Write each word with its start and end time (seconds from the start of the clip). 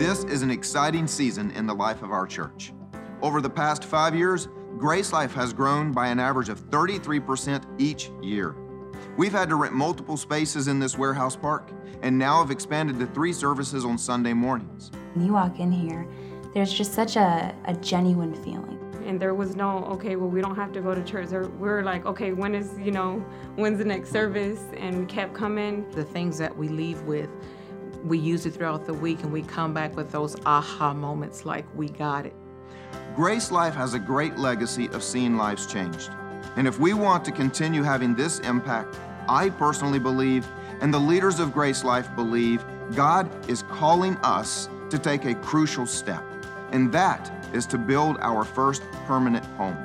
This 0.00 0.24
is 0.24 0.40
an 0.40 0.50
exciting 0.50 1.06
season 1.06 1.50
in 1.50 1.66
the 1.66 1.74
life 1.74 2.00
of 2.00 2.10
our 2.10 2.26
church. 2.26 2.72
Over 3.20 3.42
the 3.42 3.50
past 3.50 3.84
five 3.84 4.14
years, 4.14 4.48
Grace 4.78 5.12
Life 5.12 5.34
has 5.34 5.52
grown 5.52 5.92
by 5.92 6.08
an 6.08 6.18
average 6.18 6.48
of 6.48 6.58
33% 6.70 7.62
each 7.78 8.10
year. 8.22 8.56
We've 9.18 9.30
had 9.30 9.50
to 9.50 9.56
rent 9.56 9.74
multiple 9.74 10.16
spaces 10.16 10.68
in 10.68 10.80
this 10.80 10.96
warehouse 10.96 11.36
park 11.36 11.70
and 12.00 12.18
now 12.18 12.38
have 12.38 12.50
expanded 12.50 12.98
to 12.98 13.08
three 13.08 13.34
services 13.34 13.84
on 13.84 13.98
Sunday 13.98 14.32
mornings. 14.32 14.90
When 15.12 15.26
you 15.26 15.34
walk 15.34 15.60
in 15.60 15.70
here, 15.70 16.08
there's 16.54 16.72
just 16.72 16.94
such 16.94 17.16
a, 17.16 17.54
a 17.66 17.74
genuine 17.74 18.34
feeling. 18.42 18.78
And 19.04 19.20
there 19.20 19.34
was 19.34 19.54
no, 19.54 19.84
okay, 19.84 20.16
well, 20.16 20.30
we 20.30 20.40
don't 20.40 20.56
have 20.56 20.72
to 20.72 20.80
go 20.80 20.94
to 20.94 21.04
church. 21.04 21.30
Or 21.30 21.46
we 21.46 21.68
are 21.68 21.82
like, 21.82 22.06
okay, 22.06 22.32
when 22.32 22.54
is, 22.54 22.74
you 22.78 22.90
know, 22.90 23.22
when's 23.56 23.76
the 23.76 23.84
next 23.84 24.12
service? 24.12 24.60
And 24.78 24.98
we 24.98 25.04
kept 25.04 25.34
coming. 25.34 25.90
The 25.90 26.04
things 26.04 26.38
that 26.38 26.56
we 26.56 26.68
leave 26.68 27.02
with, 27.02 27.28
we 28.04 28.18
use 28.18 28.46
it 28.46 28.52
throughout 28.52 28.86
the 28.86 28.94
week 28.94 29.22
and 29.22 29.32
we 29.32 29.42
come 29.42 29.74
back 29.74 29.96
with 29.96 30.10
those 30.10 30.36
aha 30.46 30.92
moments 30.92 31.44
like, 31.44 31.64
we 31.74 31.88
got 31.88 32.26
it. 32.26 32.34
Grace 33.14 33.50
Life 33.50 33.74
has 33.74 33.94
a 33.94 33.98
great 33.98 34.38
legacy 34.38 34.88
of 34.88 35.02
seeing 35.02 35.36
lives 35.36 35.66
changed. 35.66 36.10
And 36.56 36.66
if 36.66 36.78
we 36.78 36.94
want 36.94 37.24
to 37.26 37.32
continue 37.32 37.82
having 37.82 38.14
this 38.14 38.40
impact, 38.40 38.96
I 39.28 39.50
personally 39.50 39.98
believe, 39.98 40.46
and 40.80 40.92
the 40.92 40.98
leaders 40.98 41.38
of 41.38 41.52
Grace 41.52 41.84
Life 41.84 42.08
believe, 42.16 42.64
God 42.94 43.30
is 43.48 43.62
calling 43.64 44.16
us 44.18 44.68
to 44.90 44.98
take 44.98 45.24
a 45.24 45.34
crucial 45.36 45.86
step, 45.86 46.24
and 46.72 46.90
that 46.92 47.30
is 47.52 47.66
to 47.66 47.78
build 47.78 48.16
our 48.20 48.44
first 48.44 48.82
permanent 49.06 49.44
home. 49.56 49.76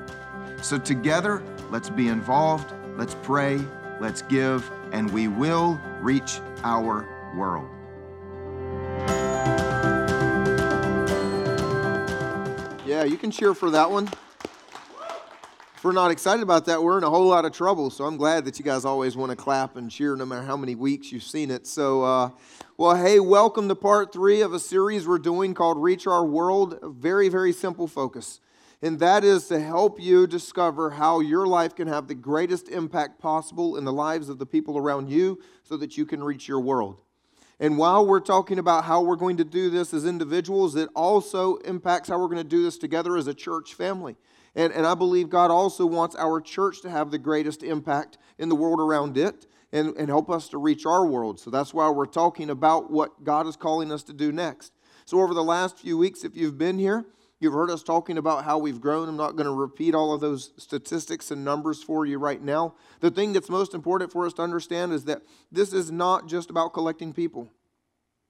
So, 0.61 0.79
together, 0.79 1.43
let's 1.69 1.89
be 1.89 2.07
involved, 2.07 2.73
let's 2.97 3.15
pray, 3.21 3.61
let's 3.99 4.23
give, 4.23 4.69
and 4.91 5.11
we 5.11 5.27
will 5.27 5.79
reach 6.01 6.39
our 6.63 7.07
world. 7.35 7.69
Yeah, 12.95 13.03
you 13.03 13.17
can 13.17 13.29
cheer 13.29 13.53
for 13.53 13.71
that 13.71 13.91
one. 13.91 14.07
If 15.75 15.83
we're 15.83 15.91
not 15.91 16.11
excited 16.11 16.41
about 16.41 16.63
that, 16.67 16.81
we're 16.81 16.97
in 16.97 17.03
a 17.03 17.09
whole 17.09 17.27
lot 17.27 17.43
of 17.43 17.51
trouble. 17.51 17.89
So 17.89 18.05
I'm 18.05 18.15
glad 18.15 18.45
that 18.45 18.57
you 18.57 18.63
guys 18.63 18.85
always 18.85 19.17
want 19.17 19.31
to 19.31 19.35
clap 19.35 19.75
and 19.75 19.91
cheer 19.91 20.15
no 20.15 20.25
matter 20.25 20.43
how 20.43 20.55
many 20.55 20.75
weeks 20.75 21.11
you've 21.11 21.23
seen 21.23 21.51
it. 21.51 21.67
So, 21.67 22.03
uh, 22.03 22.29
well, 22.77 22.95
hey, 22.95 23.19
welcome 23.19 23.67
to 23.67 23.75
part 23.75 24.13
three 24.13 24.39
of 24.39 24.53
a 24.53 24.59
series 24.59 25.05
we're 25.05 25.19
doing 25.19 25.53
called 25.53 25.77
Reach 25.77 26.07
Our 26.07 26.25
World. 26.25 26.79
A 26.81 26.87
very, 26.87 27.27
very 27.27 27.51
simple 27.51 27.85
focus. 27.85 28.39
And 28.81 28.97
that 28.99 29.25
is 29.25 29.49
to 29.49 29.59
help 29.59 29.99
you 29.99 30.25
discover 30.25 30.91
how 30.91 31.19
your 31.19 31.45
life 31.45 31.75
can 31.75 31.89
have 31.89 32.07
the 32.07 32.15
greatest 32.15 32.69
impact 32.69 33.19
possible 33.19 33.75
in 33.75 33.83
the 33.83 33.91
lives 33.91 34.29
of 34.29 34.39
the 34.39 34.45
people 34.45 34.77
around 34.77 35.09
you 35.09 35.41
so 35.63 35.75
that 35.75 35.97
you 35.97 36.05
can 36.05 36.23
reach 36.23 36.47
your 36.47 36.61
world. 36.61 37.01
And 37.59 37.77
while 37.77 38.05
we're 38.05 38.19
talking 38.19 38.59
about 38.59 38.83
how 38.83 39.01
we're 39.01 39.15
going 39.15 39.37
to 39.37 39.45
do 39.45 39.69
this 39.69 39.93
as 39.93 40.05
individuals, 40.05 40.75
it 40.75 40.89
also 40.95 41.55
impacts 41.57 42.09
how 42.09 42.19
we're 42.19 42.27
going 42.27 42.37
to 42.37 42.43
do 42.43 42.63
this 42.63 42.77
together 42.77 43.15
as 43.15 43.27
a 43.27 43.33
church 43.33 43.73
family. 43.73 44.17
And, 44.55 44.73
and 44.73 44.85
I 44.85 44.95
believe 44.95 45.29
God 45.29 45.51
also 45.51 45.85
wants 45.85 46.15
our 46.15 46.41
church 46.41 46.81
to 46.81 46.89
have 46.89 47.11
the 47.11 47.17
greatest 47.17 47.63
impact 47.63 48.17
in 48.37 48.49
the 48.49 48.55
world 48.55 48.79
around 48.79 49.17
it 49.17 49.47
and, 49.71 49.95
and 49.97 50.07
help 50.09 50.29
us 50.29 50.49
to 50.49 50.57
reach 50.57 50.85
our 50.85 51.05
world. 51.05 51.39
So 51.39 51.49
that's 51.49 51.73
why 51.73 51.89
we're 51.89 52.05
talking 52.05 52.49
about 52.49 52.91
what 52.91 53.23
God 53.23 53.47
is 53.47 53.55
calling 53.55 53.91
us 53.91 54.03
to 54.03 54.13
do 54.13 54.31
next. 54.31 54.73
So, 55.07 55.21
over 55.21 55.35
the 55.35 55.43
last 55.43 55.77
few 55.77 55.99
weeks, 55.99 56.23
if 56.23 56.35
you've 56.35 56.57
been 56.57 56.79
here, 56.79 57.05
You've 57.39 57.53
heard 57.53 57.69
us 57.69 57.83
talking 57.83 58.17
about 58.17 58.45
how 58.45 58.57
we've 58.57 58.79
grown. 58.79 59.09
I'm 59.09 59.17
not 59.17 59.35
going 59.35 59.45
to 59.45 59.53
repeat 59.53 59.93
all 59.93 60.13
of 60.13 60.21
those 60.21 60.51
statistics 60.57 61.31
and 61.31 61.43
numbers 61.43 61.83
for 61.83 62.05
you 62.05 62.17
right 62.17 62.41
now. 62.41 62.75
The 63.01 63.11
thing 63.11 63.33
that's 63.33 63.49
most 63.49 63.73
important 63.73 64.11
for 64.11 64.25
us 64.25 64.33
to 64.33 64.41
understand 64.41 64.93
is 64.93 65.05
that 65.05 65.21
this 65.51 65.73
is 65.73 65.91
not 65.91 66.27
just 66.27 66.49
about 66.49 66.73
collecting 66.73 67.13
people, 67.13 67.49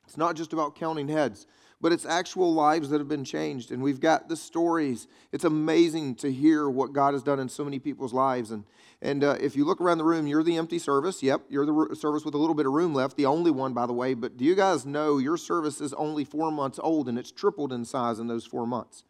it's 0.06 0.18
not 0.18 0.36
just 0.36 0.54
about 0.54 0.76
counting 0.76 1.08
heads 1.08 1.46
but 1.82 1.92
it's 1.92 2.06
actual 2.06 2.54
lives 2.54 2.90
that 2.90 3.00
have 3.00 3.08
been 3.08 3.26
changed. 3.26 3.72
And 3.72 3.82
we've 3.84 4.00
got 4.00 4.30
the 4.30 4.36
stories. 4.36 5.08
It's 5.32 5.44
amazing 5.44 6.16
to 6.16 6.32
hear 6.32 6.70
what 6.70 6.94
God 6.94 7.14
has 7.14 7.24
done 7.24 7.40
in 7.40 7.50
so 7.50 7.64
many 7.64 7.80
people's 7.80 8.14
lives. 8.14 8.52
And, 8.52 8.64
and 9.02 9.24
uh, 9.24 9.38
if 9.42 9.56
you 9.56 9.66
look 9.66 9.82
around 9.82 9.98
the 9.98 10.06
room, 10.06 10.28
you're 10.28 10.44
the 10.44 10.58
empty 10.58 10.80
service. 10.80 11.22
Yep, 11.22 11.44
you're 11.50 11.66
the 11.66 11.96
service 11.96 12.24
with 12.24 12.34
a 12.34 12.38
little 12.38 12.56
bit 12.56 12.66
of 12.66 12.72
room 12.72 12.94
left, 12.94 13.18
the 13.18 13.26
only 13.26 13.52
one, 13.52 13.74
by 13.74 13.86
the 13.86 13.94
way. 13.94 14.14
But 14.14 14.38
do 14.38 14.46
you 14.46 14.56
guys 14.56 14.86
know 14.86 15.18
your 15.18 15.38
service 15.38 15.82
is 15.82 15.94
only 15.94 16.24
four 16.24 16.52
months 16.52 16.80
old 16.82 17.10
and 17.10 17.20
it's 17.20 17.32
tripled 17.32 17.74
in 17.74 17.86
size 17.86 18.20
in 18.20 18.28
those 18.28 18.46
four 18.46 18.66
months? 18.66 19.04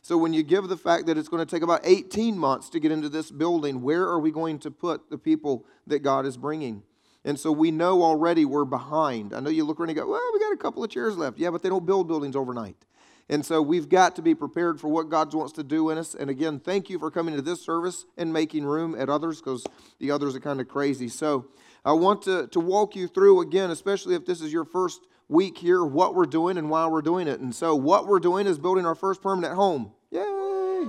So 0.00 0.16
when 0.16 0.32
you 0.32 0.42
give 0.42 0.68
the 0.68 0.76
fact 0.76 1.06
that 1.06 1.18
it's 1.18 1.28
going 1.28 1.44
to 1.44 1.50
take 1.50 1.62
about 1.62 1.80
18 1.84 2.38
months 2.38 2.70
to 2.70 2.80
get 2.80 2.92
into 2.92 3.08
this 3.08 3.30
building, 3.30 3.82
where 3.82 4.04
are 4.04 4.18
we 4.18 4.30
going 4.30 4.58
to 4.60 4.70
put 4.70 5.10
the 5.10 5.18
people 5.18 5.66
that 5.86 6.00
God 6.00 6.24
is 6.24 6.36
bringing? 6.36 6.82
And 7.28 7.38
so 7.38 7.52
we 7.52 7.70
know 7.70 8.02
already 8.02 8.46
we're 8.46 8.64
behind. 8.64 9.34
I 9.34 9.40
know 9.40 9.50
you 9.50 9.62
look 9.62 9.78
around 9.78 9.90
and 9.90 9.98
go, 9.98 10.08
well, 10.08 10.30
we 10.32 10.40
got 10.40 10.54
a 10.54 10.56
couple 10.56 10.82
of 10.82 10.88
chairs 10.88 11.14
left. 11.18 11.38
Yeah, 11.38 11.50
but 11.50 11.62
they 11.62 11.68
don't 11.68 11.84
build 11.84 12.08
buildings 12.08 12.34
overnight. 12.34 12.86
And 13.28 13.44
so 13.44 13.60
we've 13.60 13.86
got 13.86 14.16
to 14.16 14.22
be 14.22 14.34
prepared 14.34 14.80
for 14.80 14.88
what 14.88 15.10
God 15.10 15.34
wants 15.34 15.52
to 15.52 15.62
do 15.62 15.90
in 15.90 15.98
us. 15.98 16.14
And 16.14 16.30
again, 16.30 16.58
thank 16.58 16.88
you 16.88 16.98
for 16.98 17.10
coming 17.10 17.36
to 17.36 17.42
this 17.42 17.60
service 17.60 18.06
and 18.16 18.32
making 18.32 18.64
room 18.64 18.96
at 18.98 19.10
others 19.10 19.42
because 19.42 19.66
the 19.98 20.10
others 20.10 20.36
are 20.36 20.40
kind 20.40 20.58
of 20.58 20.68
crazy. 20.68 21.10
So 21.10 21.48
I 21.84 21.92
want 21.92 22.22
to, 22.22 22.46
to 22.46 22.60
walk 22.60 22.96
you 22.96 23.06
through 23.06 23.42
again, 23.42 23.70
especially 23.70 24.14
if 24.14 24.24
this 24.24 24.40
is 24.40 24.50
your 24.50 24.64
first 24.64 25.02
week 25.28 25.58
here, 25.58 25.84
what 25.84 26.14
we're 26.14 26.24
doing 26.24 26.56
and 26.56 26.70
why 26.70 26.86
we're 26.86 27.02
doing 27.02 27.28
it. 27.28 27.40
And 27.40 27.54
so 27.54 27.76
what 27.76 28.06
we're 28.06 28.20
doing 28.20 28.46
is 28.46 28.58
building 28.58 28.86
our 28.86 28.94
first 28.94 29.20
permanent 29.20 29.54
home. 29.54 29.92
Yay! 30.10 30.86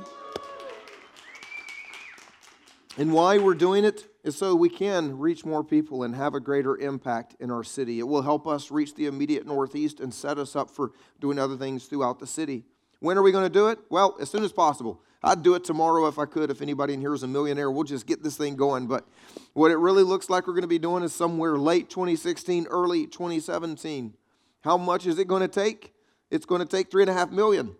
And 2.97 3.13
why 3.13 3.37
we're 3.37 3.53
doing 3.53 3.85
it 3.85 4.07
is 4.23 4.35
so 4.35 4.55
we 4.55 4.69
can 4.69 5.17
reach 5.17 5.45
more 5.45 5.63
people 5.63 6.03
and 6.03 6.15
have 6.15 6.33
a 6.33 6.39
greater 6.39 6.77
impact 6.77 7.35
in 7.39 7.51
our 7.51 7.63
city. 7.63 7.99
It 7.99 8.07
will 8.07 8.23
help 8.23 8.47
us 8.47 8.71
reach 8.71 8.95
the 8.95 9.05
immediate 9.05 9.45
Northeast 9.45 9.99
and 9.99 10.13
set 10.13 10.37
us 10.37 10.55
up 10.55 10.69
for 10.69 10.91
doing 11.19 11.39
other 11.39 11.55
things 11.55 11.85
throughout 11.85 12.19
the 12.19 12.27
city. 12.27 12.65
When 12.99 13.17
are 13.17 13.21
we 13.21 13.31
going 13.31 13.45
to 13.45 13.49
do 13.49 13.67
it? 13.67 13.79
Well, 13.89 14.17
as 14.19 14.29
soon 14.29 14.43
as 14.43 14.51
possible. 14.51 15.01
I'd 15.21 15.43
do 15.43 15.55
it 15.55 15.63
tomorrow 15.65 16.07
if 16.07 16.17
I 16.17 16.25
could. 16.25 16.49
If 16.49 16.61
anybody 16.61 16.93
in 16.93 17.01
here 17.01 17.13
is 17.13 17.23
a 17.23 17.27
millionaire, 17.27 17.69
we'll 17.69 17.83
just 17.83 18.07
get 18.07 18.23
this 18.23 18.37
thing 18.37 18.55
going. 18.55 18.87
But 18.87 19.05
what 19.53 19.71
it 19.71 19.77
really 19.77 20.03
looks 20.03 20.29
like 20.29 20.47
we're 20.47 20.53
going 20.53 20.61
to 20.61 20.67
be 20.67 20.79
doing 20.79 21.03
is 21.03 21.13
somewhere 21.13 21.57
late 21.57 21.89
2016, 21.89 22.67
early 22.67 23.05
2017. 23.05 24.15
How 24.61 24.77
much 24.77 25.05
is 25.05 25.19
it 25.19 25.27
going 25.27 25.41
to 25.41 25.47
take? 25.47 25.93
It's 26.31 26.45
going 26.45 26.59
to 26.59 26.67
take 26.67 26.89
three 26.89 27.03
and 27.03 27.09
a 27.09 27.13
half 27.13 27.31
million. 27.31 27.75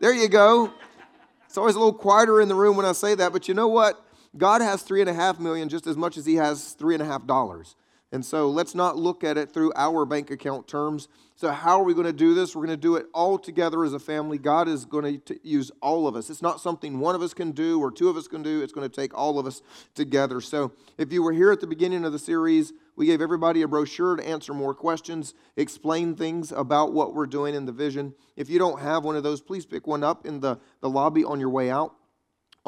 There 0.00 0.12
you 0.12 0.28
go. 0.28 0.72
It's 1.48 1.56
always 1.56 1.76
a 1.76 1.78
little 1.78 1.94
quieter 1.94 2.42
in 2.42 2.48
the 2.48 2.54
room 2.54 2.76
when 2.76 2.84
I 2.84 2.92
say 2.92 3.14
that, 3.14 3.32
but 3.32 3.48
you 3.48 3.54
know 3.54 3.68
what? 3.68 4.04
God 4.36 4.60
has 4.60 4.82
three 4.82 5.00
and 5.00 5.08
a 5.08 5.14
half 5.14 5.40
million 5.40 5.70
just 5.70 5.86
as 5.86 5.96
much 5.96 6.18
as 6.18 6.26
he 6.26 6.34
has 6.34 6.74
three 6.74 6.94
and 6.94 7.02
a 7.02 7.06
half 7.06 7.26
dollars. 7.26 7.74
And 8.12 8.24
so 8.24 8.50
let's 8.50 8.74
not 8.74 8.96
look 8.96 9.24
at 9.24 9.38
it 9.38 9.50
through 9.50 9.72
our 9.74 10.04
bank 10.04 10.30
account 10.30 10.68
terms. 10.68 11.08
So, 11.36 11.50
how 11.50 11.80
are 11.80 11.84
we 11.84 11.94
going 11.94 12.06
to 12.06 12.12
do 12.12 12.34
this? 12.34 12.54
We're 12.56 12.66
going 12.66 12.76
to 12.76 12.80
do 12.80 12.96
it 12.96 13.06
all 13.14 13.38
together 13.38 13.84
as 13.84 13.92
a 13.92 13.98
family. 13.98 14.38
God 14.38 14.66
is 14.66 14.84
going 14.84 15.20
to 15.20 15.38
use 15.42 15.70
all 15.80 16.06
of 16.06 16.16
us. 16.16 16.30
It's 16.30 16.42
not 16.42 16.60
something 16.60 16.98
one 16.98 17.14
of 17.14 17.22
us 17.22 17.32
can 17.32 17.52
do 17.52 17.80
or 17.80 17.90
two 17.90 18.08
of 18.08 18.16
us 18.16 18.26
can 18.26 18.42
do. 18.42 18.62
It's 18.62 18.72
going 18.72 18.88
to 18.88 18.94
take 18.94 19.16
all 19.16 19.38
of 19.38 19.46
us 19.46 19.62
together. 19.94 20.40
So, 20.40 20.72
if 20.98 21.12
you 21.12 21.22
were 21.22 21.32
here 21.32 21.52
at 21.52 21.60
the 21.60 21.66
beginning 21.66 22.04
of 22.04 22.12
the 22.12 22.18
series, 22.18 22.72
we 22.98 23.06
gave 23.06 23.22
everybody 23.22 23.62
a 23.62 23.68
brochure 23.68 24.16
to 24.16 24.26
answer 24.26 24.52
more 24.52 24.74
questions, 24.74 25.32
explain 25.56 26.16
things 26.16 26.50
about 26.50 26.92
what 26.92 27.14
we're 27.14 27.26
doing 27.26 27.54
in 27.54 27.64
the 27.64 27.70
vision. 27.70 28.12
If 28.34 28.50
you 28.50 28.58
don't 28.58 28.80
have 28.80 29.04
one 29.04 29.14
of 29.14 29.22
those, 29.22 29.40
please 29.40 29.64
pick 29.64 29.86
one 29.86 30.02
up 30.02 30.26
in 30.26 30.40
the, 30.40 30.58
the 30.80 30.90
lobby 30.90 31.22
on 31.22 31.38
your 31.38 31.48
way 31.48 31.70
out. 31.70 31.94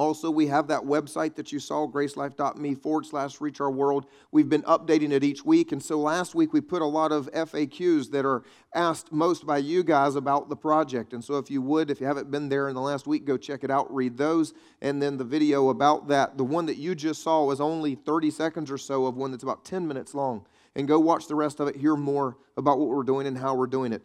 Also, 0.00 0.30
we 0.30 0.46
have 0.46 0.68
that 0.68 0.80
website 0.80 1.34
that 1.34 1.52
you 1.52 1.58
saw, 1.58 1.86
gracelife.me 1.86 2.74
forward 2.76 3.04
slash 3.04 3.38
reach 3.38 3.60
our 3.60 3.70
world. 3.70 4.06
We've 4.32 4.48
been 4.48 4.62
updating 4.62 5.12
it 5.12 5.22
each 5.22 5.44
week. 5.44 5.72
And 5.72 5.82
so 5.82 5.98
last 5.98 6.34
week 6.34 6.54
we 6.54 6.62
put 6.62 6.80
a 6.80 6.86
lot 6.86 7.12
of 7.12 7.30
FAQs 7.32 8.10
that 8.12 8.24
are 8.24 8.42
asked 8.74 9.12
most 9.12 9.46
by 9.46 9.58
you 9.58 9.84
guys 9.84 10.14
about 10.14 10.48
the 10.48 10.56
project. 10.56 11.12
And 11.12 11.22
so 11.22 11.36
if 11.36 11.50
you 11.50 11.60
would, 11.60 11.90
if 11.90 12.00
you 12.00 12.06
haven't 12.06 12.30
been 12.30 12.48
there 12.48 12.70
in 12.70 12.74
the 12.74 12.80
last 12.80 13.06
week, 13.06 13.26
go 13.26 13.36
check 13.36 13.62
it 13.62 13.70
out, 13.70 13.94
read 13.94 14.16
those. 14.16 14.54
And 14.80 15.02
then 15.02 15.18
the 15.18 15.24
video 15.24 15.68
about 15.68 16.08
that, 16.08 16.38
the 16.38 16.44
one 16.44 16.64
that 16.64 16.78
you 16.78 16.94
just 16.94 17.22
saw 17.22 17.44
was 17.44 17.60
only 17.60 17.94
30 17.94 18.30
seconds 18.30 18.70
or 18.70 18.78
so 18.78 19.04
of 19.04 19.18
one 19.18 19.32
that's 19.32 19.42
about 19.42 19.66
10 19.66 19.86
minutes 19.86 20.14
long. 20.14 20.46
And 20.74 20.88
go 20.88 20.98
watch 20.98 21.28
the 21.28 21.34
rest 21.34 21.60
of 21.60 21.68
it, 21.68 21.76
hear 21.76 21.94
more 21.94 22.38
about 22.56 22.78
what 22.78 22.88
we're 22.88 23.02
doing 23.02 23.26
and 23.26 23.36
how 23.36 23.54
we're 23.54 23.66
doing 23.66 23.92
it. 23.92 24.00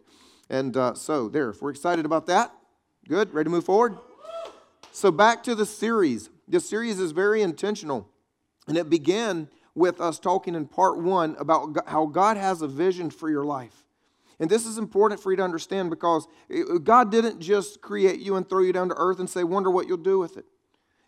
And 0.50 0.76
uh, 0.76 0.92
so, 0.92 1.30
there, 1.30 1.48
if 1.48 1.62
we're 1.62 1.70
excited 1.70 2.04
about 2.04 2.26
that, 2.26 2.52
good, 3.08 3.32
ready 3.32 3.44
to 3.44 3.50
move 3.50 3.64
forward? 3.64 3.96
So, 4.96 5.10
back 5.10 5.42
to 5.42 5.54
the 5.54 5.66
series. 5.66 6.30
This 6.48 6.66
series 6.66 6.98
is 7.00 7.12
very 7.12 7.42
intentional, 7.42 8.08
and 8.66 8.78
it 8.78 8.88
began 8.88 9.50
with 9.74 10.00
us 10.00 10.18
talking 10.18 10.54
in 10.54 10.66
part 10.66 10.96
one 10.96 11.36
about 11.38 11.86
how 11.86 12.06
God 12.06 12.38
has 12.38 12.62
a 12.62 12.66
vision 12.66 13.10
for 13.10 13.28
your 13.28 13.44
life. 13.44 13.84
And 14.40 14.48
this 14.48 14.64
is 14.64 14.78
important 14.78 15.20
for 15.20 15.30
you 15.30 15.36
to 15.36 15.42
understand 15.42 15.90
because 15.90 16.26
God 16.82 17.10
didn't 17.10 17.40
just 17.40 17.82
create 17.82 18.20
you 18.20 18.36
and 18.36 18.48
throw 18.48 18.62
you 18.62 18.72
down 18.72 18.88
to 18.88 18.94
earth 18.96 19.20
and 19.20 19.28
say, 19.28 19.44
wonder 19.44 19.70
what 19.70 19.86
you'll 19.86 19.98
do 19.98 20.18
with 20.18 20.38
it. 20.38 20.46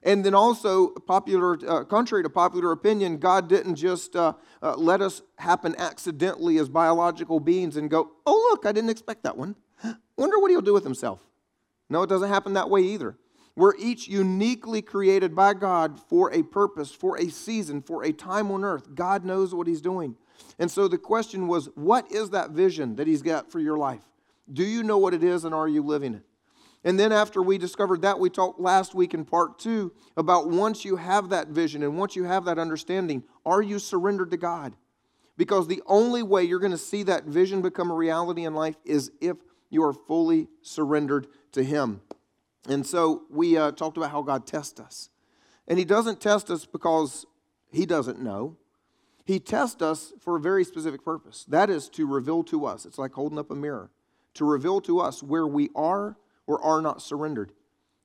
And 0.03 0.23
then 0.23 0.35
also, 0.35 0.89
popular, 0.89 1.59
uh, 1.67 1.85
contrary 1.85 2.23
to 2.25 2.29
popular 2.29 2.73
opinion, 2.73 3.17
God 3.17 3.49
didn't 3.49 3.77
just 3.77 4.15
uh, 4.15 4.35
uh, 4.63 4.77
let 4.77 5.01
us 5.01 5.23
happen 5.39 5.75
accidentally 5.79 6.59
as 6.59 6.69
biological 6.69 7.41
beings 7.41 7.79
and 7.79 7.89
go, 7.89 8.11
oh, 8.27 8.49
look, 8.51 8.67
I 8.67 8.73
didn't 8.73 8.91
expect 8.91 9.23
that 9.23 9.39
one. 9.39 9.57
Wonder 10.19 10.39
what 10.41 10.51
he'll 10.51 10.61
do 10.61 10.75
with 10.75 10.85
himself. 10.85 11.21
No, 11.89 12.03
it 12.03 12.11
doesn't 12.11 12.29
happen 12.29 12.53
that 12.53 12.69
way 12.69 12.83
either. 12.83 13.17
We're 13.59 13.75
each 13.77 14.07
uniquely 14.07 14.83
created 14.83 15.35
by 15.35 15.53
God 15.53 15.99
for 16.09 16.33
a 16.33 16.45
purpose, 16.45 16.93
for 16.93 17.19
a 17.19 17.29
season, 17.29 17.83
for 17.83 18.05
a 18.05 18.13
time 18.13 18.53
on 18.53 18.63
earth. 18.63 18.95
God 18.95 19.25
knows 19.25 19.53
what 19.53 19.67
He's 19.67 19.81
doing. 19.81 20.15
And 20.61 20.71
so 20.71 20.87
the 20.87 20.97
question 20.97 21.49
was, 21.49 21.69
what 21.75 22.09
is 22.13 22.31
that 22.31 22.51
vision 22.51 22.95
that 22.95 23.09
He's 23.09 23.21
got 23.21 23.51
for 23.51 23.59
your 23.59 23.77
life? 23.77 24.05
Do 24.53 24.63
you 24.63 24.85
know 24.85 24.99
what 24.99 25.13
it 25.13 25.25
is 25.25 25.45
and 25.45 25.53
are 25.53 25.67
you 25.67 25.83
living 25.83 26.15
it? 26.15 26.23
And 26.85 27.01
then 27.01 27.11
after 27.11 27.43
we 27.43 27.59
discovered 27.59 28.03
that, 28.03 28.21
we 28.21 28.31
talked 28.31 28.61
last 28.61 28.95
week 28.95 29.13
in 29.13 29.25
part 29.25 29.59
two 29.59 29.93
about 30.17 30.49
once 30.49 30.85
you 30.85 30.95
have 30.95 31.31
that 31.31 31.49
vision 31.49 31.83
and 31.83 31.99
once 31.99 32.15
you 32.15 32.23
have 32.23 32.45
that 32.45 32.61
understanding, 32.61 33.25
are 33.45 33.61
you 33.61 33.81
surrendered 33.81 34.31
to 34.31 34.37
God? 34.37 34.73
Because 35.37 35.67
the 35.67 35.83
only 35.87 36.23
way 36.23 36.45
you're 36.45 36.61
going 36.61 36.71
to 36.71 36.79
see 36.79 37.03
that 37.03 37.25
vision 37.25 37.61
become 37.61 37.91
a 37.91 37.95
reality 37.97 38.45
in 38.45 38.55
life 38.55 38.77
is 38.85 39.11
if 39.21 39.37
you 39.69 39.83
are 39.83 39.93
fully 39.93 40.47
surrendered 40.63 41.27
to 41.51 41.65
Him. 41.65 42.03
And 42.69 42.87
so 42.87 43.23
we 43.31 43.57
uh, 43.57 43.73
talked 43.73 43.97
about 43.97 44.11
how 44.11 44.23
God 44.23 44.47
tests 44.47 44.79
us. 44.79 45.09
And 45.67 45.79
He 45.79 45.85
doesn't 45.85 46.21
test 46.21 46.51
us 46.51 46.67
because 46.67 47.27
He 47.71 47.87
doesn't 47.87 48.21
know. 48.21 48.57
He 49.25 49.41
tests 49.41 49.83
us 49.83 50.13
for 50.21 50.37
a 50.37 50.41
very 50.41 50.65
specific 50.65 51.05
purpose. 51.05 51.45
That 51.49 51.71
is 51.71 51.89
to 51.91 52.07
reveal 52.07 52.45
to 52.45 52.67
us. 52.67 52.87
It's 52.87 52.99
like 52.99 53.13
holding 53.13 53.39
up 53.39 53.51
a 53.51 53.55
mirror, 53.55 53.91
to 54.35 54.45
reveal 54.45 54.81
to 54.83 55.01
us 55.01 55.23
where 55.23 55.47
we 55.47 55.71
are 55.75 56.17
or 56.47 56.63
are 56.63 56.81
not 56.81 57.03
surrendered. 57.03 57.53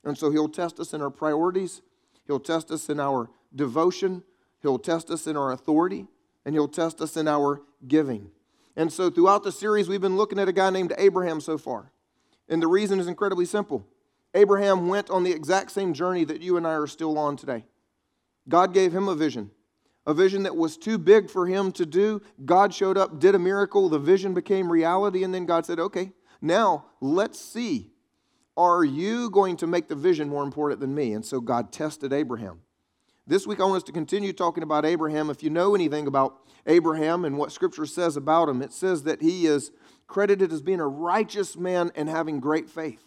And 0.03 0.17
so 0.17 0.31
He'll 0.31 0.49
test 0.49 0.79
us 0.79 0.93
in 0.93 1.01
our 1.01 1.11
priorities, 1.11 1.81
He'll 2.25 2.39
test 2.39 2.71
us 2.71 2.89
in 2.89 2.99
our 2.99 3.29
devotion, 3.53 4.23
He'll 4.61 4.79
test 4.79 5.09
us 5.09 5.27
in 5.27 5.35
our 5.35 5.51
authority, 5.51 6.07
and 6.45 6.55
He'll 6.55 6.69
test 6.69 7.01
us 7.01 7.17
in 7.17 7.27
our 7.27 7.61
giving. 7.85 8.31
And 8.75 8.91
so 8.91 9.09
throughout 9.09 9.43
the 9.43 9.51
series, 9.51 9.87
we've 9.87 10.01
been 10.01 10.17
looking 10.17 10.39
at 10.39 10.47
a 10.47 10.53
guy 10.53 10.69
named 10.69 10.93
Abraham 10.97 11.41
so 11.41 11.57
far. 11.57 11.91
And 12.49 12.61
the 12.61 12.67
reason 12.67 12.99
is 12.99 13.07
incredibly 13.07 13.45
simple 13.45 13.85
Abraham 14.33 14.87
went 14.87 15.09
on 15.09 15.23
the 15.23 15.31
exact 15.31 15.71
same 15.71 15.93
journey 15.93 16.23
that 16.25 16.41
you 16.41 16.57
and 16.57 16.65
I 16.65 16.71
are 16.71 16.87
still 16.87 17.17
on 17.17 17.37
today. 17.37 17.65
God 18.49 18.73
gave 18.73 18.93
him 18.93 19.07
a 19.07 19.15
vision, 19.15 19.51
a 20.05 20.13
vision 20.13 20.43
that 20.43 20.55
was 20.55 20.77
too 20.77 20.97
big 20.97 21.29
for 21.29 21.47
him 21.47 21.71
to 21.73 21.85
do. 21.85 22.21
God 22.43 22.73
showed 22.73 22.97
up, 22.97 23.19
did 23.19 23.35
a 23.35 23.39
miracle, 23.39 23.89
the 23.89 23.99
vision 23.99 24.33
became 24.33 24.71
reality, 24.71 25.23
and 25.23 25.33
then 25.33 25.45
God 25.45 25.65
said, 25.65 25.79
Okay, 25.79 26.11
now 26.41 26.85
let's 26.99 27.39
see. 27.39 27.91
Are 28.55 28.83
you 28.83 29.29
going 29.31 29.57
to 29.57 29.67
make 29.67 29.87
the 29.87 29.95
vision 29.95 30.29
more 30.29 30.43
important 30.43 30.79
than 30.79 30.93
me? 30.93 31.13
And 31.13 31.25
so 31.25 31.41
God 31.41 31.71
tested 31.71 32.13
Abraham. 32.13 32.61
This 33.25 33.47
week, 33.47 33.59
I 33.59 33.63
want 33.63 33.77
us 33.77 33.83
to 33.83 33.91
continue 33.91 34.33
talking 34.33 34.63
about 34.63 34.85
Abraham. 34.85 35.29
If 35.29 35.41
you 35.41 35.49
know 35.49 35.73
anything 35.73 36.07
about 36.07 36.41
Abraham 36.67 37.23
and 37.23 37.37
what 37.37 37.51
Scripture 37.51 37.85
says 37.85 38.17
about 38.17 38.49
him, 38.49 38.61
it 38.61 38.73
says 38.73 39.03
that 39.03 39.21
he 39.21 39.47
is 39.47 39.71
credited 40.07 40.51
as 40.51 40.61
being 40.61 40.81
a 40.81 40.87
righteous 40.87 41.55
man 41.55 41.91
and 41.95 42.09
having 42.09 42.39
great 42.39 42.69
faith. 42.69 43.01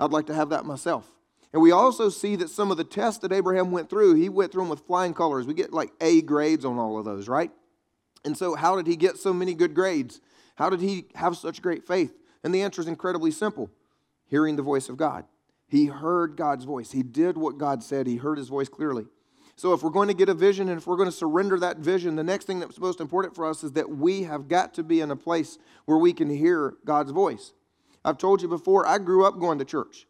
I'd 0.00 0.10
like 0.10 0.26
to 0.26 0.34
have 0.34 0.48
that 0.48 0.64
myself. 0.64 1.08
And 1.52 1.60
we 1.60 1.72
also 1.72 2.08
see 2.08 2.36
that 2.36 2.48
some 2.48 2.70
of 2.70 2.76
the 2.76 2.84
tests 2.84 3.20
that 3.20 3.32
Abraham 3.32 3.70
went 3.70 3.90
through, 3.90 4.14
he 4.14 4.28
went 4.28 4.52
through 4.52 4.62
them 4.62 4.70
with 4.70 4.86
flying 4.86 5.14
colors. 5.14 5.46
We 5.46 5.54
get 5.54 5.72
like 5.72 5.92
A 6.00 6.22
grades 6.22 6.64
on 6.64 6.78
all 6.78 6.98
of 6.98 7.04
those, 7.04 7.28
right? 7.28 7.50
And 8.24 8.36
so, 8.36 8.54
how 8.54 8.76
did 8.76 8.86
he 8.86 8.96
get 8.96 9.16
so 9.16 9.32
many 9.32 9.54
good 9.54 9.74
grades? 9.74 10.20
How 10.56 10.70
did 10.70 10.80
he 10.80 11.06
have 11.14 11.36
such 11.36 11.62
great 11.62 11.86
faith? 11.86 12.14
And 12.44 12.54
the 12.54 12.62
answer 12.62 12.80
is 12.80 12.86
incredibly 12.86 13.30
simple 13.30 13.70
hearing 14.26 14.56
the 14.56 14.62
voice 14.62 14.88
of 14.88 14.96
God. 14.96 15.24
He 15.66 15.86
heard 15.86 16.36
God's 16.36 16.64
voice. 16.64 16.92
He 16.92 17.02
did 17.02 17.36
what 17.36 17.58
God 17.58 17.82
said. 17.82 18.06
He 18.06 18.16
heard 18.16 18.38
his 18.38 18.48
voice 18.48 18.68
clearly. 18.68 19.06
So, 19.56 19.72
if 19.72 19.82
we're 19.82 19.90
going 19.90 20.08
to 20.08 20.14
get 20.14 20.28
a 20.28 20.34
vision 20.34 20.68
and 20.68 20.78
if 20.78 20.86
we're 20.86 20.96
going 20.96 21.08
to 21.08 21.16
surrender 21.16 21.58
that 21.58 21.78
vision, 21.78 22.14
the 22.14 22.22
next 22.22 22.44
thing 22.44 22.60
that's 22.60 22.78
most 22.78 23.00
important 23.00 23.34
for 23.34 23.44
us 23.44 23.64
is 23.64 23.72
that 23.72 23.90
we 23.90 24.22
have 24.22 24.48
got 24.48 24.74
to 24.74 24.82
be 24.82 25.00
in 25.00 25.10
a 25.10 25.16
place 25.16 25.58
where 25.86 25.98
we 25.98 26.12
can 26.12 26.30
hear 26.30 26.76
God's 26.84 27.10
voice. 27.10 27.52
I've 28.04 28.18
told 28.18 28.42
you 28.42 28.48
before, 28.48 28.86
I 28.86 28.98
grew 28.98 29.24
up 29.24 29.38
going 29.38 29.58
to 29.58 29.64
church. 29.64 30.06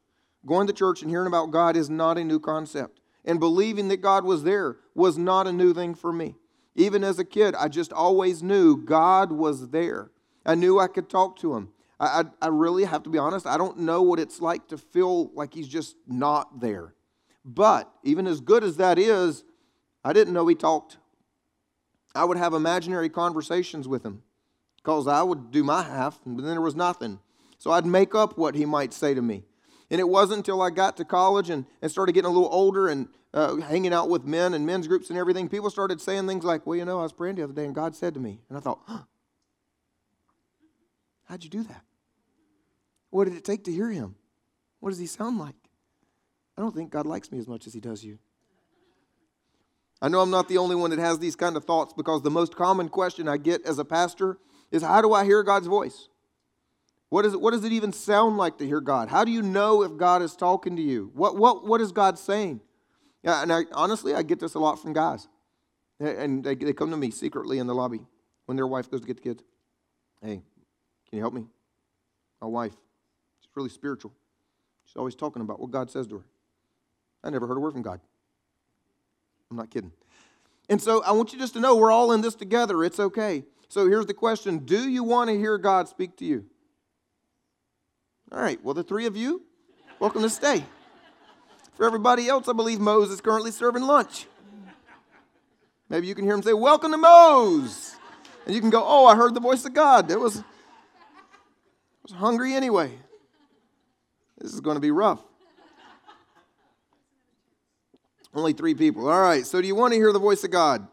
Going 0.47 0.67
to 0.67 0.73
church 0.73 1.03
and 1.03 1.11
hearing 1.11 1.27
about 1.27 1.51
God 1.51 1.77
is 1.77 1.91
not 1.91 2.19
a 2.19 2.25
new 2.25 2.39
concept. 2.39 3.01
And 3.25 3.39
believing 3.39 3.89
that 3.89 3.99
God 3.99 4.25
was 4.25 4.45
there 4.45 4.77
was 4.95 5.19
not 5.19 5.47
a 5.47 5.53
new 5.53 5.75
thing 5.75 5.95
for 5.95 6.13
me. 6.13 6.37
Even 6.75 7.05
as 7.05 7.19
a 7.19 7.25
kid, 7.25 7.55
I 7.55 7.69
just 7.69 7.93
always 7.93 8.43
knew 8.43 8.77
God 8.77 9.33
was 9.33 9.69
there. 9.69 10.11
I 10.47 10.55
knew 10.55 10.79
I 10.79 10.87
could 10.87 11.11
talk 11.11 11.37
to 11.41 11.55
Him. 11.55 11.71
I, 11.99 12.23
I, 12.41 12.47
I 12.47 12.49
really 12.49 12.85
have 12.85 13.03
to 13.03 13.11
be 13.11 13.19
honest, 13.19 13.47
I 13.47 13.59
don't 13.59 13.81
know 13.81 14.03
what 14.03 14.19
it's 14.19 14.41
like 14.41 14.69
to 14.69 14.79
feel 14.79 15.31
like 15.35 15.53
He's 15.53 15.69
just 15.69 15.97
not 16.07 16.61
there. 16.61 16.95
But 17.45 17.93
even 18.03 18.27
as 18.27 18.41
good 18.41 18.65
as 18.65 18.77
that 18.79 18.99
is, 18.99 19.45
I 20.05 20.13
didn't 20.13 20.33
know 20.33 20.47
He 20.47 20.55
talked. 20.55 20.97
I 22.15 22.25
would 22.25 22.39
have 22.39 22.55
imaginary 22.55 23.09
conversations 23.09 23.87
with 23.87 24.05
Him 24.05 24.23
because 24.77 25.07
I 25.07 25.23
would 25.23 25.51
do 25.51 25.63
my 25.63 25.83
half, 25.83 26.19
and 26.25 26.39
then 26.39 26.47
there 26.47 26.61
was 26.61 26.77
nothing. 26.77 27.19
So 27.61 27.71
I'd 27.71 27.85
make 27.85 28.15
up 28.15 28.39
what 28.39 28.55
He 28.55 28.65
might 28.65 28.95
say 28.95 29.13
to 29.13 29.21
me. 29.21 29.45
And 29.91 30.01
it 30.01 30.09
wasn't 30.09 30.39
until 30.39 30.63
I 30.63 30.71
got 30.71 30.97
to 30.97 31.05
college 31.05 31.51
and, 31.51 31.67
and 31.83 31.91
started 31.91 32.13
getting 32.13 32.31
a 32.31 32.33
little 32.33 32.49
older 32.51 32.89
and 32.89 33.07
uh, 33.35 33.57
hanging 33.57 33.93
out 33.93 34.09
with 34.09 34.25
men 34.25 34.55
and 34.55 34.65
men's 34.65 34.89
groups 34.89 35.11
and 35.11 35.19
everything, 35.19 35.49
people 35.49 35.69
started 35.69 36.01
saying 36.01 36.27
things 36.27 36.43
like, 36.43 36.67
Well, 36.67 36.77
you 36.77 36.87
know, 36.87 36.99
I 36.99 37.03
was 37.03 37.13
praying 37.13 37.37
the 37.37 37.45
other 37.45 37.53
day 37.53 37.67
and 37.67 37.75
God 37.75 37.95
said 37.95 38.15
to 38.15 38.21
me. 38.21 38.41
And 38.49 38.57
I 38.57 38.63
thought, 38.63 38.81
huh, 38.87 39.03
How'd 41.29 41.45
you 41.45 41.51
do 41.51 41.63
that? 41.65 41.83
What 43.11 43.27
did 43.27 43.37
it 43.37 43.45
take 43.45 43.65
to 43.65 43.73
hear 43.73 43.91
him? 43.91 44.17
What 44.81 44.91
does 44.91 44.99
he 44.99 45.07
sound 45.07 45.39
like? 45.39 45.55
I 46.57 46.63
don't 46.63 46.75
think 46.75 46.91
God 46.91 47.07
likes 47.07 47.31
me 47.31 47.39
as 47.39 47.47
much 47.47 47.67
as 47.67 47.75
he 47.75 47.81
does 47.81 48.03
you. 48.03 48.19
I 50.03 50.09
know 50.09 50.21
I'm 50.21 50.31
not 50.31 50.49
the 50.49 50.59
only 50.59 50.77
one 50.77 50.91
that 50.91 50.99
has 50.99 51.19
these 51.19 51.37
kind 51.37 51.57
of 51.57 51.65
thoughts 51.65 51.93
because 51.93 52.23
the 52.23 52.31
most 52.31 52.57
common 52.57 52.89
question 52.89 53.29
I 53.29 53.37
get 53.37 53.67
as 53.67 53.79
a 53.79 53.85
pastor 53.85 54.39
is 54.71 54.83
how 54.83 55.03
do 55.03 55.13
I 55.13 55.25
hear 55.25 55.43
God's 55.43 55.67
voice? 55.67 56.10
What, 57.11 57.27
is 57.27 57.37
what 57.37 57.51
does 57.51 57.65
it 57.65 57.73
even 57.73 57.93
sound 57.93 58.37
like 58.37 58.59
to 58.59 58.67
hear 58.67 58.81
God? 58.81 59.09
How 59.09 59.25
do 59.25 59.33
you 59.33 59.43
know 59.43 59.83
if 59.83 59.97
God 59.97 60.23
is 60.23 60.35
talking 60.37 60.77
to 60.77 60.83
you? 60.83 61.11
What, 61.15 61.37
what, 61.37 61.67
what 61.67 61.81
is 61.81 61.93
God 61.93 62.19
saying? 62.19 62.61
Yeah, 63.23 63.43
and 63.43 63.53
I, 63.53 63.65
honestly, 63.73 64.15
I 64.15 64.23
get 64.23 64.39
this 64.39 64.55
a 64.55 64.59
lot 64.59 64.81
from 64.81 64.93
guys. 64.93 65.29
And 65.99 66.43
they, 66.43 66.55
they 66.55 66.73
come 66.73 66.91
to 66.93 66.97
me 66.97 67.11
secretly 67.11 67.59
in 67.59 67.67
the 67.67 67.75
lobby 67.75 68.01
when 68.47 68.57
their 68.57 68.67
wife 68.67 68.91
goes 68.91 69.01
to 69.01 69.07
get 69.07 69.17
the 69.17 69.23
kids. 69.23 69.43
Hey, 70.23 70.41
can 71.09 71.17
you 71.17 71.21
help 71.21 71.35
me? 71.35 71.47
My 72.41 72.47
wife, 72.47 72.73
she's 73.41 73.51
really 73.55 73.69
spiritual. 73.69 74.13
She's 74.87 74.97
always 74.97 75.15
talking 75.15 75.43
about 75.43 75.61
what 75.61 75.71
God 75.71 75.91
says 75.91 76.07
to 76.07 76.19
her. 76.19 76.25
I 77.23 77.31
never 77.31 77.47
heard 77.47 77.57
a 77.57 77.61
word 77.61 77.73
from 77.73 77.83
God. 77.83 78.01
I'm 79.51 79.57
not 79.57 79.71
kidding. 79.71 79.93
And 80.69 80.81
so 80.81 81.03
I 81.03 81.11
want 81.11 81.33
you 81.33 81.39
just 81.39 81.55
to 81.55 81.61
know 81.61 81.77
we're 81.77 81.91
all 81.91 82.13
in 82.13 82.21
this 82.21 82.37
together. 82.37 82.85
It's 82.85 83.01
okay. 83.01 83.43
So 83.69 83.89
here's 83.89 84.07
the 84.07 84.15
question 84.15 84.61
Do 84.61 84.89
you 84.89 85.03
want 85.03 85.29
to 85.29 85.37
hear 85.37 85.59
God 85.59 85.89
speak 85.89 86.17
to 86.19 86.25
you? 86.25 86.47
All 88.33 88.41
right, 88.41 88.63
well, 88.63 88.75
the 88.75 88.85
three 88.85 89.07
of 89.07 89.17
you, 89.17 89.43
welcome 89.99 90.23
to 90.23 90.31
stay. 90.31 90.65
For 91.75 91.85
everybody 91.85 92.29
else, 92.29 92.47
I 92.47 92.53
believe 92.53 92.79
Moe's 92.79 93.11
is 93.11 93.21
currently 93.21 93.51
serving 93.51 93.83
lunch. 93.83 94.27
Maybe 95.89 96.07
you 96.07 96.15
can 96.15 96.25
hear 96.25 96.35
him 96.35 96.43
say, 96.43 96.53
Welcome 96.53 96.93
to 96.93 96.97
Moe's. 96.97 97.97
And 98.47 98.55
you 98.55 98.61
can 98.61 98.71
go, 98.71 98.85
Oh, 98.87 99.07
I 99.07 99.17
heard 99.17 99.35
the 99.35 99.41
voice 99.41 99.65
of 99.65 99.75
God. 99.75 100.13
It 100.13 100.21
was, 100.21 100.39
I 100.39 100.43
was 102.05 102.13
hungry 102.13 102.55
anyway. 102.55 102.93
This 104.39 104.55
is 104.55 104.61
going 104.61 104.77
to 104.77 104.81
be 104.81 104.93
rough. 104.93 105.21
Only 108.33 108.53
three 108.53 108.75
people. 108.75 109.09
All 109.09 109.21
right, 109.21 109.45
so 109.45 109.61
do 109.61 109.67
you 109.67 109.75
want 109.75 109.93
to 109.93 109.99
hear 109.99 110.13
the 110.13 110.21
voice 110.21 110.45
of 110.45 110.53
God? 110.53 110.87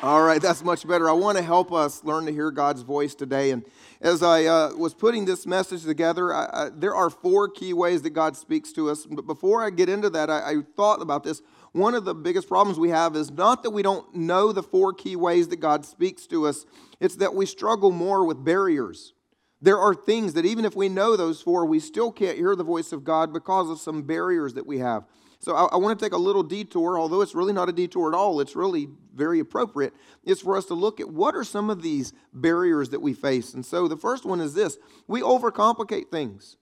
All 0.00 0.22
right, 0.22 0.40
that's 0.40 0.62
much 0.62 0.86
better. 0.86 1.08
I 1.10 1.12
want 1.14 1.38
to 1.38 1.42
help 1.42 1.72
us 1.72 2.04
learn 2.04 2.26
to 2.26 2.32
hear 2.32 2.52
God's 2.52 2.82
voice 2.82 3.16
today. 3.16 3.50
And 3.50 3.64
as 4.06 4.22
I 4.22 4.44
uh, 4.44 4.72
was 4.76 4.94
putting 4.94 5.24
this 5.24 5.46
message 5.46 5.82
together, 5.82 6.32
I, 6.32 6.44
I, 6.52 6.68
there 6.72 6.94
are 6.94 7.10
four 7.10 7.48
key 7.48 7.72
ways 7.72 8.02
that 8.02 8.10
God 8.10 8.36
speaks 8.36 8.70
to 8.74 8.88
us. 8.88 9.04
But 9.04 9.26
before 9.26 9.64
I 9.64 9.70
get 9.70 9.88
into 9.88 10.08
that, 10.10 10.30
I, 10.30 10.50
I 10.50 10.54
thought 10.76 11.02
about 11.02 11.24
this. 11.24 11.42
One 11.72 11.92
of 11.92 12.04
the 12.04 12.14
biggest 12.14 12.46
problems 12.46 12.78
we 12.78 12.90
have 12.90 13.16
is 13.16 13.32
not 13.32 13.64
that 13.64 13.70
we 13.70 13.82
don't 13.82 14.14
know 14.14 14.52
the 14.52 14.62
four 14.62 14.92
key 14.92 15.16
ways 15.16 15.48
that 15.48 15.56
God 15.56 15.84
speaks 15.84 16.28
to 16.28 16.46
us, 16.46 16.66
it's 17.00 17.16
that 17.16 17.34
we 17.34 17.46
struggle 17.46 17.90
more 17.90 18.24
with 18.24 18.44
barriers. 18.44 19.12
There 19.60 19.78
are 19.78 19.92
things 19.92 20.34
that 20.34 20.46
even 20.46 20.64
if 20.64 20.76
we 20.76 20.88
know 20.88 21.16
those 21.16 21.42
four, 21.42 21.66
we 21.66 21.80
still 21.80 22.12
can't 22.12 22.38
hear 22.38 22.54
the 22.54 22.62
voice 22.62 22.92
of 22.92 23.02
God 23.02 23.32
because 23.32 23.68
of 23.68 23.80
some 23.80 24.02
barriers 24.02 24.54
that 24.54 24.66
we 24.66 24.78
have. 24.78 25.02
So 25.46 25.54
I, 25.54 25.66
I, 25.66 25.76
want 25.76 25.96
to 25.96 26.04
take 26.04 26.12
a 26.12 26.18
little 26.18 26.42
detour, 26.42 26.98
although 26.98 27.20
it's 27.20 27.32
really 27.32 27.52
not 27.52 27.68
a 27.68 27.72
detour 27.72 28.12
at 28.12 28.16
all, 28.16 28.40
it's 28.40 28.56
really 28.56 28.88
very 29.14 29.38
appropriate. 29.38 29.94
It's 30.24 30.40
for 30.40 30.56
us 30.56 30.64
to 30.64 30.74
look 30.74 30.98
at 30.98 31.08
what 31.08 31.36
are 31.36 31.44
some 31.44 31.70
of 31.70 31.82
these 31.82 32.12
barriers 32.32 32.88
that 32.88 33.00
we 33.00 33.14
face. 33.14 33.54
And 33.54 33.64
so 33.64 33.86
the 33.86 33.96
first 33.96 34.24
one 34.24 34.40
is 34.40 34.54
this 34.54 34.76
we 35.06 35.20
overcomplicate 35.20 36.10
things. 36.10 36.56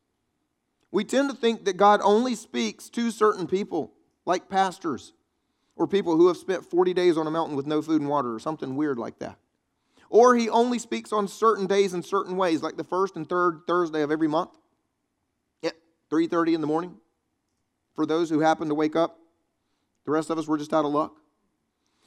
We 0.92 1.02
tend 1.02 1.30
to 1.30 1.34
think 1.34 1.64
that 1.64 1.78
God 1.78 2.02
only 2.04 2.34
speaks 2.34 2.90
to 2.90 3.10
certain 3.10 3.46
people, 3.46 3.94
like 4.26 4.50
pastors, 4.50 5.14
or 5.76 5.86
people 5.86 6.18
who 6.18 6.28
have 6.28 6.36
spent 6.36 6.66
40 6.66 6.92
days 6.92 7.16
on 7.16 7.26
a 7.26 7.30
mountain 7.30 7.56
with 7.56 7.66
no 7.66 7.80
food 7.80 8.02
and 8.02 8.10
water, 8.10 8.34
or 8.34 8.38
something 8.38 8.76
weird 8.76 8.98
like 8.98 9.18
that. 9.20 9.38
Or 10.10 10.36
he 10.36 10.50
only 10.50 10.78
speaks 10.78 11.10
on 11.10 11.26
certain 11.26 11.66
days 11.66 11.94
in 11.94 12.02
certain 12.02 12.36
ways, 12.36 12.62
like 12.62 12.76
the 12.76 12.84
first 12.84 13.16
and 13.16 13.26
third 13.26 13.62
Thursday 13.66 14.02
of 14.02 14.10
every 14.10 14.28
month 14.28 14.50
at 15.62 15.72
3:30 16.10 16.52
in 16.52 16.60
the 16.60 16.66
morning 16.66 17.00
for 17.94 18.06
those 18.06 18.30
who 18.30 18.40
happen 18.40 18.68
to 18.68 18.74
wake 18.74 18.96
up. 18.96 19.18
The 20.04 20.10
rest 20.10 20.30
of 20.30 20.38
us, 20.38 20.46
we're 20.46 20.58
just 20.58 20.74
out 20.74 20.84
of 20.84 20.92
luck. 20.92 21.14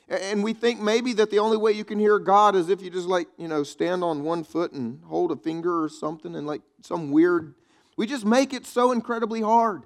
And 0.10 0.44
we 0.44 0.54
think 0.54 0.80
maybe 0.80 1.14
that 1.14 1.32
the 1.32 1.40
only 1.40 1.58
way 1.58 1.74
you 1.74 1.84
can 1.84 2.00
hear 2.00 2.18
God 2.18 2.56
is 2.56 2.70
if 2.70 2.82
you 2.82 2.90
just 2.90 3.08
like, 3.08 3.28
you 3.38 3.48
know, 3.48 3.64
stand 3.64 4.04
on 4.04 4.24
one 4.24 4.44
foot 4.44 4.72
and 4.72 5.02
hold 5.04 5.32
a 5.32 5.36
finger 5.36 5.84
or 5.84 5.90
something 5.90 6.36
and 6.36 6.48
like 6.48 6.62
some 6.82 7.12
weird. 7.12 7.56
We 7.98 8.08
just 8.08 8.26
make 8.26 8.54
it 8.54 8.66
so 8.66 8.92
incredibly 8.92 9.42
hard. 9.42 9.84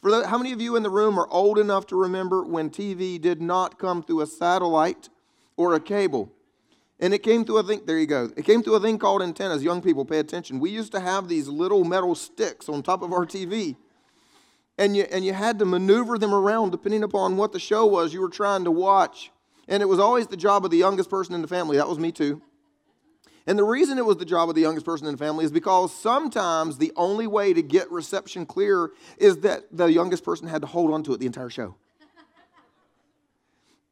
For 0.00 0.10
the, 0.10 0.28
how 0.28 0.38
many 0.38 0.52
of 0.52 0.60
you 0.60 0.76
in 0.76 0.84
the 0.84 0.90
room 0.90 1.18
are 1.18 1.26
old 1.30 1.58
enough 1.58 1.86
to 1.88 1.96
remember 1.96 2.44
when 2.44 2.70
TV 2.70 3.20
did 3.20 3.42
not 3.42 3.78
come 3.78 4.04
through 4.04 4.20
a 4.20 4.26
satellite 4.26 5.08
or 5.56 5.74
a 5.74 5.80
cable? 5.80 6.32
And 7.00 7.12
it 7.12 7.22
came 7.24 7.44
through 7.44 7.58
a 7.58 7.62
thing, 7.62 7.82
there 7.86 7.98
you 7.98 8.06
go. 8.06 8.30
It 8.36 8.44
came 8.44 8.62
through 8.62 8.76
a 8.76 8.80
thing 8.80 8.98
called 8.98 9.20
antennas. 9.20 9.64
Young 9.64 9.82
people, 9.82 10.04
pay 10.04 10.18
attention. 10.18 10.60
We 10.60 10.70
used 10.70 10.92
to 10.92 11.00
have 11.00 11.28
these 11.28 11.48
little 11.48 11.84
metal 11.84 12.14
sticks 12.14 12.68
on 12.68 12.82
top 12.82 13.02
of 13.02 13.12
our 13.12 13.26
TV. 13.26 13.76
And 14.78 14.96
you, 14.96 15.04
and 15.10 15.24
you 15.24 15.32
had 15.32 15.58
to 15.60 15.64
maneuver 15.64 16.18
them 16.18 16.34
around 16.34 16.70
depending 16.70 17.02
upon 17.02 17.36
what 17.36 17.52
the 17.52 17.58
show 17.58 17.86
was 17.86 18.12
you 18.12 18.20
were 18.20 18.28
trying 18.28 18.64
to 18.64 18.70
watch. 18.70 19.30
And 19.68 19.82
it 19.82 19.86
was 19.86 19.98
always 19.98 20.26
the 20.26 20.36
job 20.36 20.64
of 20.64 20.70
the 20.70 20.76
youngest 20.76 21.08
person 21.10 21.34
in 21.34 21.42
the 21.42 21.48
family. 21.48 21.76
That 21.76 21.88
was 21.88 21.98
me 21.98 22.12
too. 22.12 22.42
And 23.46 23.58
the 23.58 23.64
reason 23.64 23.96
it 23.96 24.04
was 24.04 24.16
the 24.16 24.24
job 24.24 24.48
of 24.48 24.54
the 24.54 24.60
youngest 24.60 24.84
person 24.84 25.06
in 25.06 25.14
the 25.14 25.18
family 25.18 25.44
is 25.44 25.52
because 25.52 25.94
sometimes 25.94 26.78
the 26.78 26.92
only 26.96 27.26
way 27.26 27.52
to 27.52 27.62
get 27.62 27.90
reception 27.92 28.44
clear 28.44 28.90
is 29.18 29.38
that 29.38 29.64
the 29.70 29.86
youngest 29.86 30.24
person 30.24 30.48
had 30.48 30.62
to 30.62 30.66
hold 30.66 30.92
on 30.92 31.02
to 31.04 31.14
it 31.14 31.20
the 31.20 31.26
entire 31.26 31.48
show. 31.48 31.76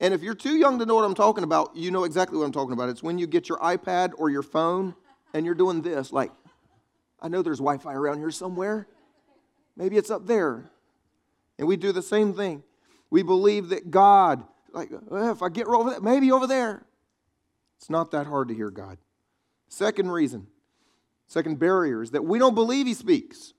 And 0.00 0.12
if 0.12 0.22
you're 0.22 0.34
too 0.34 0.56
young 0.56 0.80
to 0.80 0.86
know 0.86 0.96
what 0.96 1.04
I'm 1.04 1.14
talking 1.14 1.44
about, 1.44 1.76
you 1.76 1.92
know 1.92 2.02
exactly 2.02 2.36
what 2.36 2.44
I'm 2.44 2.52
talking 2.52 2.72
about. 2.72 2.88
It's 2.88 3.02
when 3.02 3.16
you 3.16 3.28
get 3.28 3.48
your 3.48 3.58
iPad 3.58 4.12
or 4.18 4.28
your 4.28 4.42
phone 4.42 4.94
and 5.32 5.46
you're 5.46 5.54
doing 5.54 5.82
this, 5.82 6.12
like, 6.12 6.32
I 7.22 7.28
know 7.28 7.40
there's 7.40 7.58
Wi 7.58 7.78
Fi 7.78 7.94
around 7.94 8.18
here 8.18 8.32
somewhere. 8.32 8.88
Maybe 9.76 9.96
it's 9.96 10.10
up 10.10 10.26
there. 10.26 10.70
And 11.58 11.68
we 11.68 11.76
do 11.76 11.92
the 11.92 12.02
same 12.02 12.34
thing. 12.34 12.62
We 13.10 13.22
believe 13.22 13.68
that 13.68 13.90
God, 13.90 14.42
like, 14.72 14.90
if 15.10 15.42
I 15.42 15.48
get 15.48 15.66
over 15.66 15.90
there, 15.90 16.00
maybe 16.00 16.32
over 16.32 16.46
there. 16.46 16.84
It's 17.78 17.90
not 17.90 18.10
that 18.12 18.26
hard 18.26 18.48
to 18.48 18.54
hear 18.54 18.70
God. 18.70 18.98
Second 19.68 20.10
reason, 20.10 20.46
second 21.26 21.58
barrier 21.58 22.02
is 22.02 22.12
that 22.12 22.24
we 22.24 22.38
don't 22.38 22.54
believe 22.54 22.86
He 22.86 22.94
speaks. 22.94 23.52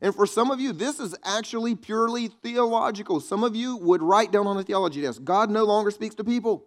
And 0.00 0.14
for 0.14 0.26
some 0.26 0.50
of 0.50 0.60
you, 0.60 0.72
this 0.72 0.98
is 0.98 1.14
actually 1.24 1.74
purely 1.74 2.28
theological. 2.28 3.20
Some 3.20 3.44
of 3.44 3.54
you 3.54 3.76
would 3.76 4.02
write 4.02 4.32
down 4.32 4.46
on 4.46 4.56
a 4.56 4.62
theology 4.62 5.02
desk 5.02 5.22
God 5.24 5.50
no 5.50 5.64
longer 5.64 5.90
speaks 5.90 6.14
to 6.16 6.24
people. 6.24 6.64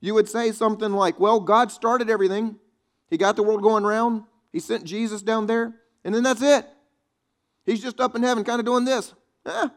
You 0.00 0.14
would 0.14 0.28
say 0.28 0.52
something 0.52 0.92
like, 0.92 1.20
Well, 1.20 1.40
God 1.40 1.70
started 1.72 2.08
everything, 2.08 2.56
He 3.08 3.16
got 3.16 3.36
the 3.36 3.42
world 3.42 3.62
going 3.62 3.84
round, 3.84 4.24
He 4.52 4.60
sent 4.60 4.84
Jesus 4.84 5.22
down 5.22 5.46
there, 5.46 5.74
and 6.04 6.14
then 6.14 6.22
that's 6.22 6.42
it. 6.42 6.66
He's 7.66 7.82
just 7.82 8.00
up 8.00 8.16
in 8.16 8.22
heaven, 8.22 8.42
kind 8.42 8.58
of 8.58 8.66
doing 8.66 8.84
this. 8.84 9.14
Eh, 9.46 9.68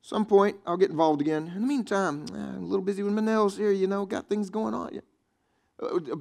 some 0.00 0.26
point, 0.26 0.56
I'll 0.66 0.76
get 0.76 0.90
involved 0.90 1.20
again. 1.20 1.52
In 1.54 1.62
the 1.62 1.66
meantime, 1.66 2.26
eh, 2.32 2.36
I'm 2.36 2.64
a 2.64 2.66
little 2.66 2.84
busy 2.84 3.02
with 3.02 3.12
my 3.12 3.22
nails 3.22 3.56
here, 3.56 3.70
you 3.70 3.86
know, 3.86 4.04
got 4.04 4.28
things 4.28 4.50
going 4.50 4.74
on. 4.74 5.00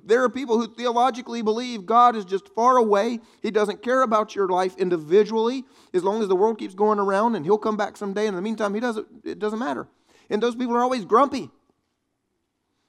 There 0.06 0.24
are 0.24 0.30
people 0.30 0.58
who 0.58 0.74
theologically 0.74 1.42
believe 1.42 1.86
God 1.86 2.16
is 2.16 2.26
just 2.26 2.50
far 2.56 2.78
away. 2.78 3.20
He 3.44 3.52
doesn't 3.52 3.84
care 3.84 4.02
about 4.02 4.36
your 4.36 4.48
life 4.48 4.76
individually 4.78 5.66
as 5.94 6.04
long 6.04 6.22
as 6.22 6.28
the 6.28 6.36
world 6.36 6.58
keeps 6.58 6.74
going 6.74 7.00
around 7.00 7.36
and 7.36 7.46
he'll 7.46 7.60
come 7.60 7.78
back 7.78 7.96
someday. 7.96 8.26
In 8.28 8.36
the 8.36 8.42
meantime, 8.42 8.74
he 8.74 8.80
doesn't, 8.80 9.08
it 9.24 9.38
doesn't 9.38 9.60
matter. 9.60 9.88
And 10.30 10.42
those 10.42 10.56
people 10.56 10.76
are 10.76 10.82
always 10.82 11.06
grumpy 11.06 11.52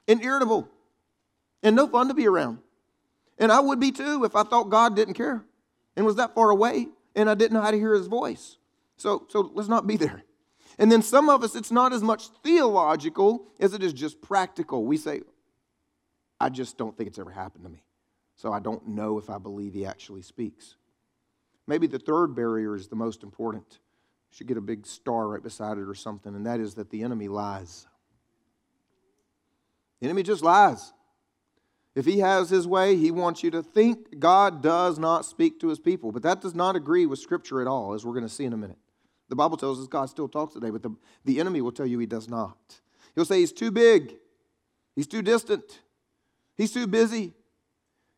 and 0.07 0.23
irritable 0.23 0.67
and 1.61 1.75
no 1.75 1.87
fun 1.87 2.07
to 2.07 2.13
be 2.13 2.27
around. 2.27 2.59
And 3.37 3.51
I 3.51 3.59
would 3.59 3.79
be 3.79 3.91
too 3.91 4.23
if 4.23 4.35
I 4.35 4.43
thought 4.43 4.69
God 4.69 4.95
didn't 4.95 5.13
care 5.13 5.45
and 5.95 6.05
was 6.05 6.15
that 6.15 6.33
far 6.33 6.49
away 6.49 6.87
and 7.15 7.29
I 7.29 7.35
didn't 7.35 7.53
know 7.53 7.61
how 7.61 7.71
to 7.71 7.77
hear 7.77 7.93
his 7.93 8.07
voice. 8.07 8.57
So, 8.97 9.25
so 9.29 9.51
let's 9.53 9.69
not 9.69 9.87
be 9.87 9.97
there. 9.97 10.23
And 10.79 10.91
then 10.91 11.01
some 11.01 11.29
of 11.29 11.43
us, 11.43 11.55
it's 11.55 11.71
not 11.71 11.93
as 11.93 12.01
much 12.01 12.29
theological 12.43 13.47
as 13.59 13.73
it 13.73 13.83
is 13.83 13.93
just 13.93 14.21
practical. 14.21 14.85
We 14.85 14.97
say, 14.97 15.21
I 16.39 16.49
just 16.49 16.77
don't 16.77 16.97
think 16.97 17.07
it's 17.07 17.19
ever 17.19 17.31
happened 17.31 17.63
to 17.63 17.69
me. 17.69 17.83
So 18.35 18.51
I 18.51 18.59
don't 18.59 18.87
know 18.87 19.17
if 19.17 19.29
I 19.29 19.37
believe 19.37 19.73
he 19.73 19.85
actually 19.85 20.23
speaks. 20.23 20.75
Maybe 21.67 21.87
the 21.87 21.99
third 21.99 22.35
barrier 22.35 22.75
is 22.75 22.87
the 22.87 22.95
most 22.95 23.23
important. 23.23 23.79
You 24.31 24.37
should 24.37 24.47
get 24.47 24.57
a 24.57 24.61
big 24.61 24.85
star 24.85 25.27
right 25.27 25.43
beside 25.43 25.77
it 25.77 25.87
or 25.87 25.95
something, 25.95 26.35
and 26.35 26.45
that 26.45 26.59
is 26.59 26.73
that 26.75 26.89
the 26.89 27.03
enemy 27.03 27.27
lies. 27.27 27.87
The 30.01 30.07
enemy 30.07 30.23
just 30.23 30.43
lies. 30.43 30.91
If 31.95 32.05
he 32.05 32.19
has 32.19 32.49
his 32.49 32.67
way, 32.67 32.95
he 32.95 33.11
wants 33.11 33.43
you 33.43 33.51
to 33.51 33.61
think 33.61 34.19
God 34.19 34.63
does 34.63 34.97
not 34.97 35.25
speak 35.25 35.59
to 35.59 35.67
his 35.67 35.79
people. 35.79 36.11
But 36.11 36.23
that 36.23 36.41
does 36.41 36.55
not 36.55 36.75
agree 36.75 37.05
with 37.05 37.19
Scripture 37.19 37.61
at 37.61 37.67
all, 37.67 37.93
as 37.93 38.03
we're 38.03 38.13
going 38.13 38.27
to 38.27 38.33
see 38.33 38.45
in 38.45 38.53
a 38.53 38.57
minute. 38.57 38.79
The 39.33 39.37
Bible 39.37 39.57
tells 39.57 39.81
us 39.81 39.87
God 39.87 40.11
still 40.11 40.27
talks 40.27 40.53
today, 40.53 40.69
but 40.69 40.83
the, 40.83 40.95
the 41.25 41.39
enemy 41.39 41.59
will 41.59 41.71
tell 41.71 41.87
you 41.87 41.97
he 41.97 42.05
does 42.05 42.29
not. 42.29 42.55
He'll 43.15 43.25
say 43.25 43.39
he's 43.39 43.51
too 43.51 43.71
big, 43.71 44.13
he's 44.95 45.07
too 45.07 45.23
distant, 45.23 45.79
He's 46.55 46.71
too 46.71 46.85
busy. 46.87 47.33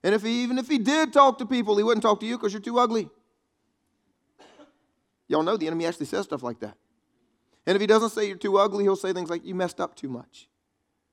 And 0.03 0.13
if 0.13 0.23
he, 0.23 0.43
even 0.43 0.57
if 0.57 0.67
he 0.67 0.77
did 0.77 1.13
talk 1.13 1.37
to 1.37 1.45
people, 1.45 1.77
he 1.77 1.83
wouldn't 1.83 2.03
talk 2.03 2.19
to 2.19 2.25
you 2.25 2.37
because 2.37 2.51
you're 2.51 2.61
too 2.61 2.79
ugly. 2.79 3.09
Y'all 5.29 5.41
know 5.41 5.55
the 5.55 5.67
enemy 5.67 5.85
actually 5.85 6.05
says 6.07 6.25
stuff 6.25 6.43
like 6.43 6.59
that. 6.59 6.75
And 7.65 7.75
if 7.75 7.81
he 7.81 7.87
doesn't 7.87 8.09
say 8.09 8.27
you're 8.27 8.35
too 8.35 8.57
ugly, 8.57 8.83
he'll 8.83 8.97
say 8.97 9.13
things 9.13 9.29
like, 9.29 9.45
you 9.45 9.55
messed 9.55 9.79
up 9.79 9.95
too 9.95 10.09
much. 10.09 10.49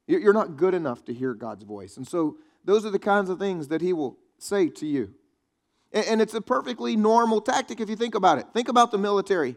You're 0.08 0.32
not 0.32 0.56
good 0.56 0.74
enough 0.74 1.04
to 1.04 1.14
hear 1.14 1.32
God's 1.32 1.62
voice. 1.62 1.96
And 1.96 2.08
so 2.08 2.38
those 2.64 2.84
are 2.84 2.90
the 2.90 2.98
kinds 2.98 3.30
of 3.30 3.38
things 3.38 3.68
that 3.68 3.80
he 3.80 3.92
will 3.92 4.18
say 4.38 4.68
to 4.68 4.86
you. 4.86 5.14
And 5.92 6.20
it's 6.20 6.34
a 6.34 6.40
perfectly 6.40 6.96
normal 6.96 7.40
tactic 7.40 7.80
if 7.80 7.88
you 7.88 7.96
think 7.96 8.14
about 8.14 8.38
it. 8.38 8.46
Think 8.52 8.68
about 8.68 8.90
the 8.90 8.98
military. 8.98 9.56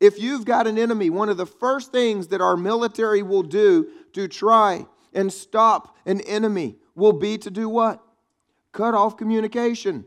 If 0.00 0.18
you've 0.18 0.44
got 0.44 0.66
an 0.66 0.78
enemy, 0.78 1.10
one 1.10 1.28
of 1.28 1.36
the 1.36 1.46
first 1.46 1.92
things 1.92 2.28
that 2.28 2.40
our 2.40 2.56
military 2.56 3.22
will 3.22 3.42
do 3.42 3.88
to 4.12 4.28
try 4.28 4.86
and 5.12 5.32
stop 5.32 5.96
an 6.06 6.20
enemy 6.22 6.76
will 6.94 7.12
be 7.12 7.38
to 7.38 7.50
do 7.50 7.68
what? 7.68 8.02
Cut 8.72 8.94
off 8.94 9.16
communication. 9.16 10.04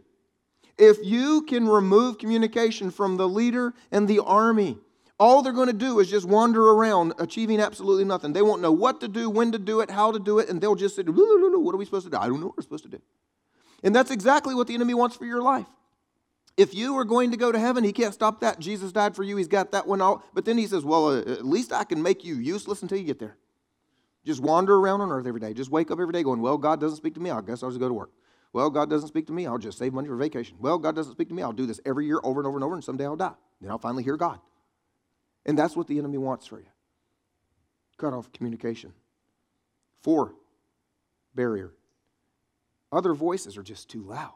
If 0.77 0.97
you 1.03 1.43
can 1.43 1.67
remove 1.67 2.17
communication 2.17 2.91
from 2.91 3.17
the 3.17 3.27
leader 3.27 3.73
and 3.91 4.07
the 4.07 4.19
army, 4.19 4.77
all 5.17 5.41
they're 5.41 5.53
going 5.53 5.67
to 5.67 5.73
do 5.73 5.99
is 5.99 6.09
just 6.09 6.27
wander 6.27 6.61
around 6.61 7.13
achieving 7.19 7.61
absolutely 7.61 8.03
nothing. 8.03 8.33
They 8.33 8.41
won't 8.41 8.61
know 8.61 8.71
what 8.71 8.99
to 9.01 9.07
do, 9.07 9.29
when 9.29 9.53
to 9.53 9.59
do 9.59 9.79
it, 9.79 9.89
how 9.89 10.11
to 10.11 10.19
do 10.19 10.39
it, 10.39 10.49
and 10.49 10.59
they'll 10.59 10.75
just 10.75 10.95
say, 10.95 11.03
What 11.03 11.73
are 11.73 11.77
we 11.77 11.85
supposed 11.85 12.05
to 12.05 12.11
do? 12.11 12.17
I 12.17 12.27
don't 12.27 12.41
know 12.41 12.47
what 12.47 12.57
we're 12.57 12.63
supposed 12.63 12.83
to 12.83 12.89
do. 12.89 13.01
And 13.83 13.95
that's 13.95 14.11
exactly 14.11 14.53
what 14.53 14.67
the 14.67 14.73
enemy 14.73 14.93
wants 14.93 15.15
for 15.15 15.25
your 15.25 15.41
life. 15.41 15.67
If 16.57 16.73
you 16.73 16.97
are 16.97 17.03
going 17.03 17.31
to 17.31 17.37
go 17.37 17.51
to 17.51 17.59
heaven, 17.59 17.83
he 17.83 17.91
can't 17.91 18.13
stop 18.13 18.39
that. 18.39 18.59
Jesus 18.59 18.91
died 18.91 19.15
for 19.15 19.23
you, 19.23 19.35
he's 19.35 19.47
got 19.47 19.71
that 19.71 19.87
one 19.87 20.01
out. 20.01 20.23
But 20.33 20.45
then 20.45 20.57
he 20.57 20.67
says, 20.67 20.85
Well, 20.85 21.09
uh, 21.09 21.19
at 21.19 21.45
least 21.45 21.73
I 21.73 21.83
can 21.83 22.01
make 22.01 22.23
you 22.23 22.35
useless 22.35 22.81
until 22.81 22.97
you 22.97 23.03
get 23.03 23.19
there. 23.19 23.37
Just 24.25 24.41
wander 24.41 24.75
around 24.75 25.01
on 25.01 25.11
earth 25.11 25.27
every 25.27 25.41
day. 25.41 25.53
Just 25.53 25.69
wake 25.69 25.91
up 25.91 25.99
every 25.99 26.13
day 26.13 26.23
going, 26.23 26.41
Well, 26.41 26.57
God 26.57 26.79
doesn't 26.79 26.97
speak 26.97 27.13
to 27.15 27.19
me. 27.19 27.29
I 27.29 27.41
guess 27.41 27.61
I'll 27.61 27.69
just 27.69 27.79
go 27.79 27.89
to 27.89 27.93
work. 27.93 28.11
Well, 28.53 28.69
God 28.69 28.89
doesn't 28.89 29.09
speak 29.09 29.27
to 29.27 29.33
me. 29.33 29.45
I'll 29.45 29.57
just 29.57 29.77
save 29.77 29.93
money 29.93 30.07
for 30.07 30.15
vacation. 30.15 30.55
Well, 30.61 30.77
God 30.77 30.95
doesn't 30.95 31.11
speak 31.11 31.27
to 31.27 31.33
me. 31.33 31.43
I'll 31.43 31.51
do 31.51 31.65
this 31.65 31.81
every 31.85 32.05
year 32.05 32.21
over 32.23 32.39
and 32.39 32.47
over 32.47 32.55
and 32.55 32.63
over, 32.63 32.73
and 32.73 32.83
someday 32.83 33.03
I'll 33.03 33.17
die. 33.17 33.33
Then 33.59 33.69
I'll 33.69 33.77
finally 33.77 34.03
hear 34.03 34.15
God. 34.15 34.39
And 35.45 35.59
that's 35.59 35.75
what 35.75 35.87
the 35.87 35.99
enemy 35.99 36.17
wants 36.17 36.47
for 36.47 36.59
you. 36.59 36.67
Cut 37.97 38.13
off 38.13 38.31
communication. 38.31 38.93
Four, 40.01 40.35
barrier. 41.35 41.73
Other 42.93 43.13
voices 43.13 43.57
are 43.57 43.63
just 43.63 43.89
too 43.89 44.03
loud. 44.03 44.35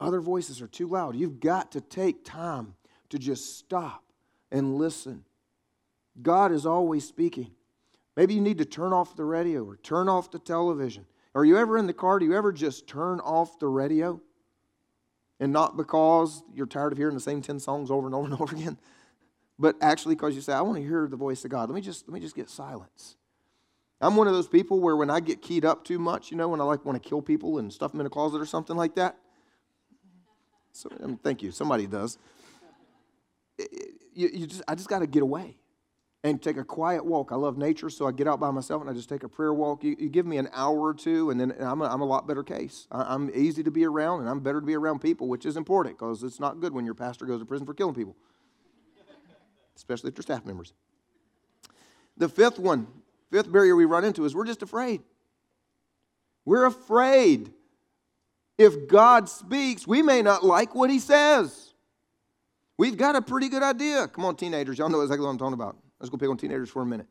Other 0.00 0.20
voices 0.20 0.62
are 0.62 0.66
too 0.66 0.88
loud. 0.88 1.14
You've 1.14 1.40
got 1.40 1.72
to 1.72 1.80
take 1.80 2.24
time 2.24 2.74
to 3.10 3.18
just 3.18 3.58
stop 3.58 4.04
and 4.50 4.76
listen. 4.76 5.24
God 6.22 6.52
is 6.52 6.64
always 6.64 7.06
speaking. 7.06 7.50
Maybe 8.16 8.34
you 8.34 8.40
need 8.40 8.58
to 8.58 8.64
turn 8.64 8.92
off 8.92 9.14
the 9.14 9.24
radio 9.24 9.64
or 9.64 9.76
turn 9.76 10.08
off 10.08 10.30
the 10.30 10.38
television. 10.38 11.06
Are 11.34 11.44
you 11.44 11.58
ever 11.58 11.78
in 11.78 11.86
the 11.86 11.92
car? 11.92 12.18
Do 12.18 12.24
you 12.24 12.34
ever 12.34 12.52
just 12.52 12.86
turn 12.86 13.20
off 13.20 13.58
the 13.58 13.68
radio? 13.68 14.20
And 15.38 15.52
not 15.52 15.76
because 15.76 16.42
you're 16.52 16.66
tired 16.66 16.92
of 16.92 16.98
hearing 16.98 17.14
the 17.14 17.20
same 17.20 17.40
10 17.40 17.60
songs 17.60 17.90
over 17.90 18.06
and 18.06 18.14
over 18.14 18.26
and 18.26 18.34
over 18.34 18.54
again, 18.56 18.78
but 19.58 19.76
actually 19.80 20.14
because 20.14 20.34
you 20.34 20.40
say, 20.40 20.52
I 20.52 20.62
want 20.62 20.76
to 20.76 20.82
hear 20.82 21.06
the 21.06 21.16
voice 21.16 21.44
of 21.44 21.50
God. 21.50 21.68
Let 21.68 21.74
me 21.74 21.80
just, 21.80 22.08
let 22.08 22.14
me 22.14 22.20
just 22.20 22.34
get 22.34 22.50
silence. 22.50 23.16
I'm 24.00 24.16
one 24.16 24.26
of 24.26 24.32
those 24.32 24.48
people 24.48 24.80
where 24.80 24.96
when 24.96 25.10
I 25.10 25.20
get 25.20 25.42
keyed 25.42 25.64
up 25.64 25.84
too 25.84 25.98
much, 25.98 26.30
you 26.30 26.36
know, 26.36 26.48
when 26.48 26.60
I 26.60 26.64
like 26.64 26.84
want 26.86 27.02
to 27.02 27.06
kill 27.06 27.20
people 27.20 27.58
and 27.58 27.70
stuff 27.70 27.92
them 27.92 28.00
in 28.00 28.06
a 28.06 28.10
closet 28.10 28.40
or 28.40 28.46
something 28.46 28.76
like 28.76 28.94
that. 28.94 29.16
So, 30.72 30.88
um, 31.02 31.18
thank 31.22 31.42
you. 31.42 31.50
Somebody 31.50 31.86
does. 31.86 32.18
You, 34.14 34.28
you 34.32 34.46
just, 34.46 34.62
I 34.66 34.74
just 34.74 34.88
got 34.88 35.00
to 35.00 35.06
get 35.06 35.22
away 35.22 35.56
and 36.22 36.40
take 36.42 36.56
a 36.56 36.64
quiet 36.64 37.04
walk. 37.04 37.32
I 37.32 37.36
love 37.36 37.56
nature, 37.56 37.88
so 37.88 38.06
I 38.06 38.12
get 38.12 38.28
out 38.28 38.40
by 38.40 38.50
myself 38.50 38.82
and 38.82 38.90
I 38.90 38.92
just 38.92 39.08
take 39.08 39.22
a 39.22 39.28
prayer 39.28 39.54
walk. 39.54 39.82
You, 39.82 39.96
you 39.98 40.08
give 40.08 40.26
me 40.26 40.36
an 40.36 40.48
hour 40.52 40.78
or 40.78 40.94
two, 40.94 41.30
and 41.30 41.40
then 41.40 41.54
I'm 41.58 41.80
a, 41.80 41.86
I'm 41.86 42.00
a 42.00 42.04
lot 42.04 42.26
better 42.26 42.42
case. 42.42 42.86
I, 42.90 43.14
am 43.14 43.30
easy 43.34 43.62
to 43.62 43.70
be 43.70 43.86
around, 43.86 44.20
and 44.20 44.28
I'm 44.28 44.40
better 44.40 44.60
to 44.60 44.66
be 44.66 44.74
around 44.74 45.00
people, 45.00 45.28
which 45.28 45.46
is 45.46 45.56
important 45.56 45.98
because 45.98 46.22
it's 46.22 46.40
not 46.40 46.60
good 46.60 46.74
when 46.74 46.84
your 46.84 46.94
pastor 46.94 47.24
goes 47.24 47.40
to 47.40 47.46
prison 47.46 47.66
for 47.66 47.74
killing 47.74 47.94
people, 47.94 48.16
especially 49.76 50.08
if 50.08 50.14
they're 50.14 50.22
staff 50.22 50.44
members. 50.44 50.74
The 52.16 52.28
fifth 52.28 52.58
one, 52.58 52.86
fifth 53.30 53.50
barrier 53.50 53.74
we 53.74 53.86
run 53.86 54.04
into 54.04 54.24
is 54.26 54.34
we're 54.34 54.44
just 54.44 54.62
afraid. 54.62 55.00
We're 56.44 56.66
afraid. 56.66 57.50
If 58.60 58.88
God 58.88 59.26
speaks, 59.26 59.86
we 59.86 60.02
may 60.02 60.20
not 60.20 60.44
like 60.44 60.74
what 60.74 60.90
he 60.90 60.98
says. 60.98 61.72
We've 62.76 62.94
got 62.94 63.16
a 63.16 63.22
pretty 63.22 63.48
good 63.48 63.62
idea. 63.62 64.06
Come 64.08 64.26
on, 64.26 64.36
teenagers, 64.36 64.76
y'all 64.76 64.90
know 64.90 65.00
exactly 65.00 65.24
what 65.24 65.30
I'm 65.30 65.38
talking 65.38 65.54
about. 65.54 65.78
Let's 65.98 66.10
go 66.10 66.18
pick 66.18 66.28
on 66.28 66.36
teenagers 66.36 66.68
for 66.68 66.82
a 66.82 66.86
minute. 66.86 67.06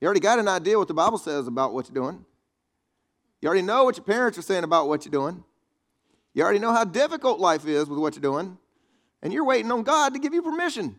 You 0.00 0.06
already 0.06 0.20
got 0.20 0.38
an 0.38 0.46
idea 0.46 0.78
what 0.78 0.86
the 0.86 0.94
Bible 0.94 1.18
says 1.18 1.48
about 1.48 1.74
what 1.74 1.88
you're 1.88 2.00
doing. 2.00 2.24
You 3.42 3.48
already 3.48 3.62
know 3.62 3.82
what 3.82 3.96
your 3.96 4.04
parents 4.04 4.38
are 4.38 4.42
saying 4.42 4.62
about 4.62 4.86
what 4.86 5.04
you're 5.04 5.10
doing. 5.10 5.42
You 6.34 6.44
already 6.44 6.60
know 6.60 6.72
how 6.72 6.84
difficult 6.84 7.40
life 7.40 7.66
is 7.66 7.88
with 7.88 7.98
what 7.98 8.14
you're 8.14 8.22
doing. 8.22 8.56
And 9.24 9.32
you're 9.32 9.44
waiting 9.44 9.72
on 9.72 9.82
God 9.82 10.14
to 10.14 10.20
give 10.20 10.34
you 10.34 10.42
permission. 10.42 10.94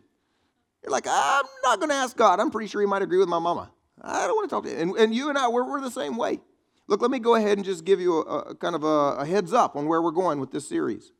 You're 0.82 0.92
like, 0.92 1.06
I'm 1.08 1.46
not 1.64 1.78
going 1.78 1.88
to 1.88 1.96
ask 1.96 2.14
God. 2.14 2.40
I'm 2.40 2.50
pretty 2.50 2.68
sure 2.68 2.82
He 2.82 2.86
might 2.86 3.00
agree 3.00 3.18
with 3.18 3.28
my 3.30 3.38
mama. 3.38 3.70
I 4.02 4.26
don't 4.26 4.36
want 4.36 4.50
to 4.50 4.54
talk 4.54 4.64
to 4.64 4.70
him. 4.70 4.90
And, 4.90 4.98
and 4.98 5.14
you 5.14 5.30
and 5.30 5.38
I, 5.38 5.48
we're, 5.48 5.64
we're 5.64 5.80
the 5.80 5.90
same 5.90 6.18
way. 6.18 6.40
Look, 6.88 7.02
let 7.02 7.10
me 7.10 7.18
go 7.18 7.34
ahead 7.34 7.58
and 7.58 7.64
just 7.64 7.84
give 7.84 8.00
you 8.00 8.20
a, 8.22 8.38
a 8.38 8.54
kind 8.54 8.74
of 8.74 8.84
a, 8.84 9.16
a 9.18 9.26
heads 9.26 9.52
up 9.52 9.76
on 9.76 9.86
where 9.86 10.00
we're 10.00 10.10
going 10.12 10.38
with 10.38 10.52
this 10.52 10.68
series. 10.68 11.12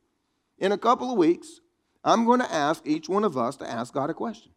In 0.59 0.71
a 0.71 0.77
couple 0.77 1.11
of 1.11 1.17
weeks, 1.17 1.59
I'm 2.03 2.25
going 2.25 2.39
to 2.39 2.51
ask 2.51 2.85
each 2.85 3.09
one 3.09 3.23
of 3.23 3.37
us 3.37 3.57
to 3.57 3.69
ask 3.69 3.93
God 3.93 4.09
a 4.09 4.13
question. 4.13 4.51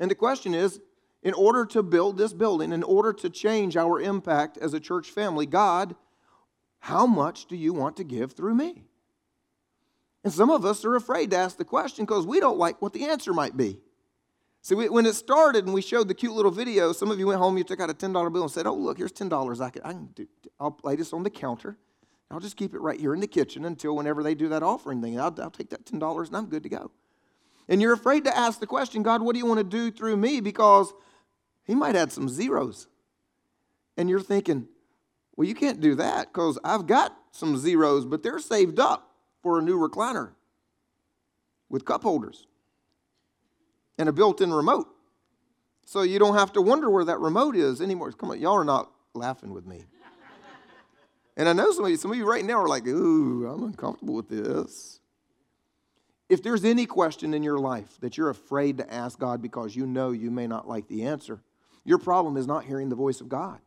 And 0.00 0.10
the 0.10 0.16
question 0.16 0.52
is 0.54 0.80
in 1.22 1.34
order 1.34 1.64
to 1.66 1.82
build 1.82 2.18
this 2.18 2.32
building, 2.32 2.72
in 2.72 2.82
order 2.82 3.12
to 3.12 3.30
change 3.30 3.76
our 3.76 4.00
impact 4.00 4.58
as 4.58 4.74
a 4.74 4.80
church 4.80 5.10
family, 5.10 5.46
God, 5.46 5.94
how 6.80 7.06
much 7.06 7.46
do 7.46 7.54
you 7.54 7.72
want 7.72 7.96
to 7.98 8.04
give 8.04 8.32
through 8.32 8.56
me? 8.56 8.82
And 10.24 10.32
some 10.32 10.50
of 10.50 10.64
us 10.64 10.84
are 10.84 10.96
afraid 10.96 11.30
to 11.30 11.36
ask 11.36 11.56
the 11.56 11.64
question 11.64 12.04
because 12.04 12.26
we 12.26 12.40
don't 12.40 12.58
like 12.58 12.82
what 12.82 12.92
the 12.92 13.04
answer 13.04 13.32
might 13.32 13.56
be. 13.56 13.80
See, 14.64 14.76
we, 14.76 14.88
when 14.88 15.06
it 15.06 15.14
started 15.14 15.64
and 15.64 15.74
we 15.74 15.82
showed 15.82 16.06
the 16.06 16.14
cute 16.14 16.32
little 16.32 16.52
video, 16.52 16.92
some 16.92 17.10
of 17.10 17.18
you 17.18 17.26
went 17.26 17.40
home, 17.40 17.58
you 17.58 17.64
took 17.64 17.80
out 17.80 17.90
a 17.90 17.94
$10 17.94 18.32
bill 18.32 18.42
and 18.42 18.50
said, 18.50 18.64
Oh, 18.64 18.74
look, 18.74 18.96
here's 18.96 19.12
$10. 19.12 19.60
I 19.60 19.70
can, 19.70 19.82
I 19.82 19.92
can 19.92 20.06
do, 20.14 20.28
I'll 20.60 20.78
lay 20.84 20.94
this 20.94 21.12
on 21.12 21.24
the 21.24 21.30
counter. 21.30 21.76
I'll 22.30 22.40
just 22.40 22.56
keep 22.56 22.72
it 22.72 22.80
right 22.80 22.98
here 22.98 23.12
in 23.12 23.20
the 23.20 23.26
kitchen 23.26 23.64
until 23.64 23.96
whenever 23.96 24.22
they 24.22 24.36
do 24.36 24.48
that 24.50 24.62
offering 24.62 25.02
thing. 25.02 25.18
I'll, 25.20 25.34
I'll 25.42 25.50
take 25.50 25.70
that 25.70 25.84
$10 25.84 26.26
and 26.28 26.36
I'm 26.36 26.46
good 26.46 26.62
to 26.62 26.68
go. 26.68 26.92
And 27.68 27.82
you're 27.82 27.92
afraid 27.92 28.24
to 28.24 28.36
ask 28.36 28.60
the 28.60 28.66
question, 28.66 29.02
God, 29.02 29.20
what 29.20 29.32
do 29.34 29.40
you 29.40 29.46
want 29.46 29.58
to 29.58 29.64
do 29.64 29.90
through 29.90 30.16
me? 30.16 30.40
Because 30.40 30.94
he 31.64 31.74
might 31.74 31.96
add 31.96 32.12
some 32.12 32.28
zeros. 32.28 32.86
And 33.96 34.08
you're 34.08 34.20
thinking, 34.20 34.68
well, 35.36 35.46
you 35.46 35.54
can't 35.54 35.80
do 35.80 35.96
that 35.96 36.32
because 36.32 36.58
I've 36.62 36.86
got 36.86 37.16
some 37.32 37.56
zeros, 37.56 38.04
but 38.04 38.22
they're 38.22 38.38
saved 38.38 38.78
up 38.78 39.10
for 39.42 39.58
a 39.58 39.62
new 39.62 39.76
recliner 39.76 40.32
with 41.68 41.84
cup 41.84 42.04
holders 42.04 42.46
and 43.98 44.08
a 44.08 44.12
built 44.12 44.40
in 44.40 44.52
remote. 44.52 44.88
So 45.86 46.02
you 46.02 46.18
don't 46.18 46.34
have 46.34 46.52
to 46.54 46.62
wonder 46.62 46.88
where 46.88 47.04
that 47.04 47.18
remote 47.18 47.56
is 47.56 47.80
anymore. 47.80 48.12
Come 48.12 48.30
on, 48.30 48.40
y'all 48.40 48.54
are 48.54 48.64
not 48.64 48.90
laughing 49.14 49.52
with 49.52 49.66
me. 49.66 49.84
and 51.36 51.48
I 51.48 51.52
know 51.52 51.70
some 51.72 51.84
of 51.84 51.90
you, 51.90 51.96
some 51.96 52.10
of 52.10 52.16
you 52.16 52.28
right 52.28 52.44
now 52.44 52.54
are 52.54 52.68
like, 52.68 52.86
ooh, 52.86 53.46
I'm 53.46 53.62
uncomfortable 53.64 54.14
with 54.14 54.28
this. 54.28 55.00
If 56.28 56.42
there's 56.42 56.64
any 56.64 56.86
question 56.86 57.34
in 57.34 57.42
your 57.42 57.58
life 57.58 57.98
that 58.00 58.16
you're 58.16 58.30
afraid 58.30 58.78
to 58.78 58.94
ask 58.94 59.18
God 59.18 59.42
because 59.42 59.76
you 59.76 59.86
know 59.86 60.12
you 60.12 60.30
may 60.30 60.46
not 60.46 60.66
like 60.66 60.88
the 60.88 61.02
answer, 61.02 61.42
your 61.84 61.98
problem 61.98 62.36
is 62.36 62.46
not 62.46 62.64
hearing 62.64 62.88
the 62.88 62.96
voice 62.96 63.20
of 63.20 63.28
God. 63.28 63.60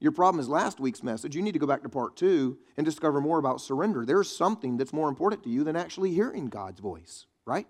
Your 0.00 0.12
problem 0.12 0.40
is 0.40 0.48
last 0.48 0.80
week's 0.80 1.02
message. 1.02 1.36
You 1.36 1.42
need 1.42 1.52
to 1.52 1.58
go 1.58 1.66
back 1.66 1.82
to 1.82 1.88
part 1.88 2.16
two 2.16 2.58
and 2.76 2.84
discover 2.84 3.20
more 3.20 3.38
about 3.38 3.60
surrender. 3.60 4.04
There's 4.04 4.34
something 4.34 4.76
that's 4.76 4.92
more 4.92 5.08
important 5.08 5.42
to 5.44 5.50
you 5.50 5.62
than 5.62 5.76
actually 5.76 6.12
hearing 6.12 6.48
God's 6.48 6.80
voice, 6.80 7.26
right? 7.44 7.66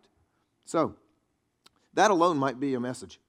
So, 0.65 0.95
that 1.95 2.11
alone 2.11 2.37
might 2.37 2.61
be 2.61 2.75
a 2.75 2.81
message. 2.81 3.21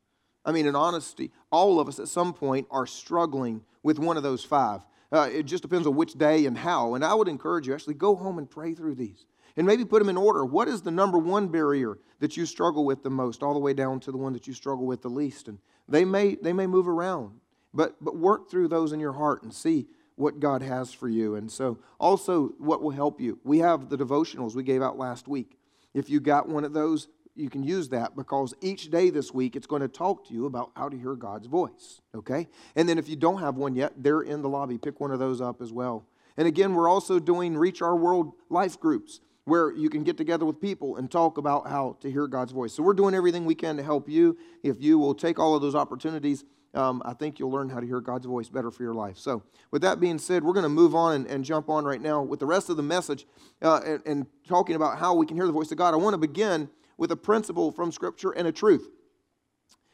I 0.44 0.52
mean, 0.52 0.66
in 0.66 0.76
honesty, 0.76 1.32
all 1.52 1.80
of 1.80 1.88
us 1.88 2.00
at 2.00 2.08
some 2.08 2.34
point 2.34 2.68
are 2.72 2.88
struggling 2.88 3.62
with 3.84 4.00
one 4.00 4.18
of 4.18 4.24
those 4.24 4.44
five. 4.44 4.82
Uh, 5.12 5.30
it 5.32 5.44
just 5.44 5.62
depends 5.62 5.86
on 5.86 5.96
which 5.96 6.14
day 6.14 6.46
and 6.46 6.58
how. 6.58 6.96
And 6.96 7.04
I 7.04 7.14
would 7.14 7.28
encourage 7.28 7.68
you 7.68 7.74
actually 7.74 7.96
go 7.96 8.16
home 8.16 8.38
and 8.38 8.50
pray 8.50 8.74
through 8.74 8.96
these 8.96 9.26
and 9.58 9.68
maybe 9.68 9.84
put 9.84 10.00
them 10.00 10.10
in 10.10 10.18
order. 10.18 10.46
What 10.46 10.68
is 10.68 10.82
the 10.82 10.92
number 10.92 11.18
one 11.18 11.50
barrier 11.50 11.98
that 12.20 12.38
you 12.38 12.46
struggle 12.46 12.86
with 12.86 13.04
the 13.04 13.10
most, 13.10 13.44
all 13.44 13.54
the 13.54 13.60
way 13.60 13.74
down 13.74 14.00
to 14.02 14.12
the 14.12 14.18
one 14.18 14.34
that 14.34 14.48
you 14.48 14.54
struggle 14.54 14.86
with 14.86 15.02
the 15.02 15.10
least? 15.10 15.48
And 15.48 15.60
they 15.88 16.06
may, 16.06 16.36
they 16.36 16.54
may 16.54 16.68
move 16.68 16.88
around, 16.88 17.40
but, 17.74 17.96
but 18.02 18.16
work 18.16 18.50
through 18.50 18.70
those 18.70 18.94
in 18.94 19.00
your 19.00 19.14
heart 19.14 19.44
and 19.44 19.54
see 19.54 19.88
what 20.16 20.40
God 20.40 20.62
has 20.62 20.94
for 20.94 21.10
you. 21.10 21.36
And 21.36 21.52
so, 21.52 21.80
also, 22.00 22.50
what 22.58 22.82
will 22.82 22.92
help 22.92 23.20
you? 23.20 23.40
We 23.44 23.60
have 23.60 23.90
the 23.90 23.98
devotionals 23.98 24.56
we 24.56 24.64
gave 24.64 24.82
out 24.82 24.98
last 24.98 25.28
week. 25.28 25.58
If 25.94 26.10
you 26.10 26.20
got 26.20 26.48
one 26.48 26.64
of 26.64 26.74
those, 26.74 27.08
you 27.36 27.50
can 27.50 27.64
use 27.64 27.90
that 27.90 28.16
because 28.16 28.54
each 28.62 28.92
day 28.92 29.10
this 29.10 29.34
week 29.34 29.56
it's 29.56 29.68
going 29.68 29.82
to 29.82 29.88
talk 29.88 30.28
to 30.28 30.34
you 30.34 30.46
about 30.46 30.72
how 30.76 30.90
to 30.90 30.98
hear 30.98 31.16
God's 31.16 31.48
voice. 31.48 32.02
Okay? 32.16 32.48
And 32.76 32.88
then 32.88 32.98
if 32.98 33.08
you 33.08 33.16
don't 33.16 33.40
have 33.40 33.56
one 33.56 33.76
yet, 33.76 33.94
they're 33.98 34.22
in 34.22 34.42
the 34.42 34.50
lobby. 34.50 34.78
Pick 34.78 35.00
one 35.00 35.12
of 35.12 35.20
those 35.20 35.42
up 35.42 35.62
as 35.62 35.72
well. 35.72 36.06
And 36.38 36.48
again, 36.48 36.76
we're 36.76 36.90
also 36.90 37.20
doing 37.20 37.58
Reach 37.58 37.82
Our 37.82 37.96
World 37.96 38.34
life 38.50 38.80
groups 38.80 39.20
where 39.46 39.72
you 39.74 39.90
can 39.90 40.04
get 40.04 40.18
together 40.18 40.46
with 40.46 40.62
people 40.62 40.98
and 40.98 41.10
talk 41.10 41.38
about 41.38 41.68
how 41.68 41.98
to 42.02 42.12
hear 42.12 42.28
God's 42.28 42.52
voice. 42.52 42.74
So 42.74 42.84
we're 42.84 42.94
doing 42.94 43.16
everything 43.16 43.46
we 43.46 43.56
can 43.56 43.76
to 43.78 43.84
help 43.84 44.08
you. 44.08 44.38
If 44.64 44.82
you 44.82 45.00
will 45.00 45.16
take 45.16 45.40
all 45.40 45.56
of 45.56 45.62
those 45.62 45.76
opportunities, 45.76 46.46
um, 46.74 47.02
I 47.04 47.14
think 47.14 47.40
you'll 47.40 47.52
learn 47.52 47.70
how 47.70 47.80
to 47.80 47.86
hear 47.86 48.00
God's 48.00 48.26
voice 48.26 48.48
better 48.48 48.72
for 48.72 48.84
your 48.84 48.94
life. 48.94 49.18
So, 49.18 49.44
with 49.72 49.82
that 49.82 50.00
being 50.00 50.18
said, 50.18 50.44
we're 50.44 50.54
going 50.54 50.64
to 50.64 50.70
move 50.70 50.96
on 50.96 51.16
and, 51.16 51.28
and, 51.28 51.44
jump 51.44 51.70
on 51.70 51.84
right 51.84 52.02
now 52.02 52.22
with 52.22 52.40
the 52.40 52.46
rest 52.46 52.70
of 52.70 52.78
the 52.78 52.84
message 52.84 53.26
uh, 53.62 53.82
and, 53.86 54.02
and 54.06 54.26
talking 54.48 54.76
about 54.76 54.98
how 54.98 55.14
we 55.14 55.26
can 55.26 55.36
hear 55.36 55.46
the 55.46 55.52
voice 55.52 55.72
of 55.72 55.78
God. 55.78 55.94
I 55.94 55.98
want 55.98 56.14
to 56.14 56.18
begin 56.18 56.70
with 57.02 57.12
a 57.12 57.18
principle 57.18 57.72
from 57.72 57.92
Scripture 57.92 58.32
and 58.32 58.48
a 58.48 58.52
truth. 58.52 58.88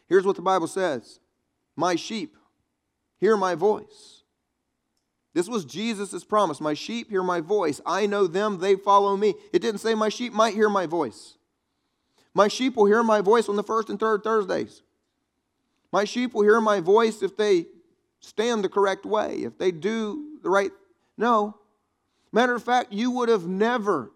Here's 0.08 0.26
what 0.26 0.36
the 0.36 0.42
Bible 0.44 0.68
says 0.68 1.20
My 1.76 1.96
sheep 1.96 2.36
hear 3.20 3.36
my 3.36 3.56
voice 3.56 4.18
this 5.38 5.48
was 5.48 5.66
Jesus' 5.66 6.24
promise. 6.24 6.60
My 6.60 6.74
sheep 6.74 7.12
hear 7.12 7.22
my 7.22 7.42
voice. 7.42 7.80
I 7.86 8.08
know 8.08 8.26
them, 8.26 8.58
they 8.58 8.76
follow 8.76 9.16
me. 9.16 9.36
It 9.54 9.62
didn't 9.62 9.82
say 9.82 9.94
my 9.94 10.10
sheep 10.10 10.34
might 10.34 10.56
hear 10.56 10.68
my 10.68 10.88
voice. 10.88 11.38
My 12.34 12.48
sheep 12.48 12.76
will 12.76 12.88
hear 12.88 13.04
my 13.04 13.22
voice 13.22 13.48
on 13.48 13.56
the 13.56 13.62
first 13.62 13.92
and 13.92 14.00
third 14.00 14.24
Thursdays. 14.24 14.82
My 15.92 16.06
sheep 16.06 16.34
will 16.34 16.42
hear 16.42 16.60
my 16.60 16.80
voice 16.80 17.22
if 17.22 17.38
they 17.38 17.68
stand 18.20 18.64
the 18.64 18.70
correct 18.70 19.06
way, 19.06 19.44
if 19.44 19.60
they 19.60 19.70
do 19.70 20.40
the 20.42 20.50
right. 20.50 20.72
No. 21.20 21.58
Matter 22.32 22.56
of 22.56 22.64
fact, 22.64 22.92
you 22.92 23.12
would 23.12 23.30
have 23.30 23.46
never 23.46 24.12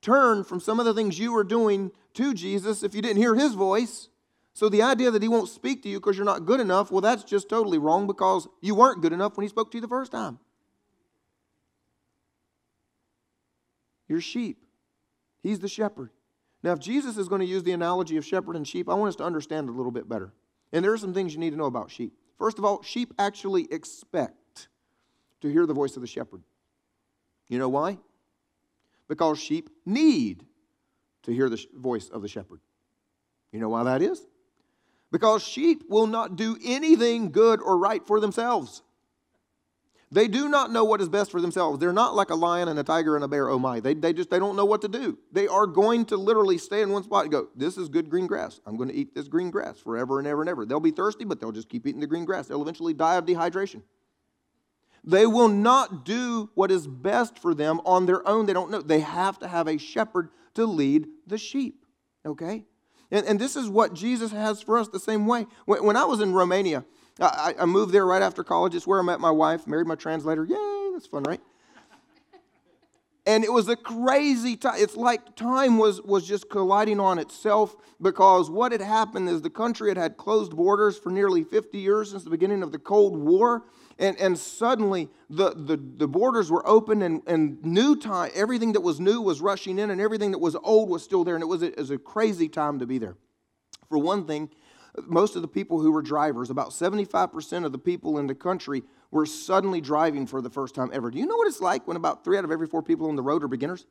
turned 0.00 0.46
from 0.46 0.60
some 0.60 0.78
of 0.78 0.86
the 0.86 0.94
things 0.94 1.18
you 1.18 1.32
were 1.32 1.42
doing 1.42 1.90
to 2.14 2.34
Jesus 2.34 2.82
if 2.82 2.94
you 2.94 3.02
didn't 3.02 3.18
hear 3.18 3.34
his 3.34 3.54
voice. 3.54 4.08
So 4.52 4.68
the 4.68 4.82
idea 4.82 5.10
that 5.10 5.22
he 5.22 5.28
won't 5.28 5.48
speak 5.48 5.82
to 5.84 5.88
you 5.88 5.98
because 5.98 6.16
you're 6.16 6.26
not 6.26 6.44
good 6.44 6.60
enough, 6.60 6.90
well, 6.90 7.00
that's 7.00 7.24
just 7.24 7.48
totally 7.48 7.78
wrong 7.78 8.06
because 8.06 8.48
you 8.60 8.74
weren't 8.74 9.00
good 9.00 9.12
enough 9.12 9.36
when 9.36 9.42
he 9.42 9.48
spoke 9.48 9.70
to 9.70 9.78
you 9.78 9.80
the 9.80 9.88
first 9.88 10.12
time. 10.12 10.38
your 14.10 14.20
sheep. 14.20 14.58
He's 15.42 15.60
the 15.60 15.68
shepherd. 15.68 16.10
Now, 16.62 16.72
if 16.72 16.80
Jesus 16.80 17.16
is 17.16 17.28
going 17.28 17.40
to 17.40 17.46
use 17.46 17.62
the 17.62 17.72
analogy 17.72 18.18
of 18.18 18.26
shepherd 18.26 18.56
and 18.56 18.68
sheep, 18.68 18.88
I 18.88 18.94
want 18.94 19.08
us 19.08 19.16
to 19.16 19.24
understand 19.24 19.68
a 19.68 19.72
little 19.72 19.92
bit 19.92 20.08
better. 20.08 20.34
And 20.72 20.84
there 20.84 20.92
are 20.92 20.98
some 20.98 21.14
things 21.14 21.32
you 21.32 21.40
need 21.40 21.50
to 21.50 21.56
know 21.56 21.64
about 21.64 21.90
sheep. 21.90 22.12
First 22.36 22.58
of 22.58 22.64
all, 22.64 22.82
sheep 22.82 23.14
actually 23.18 23.68
expect 23.70 24.68
to 25.40 25.48
hear 25.48 25.64
the 25.64 25.72
voice 25.72 25.96
of 25.96 26.02
the 26.02 26.08
shepherd. 26.08 26.42
You 27.48 27.58
know 27.58 27.68
why? 27.68 27.98
Because 29.08 29.38
sheep 29.38 29.70
need 29.86 30.44
to 31.24 31.32
hear 31.32 31.48
the 31.48 31.64
voice 31.74 32.08
of 32.08 32.22
the 32.22 32.28
shepherd. 32.28 32.60
You 33.52 33.60
know 33.60 33.68
why 33.68 33.84
that 33.84 34.02
is? 34.02 34.24
Because 35.10 35.42
sheep 35.42 35.84
will 35.88 36.06
not 36.06 36.36
do 36.36 36.56
anything 36.64 37.32
good 37.32 37.60
or 37.60 37.78
right 37.78 38.06
for 38.06 38.20
themselves. 38.20 38.82
They 40.12 40.26
do 40.26 40.48
not 40.48 40.72
know 40.72 40.82
what 40.84 41.00
is 41.00 41.08
best 41.08 41.30
for 41.30 41.40
themselves. 41.40 41.78
They're 41.78 41.92
not 41.92 42.16
like 42.16 42.30
a 42.30 42.34
lion 42.34 42.66
and 42.66 42.78
a 42.80 42.82
tiger 42.82 43.14
and 43.14 43.24
a 43.24 43.28
bear, 43.28 43.48
oh 43.48 43.60
my. 43.60 43.78
They, 43.78 43.94
they 43.94 44.12
just 44.12 44.28
they 44.28 44.40
don't 44.40 44.56
know 44.56 44.64
what 44.64 44.82
to 44.82 44.88
do. 44.88 45.16
They 45.30 45.46
are 45.46 45.68
going 45.68 46.04
to 46.06 46.16
literally 46.16 46.58
stay 46.58 46.82
in 46.82 46.90
one 46.90 47.04
spot 47.04 47.24
and 47.24 47.32
go, 47.32 47.48
This 47.54 47.78
is 47.78 47.88
good 47.88 48.10
green 48.10 48.26
grass. 48.26 48.60
I'm 48.66 48.76
going 48.76 48.88
to 48.88 48.94
eat 48.94 49.14
this 49.14 49.28
green 49.28 49.50
grass 49.50 49.78
forever 49.78 50.18
and 50.18 50.26
ever 50.26 50.42
and 50.42 50.48
ever. 50.48 50.66
They'll 50.66 50.80
be 50.80 50.90
thirsty, 50.90 51.24
but 51.24 51.40
they'll 51.40 51.52
just 51.52 51.68
keep 51.68 51.86
eating 51.86 52.00
the 52.00 52.08
green 52.08 52.24
grass. 52.24 52.48
They'll 52.48 52.62
eventually 52.62 52.92
die 52.92 53.16
of 53.16 53.24
dehydration. 53.24 53.82
They 55.04 55.26
will 55.26 55.48
not 55.48 56.04
do 56.04 56.50
what 56.54 56.72
is 56.72 56.88
best 56.88 57.38
for 57.38 57.54
them 57.54 57.80
on 57.84 58.06
their 58.06 58.26
own. 58.28 58.46
They 58.46 58.52
don't 58.52 58.70
know. 58.70 58.82
They 58.82 59.00
have 59.00 59.38
to 59.38 59.48
have 59.48 59.68
a 59.68 59.78
shepherd 59.78 60.30
to 60.54 60.66
lead 60.66 61.06
the 61.26 61.38
sheep. 61.38 61.84
Okay? 62.24 62.64
And, 63.10 63.26
and 63.26 63.40
this 63.40 63.56
is 63.56 63.68
what 63.68 63.94
Jesus 63.94 64.30
has 64.30 64.62
for 64.62 64.78
us 64.78 64.88
the 64.88 65.00
same 65.00 65.26
way. 65.26 65.46
When, 65.64 65.84
when 65.84 65.96
I 65.96 66.04
was 66.04 66.20
in 66.20 66.32
Romania, 66.32 66.84
I, 67.20 67.54
I 67.58 67.64
moved 67.66 67.92
there 67.92 68.06
right 68.06 68.22
after 68.22 68.44
college. 68.44 68.74
It's 68.74 68.86
where 68.86 69.00
I 69.00 69.02
met 69.02 69.20
my 69.20 69.30
wife, 69.30 69.66
married 69.66 69.86
my 69.86 69.96
translator. 69.96 70.44
Yay, 70.44 70.90
that's 70.92 71.06
fun, 71.06 71.24
right? 71.24 71.40
and 73.26 73.44
it 73.44 73.52
was 73.52 73.68
a 73.68 73.76
crazy 73.76 74.56
time. 74.56 74.76
It's 74.78 74.96
like 74.96 75.36
time 75.36 75.78
was, 75.78 76.00
was 76.02 76.26
just 76.26 76.48
colliding 76.48 77.00
on 77.00 77.18
itself 77.18 77.76
because 78.00 78.50
what 78.50 78.72
had 78.72 78.80
happened 78.80 79.28
is 79.28 79.42
the 79.42 79.50
country 79.50 79.88
had 79.88 79.98
had 79.98 80.16
closed 80.16 80.56
borders 80.56 80.98
for 80.98 81.10
nearly 81.10 81.44
50 81.44 81.78
years 81.78 82.10
since 82.10 82.24
the 82.24 82.30
beginning 82.30 82.62
of 82.62 82.72
the 82.72 82.78
Cold 82.78 83.16
War. 83.16 83.64
And, 84.00 84.18
and 84.18 84.38
suddenly 84.38 85.10
the, 85.28 85.50
the, 85.50 85.76
the 85.76 86.08
borders 86.08 86.50
were 86.50 86.66
open 86.66 87.02
and, 87.02 87.22
and 87.26 87.62
new 87.62 87.94
time, 87.94 88.30
everything 88.34 88.72
that 88.72 88.80
was 88.80 88.98
new 88.98 89.20
was 89.20 89.42
rushing 89.42 89.78
in 89.78 89.90
and 89.90 90.00
everything 90.00 90.30
that 90.30 90.38
was 90.38 90.56
old 90.62 90.88
was 90.88 91.04
still 91.04 91.22
there. 91.22 91.34
And 91.34 91.42
it 91.42 91.46
was 91.46 91.62
a, 91.62 91.66
it 91.66 91.76
was 91.76 91.90
a 91.90 91.98
crazy 91.98 92.48
time 92.48 92.78
to 92.78 92.86
be 92.86 92.96
there. 92.96 93.16
For 93.90 93.98
one 93.98 94.26
thing, 94.26 94.48
most 95.06 95.36
of 95.36 95.42
the 95.42 95.48
people 95.48 95.80
who 95.80 95.92
were 95.92 96.00
drivers, 96.00 96.48
about 96.48 96.70
75% 96.70 97.66
of 97.66 97.72
the 97.72 97.78
people 97.78 98.18
in 98.18 98.26
the 98.26 98.34
country, 98.34 98.82
were 99.10 99.26
suddenly 99.26 99.82
driving 99.82 100.26
for 100.26 100.40
the 100.40 100.50
first 100.50 100.74
time 100.74 100.90
ever. 100.94 101.10
Do 101.10 101.18
you 101.18 101.26
know 101.26 101.36
what 101.36 101.46
it's 101.46 101.60
like 101.60 101.86
when 101.86 101.98
about 101.98 102.24
three 102.24 102.38
out 102.38 102.44
of 102.44 102.50
every 102.50 102.68
four 102.68 102.82
people 102.82 103.10
on 103.10 103.16
the 103.16 103.22
road 103.22 103.44
are 103.44 103.48
beginners? 103.48 103.84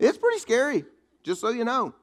It's 0.00 0.18
pretty 0.18 0.40
scary, 0.40 0.84
just 1.22 1.40
so 1.40 1.50
you 1.50 1.64
know. 1.64 1.94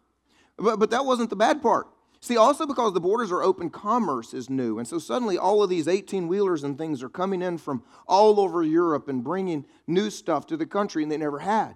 But, 0.57 0.79
but 0.79 0.91
that 0.91 1.05
wasn't 1.05 1.29
the 1.29 1.35
bad 1.35 1.61
part. 1.61 1.87
See, 2.21 2.35
also 2.35 2.65
because 2.65 2.93
the 2.93 2.99
borders 2.99 3.31
are 3.31 3.41
open, 3.41 3.69
commerce 3.69 4.33
is 4.33 4.49
new. 4.49 4.77
And 4.77 4.87
so 4.87 4.99
suddenly 4.99 5.37
all 5.37 5.63
of 5.63 5.69
these 5.69 5.87
18 5.87 6.27
wheelers 6.27 6.63
and 6.63 6.77
things 6.77 7.01
are 7.01 7.09
coming 7.09 7.41
in 7.41 7.57
from 7.57 7.83
all 8.07 8.39
over 8.39 8.61
Europe 8.61 9.07
and 9.07 9.23
bringing 9.23 9.65
new 9.87 10.09
stuff 10.09 10.45
to 10.47 10.57
the 10.57 10.65
country 10.65 11.03
and 11.03 11.11
they 11.11 11.17
never 11.17 11.39
had. 11.39 11.75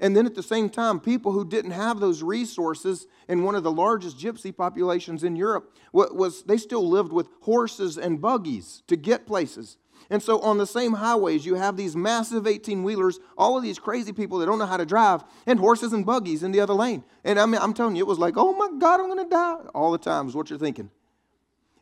And 0.00 0.16
then 0.16 0.26
at 0.26 0.34
the 0.34 0.42
same 0.42 0.68
time, 0.70 1.00
people 1.00 1.32
who 1.32 1.44
didn't 1.44 1.72
have 1.72 1.98
those 1.98 2.22
resources 2.22 3.06
in 3.28 3.42
one 3.42 3.56
of 3.56 3.64
the 3.64 3.72
largest 3.72 4.18
gypsy 4.18 4.56
populations 4.56 5.24
in 5.24 5.34
Europe 5.34 5.74
was 5.92 6.44
they 6.44 6.56
still 6.56 6.88
lived 6.88 7.12
with 7.12 7.28
horses 7.40 7.98
and 7.98 8.20
buggies 8.20 8.82
to 8.86 8.96
get 8.96 9.26
places. 9.26 9.76
And 10.10 10.22
so 10.22 10.40
on 10.40 10.56
the 10.56 10.66
same 10.66 10.94
highways, 10.94 11.44
you 11.44 11.54
have 11.54 11.76
these 11.76 11.94
massive 11.94 12.46
18 12.46 12.82
wheelers, 12.82 13.20
all 13.36 13.58
of 13.58 13.62
these 13.62 13.78
crazy 13.78 14.12
people 14.12 14.38
that 14.38 14.46
don't 14.46 14.58
know 14.58 14.66
how 14.66 14.78
to 14.78 14.86
drive, 14.86 15.22
and 15.46 15.58
horses 15.60 15.92
and 15.92 16.06
buggies 16.06 16.42
in 16.42 16.50
the 16.50 16.60
other 16.60 16.72
lane. 16.72 17.04
And 17.24 17.38
I 17.38 17.44
mean, 17.44 17.60
I'm 17.60 17.74
telling 17.74 17.94
you, 17.94 18.04
it 18.04 18.08
was 18.08 18.18
like, 18.18 18.34
oh 18.36 18.54
my 18.54 18.70
God, 18.78 19.00
I'm 19.00 19.06
going 19.06 19.22
to 19.22 19.28
die. 19.28 19.56
All 19.74 19.92
the 19.92 19.98
time 19.98 20.26
is 20.26 20.34
what 20.34 20.48
you're 20.48 20.58
thinking. 20.58 20.90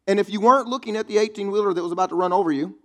And 0.09 0.19
if 0.19 0.29
you 0.29 0.41
weren't 0.41 0.67
looking 0.69 0.97
at 0.97 1.07
the 1.07 1.19
18 1.19 1.51
wheeler 1.51 1.73
that 1.73 1.83
was 1.83 1.93
about 1.93 2.09
to 2.09 2.17
run 2.17 2.33
over 2.33 2.51
you, 2.51 2.77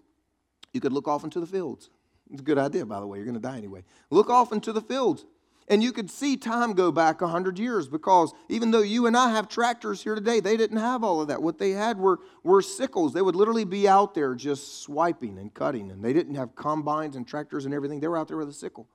you 0.74 0.80
could 0.80 0.94
look 0.94 1.08
off 1.08 1.24
into 1.24 1.40
the 1.40 1.48
fields. 1.48 1.90
It's 2.32 2.42
a 2.42 2.44
good 2.44 2.58
idea, 2.58 2.86
by 2.86 3.00
the 3.00 3.08
way. 3.08 3.18
You're 3.18 3.26
going 3.26 3.36
to 3.36 3.42
die 3.42 3.58
anyway. 3.58 3.84
Look 4.10 4.30
off 4.30 4.52
into 4.52 4.72
the 4.72 4.82
fields. 4.82 5.26
And 5.72 5.82
you 5.82 5.94
could 5.94 6.12
see 6.12 6.36
time 6.36 6.74
go 6.74 6.92
back 6.92 7.22
100 7.22 7.58
years 7.58 7.88
because 7.88 8.34
even 8.50 8.72
though 8.72 8.82
you 8.82 9.08
and 9.08 9.16
I 9.16 9.32
have 9.32 9.48
tractors 9.48 10.04
here 10.04 10.16
today, 10.16 10.42
they 10.42 10.58
didn't 10.58 10.80
have 10.80 11.02
all 11.02 11.22
of 11.22 11.30
that. 11.30 11.42
What 11.42 11.60
they 11.60 11.72
had 11.72 11.98
were, 11.98 12.20
were 12.44 12.62
sickles. 12.62 13.14
They 13.14 13.22
would 13.22 13.38
literally 13.38 13.64
be 13.64 13.88
out 13.88 14.14
there 14.14 14.36
just 14.36 14.82
swiping 14.82 15.38
and 15.38 15.54
cutting. 15.54 15.90
And 15.90 16.04
they 16.04 16.12
didn't 16.12 16.36
have 16.36 16.58
combines 16.58 17.16
and 17.16 17.26
tractors 17.26 17.64
and 17.64 17.74
everything. 17.74 18.02
They 18.02 18.10
were 18.10 18.18
out 18.18 18.28
there 18.28 18.36
with 18.36 18.50
a 18.50 18.54
sickle. 18.54 18.90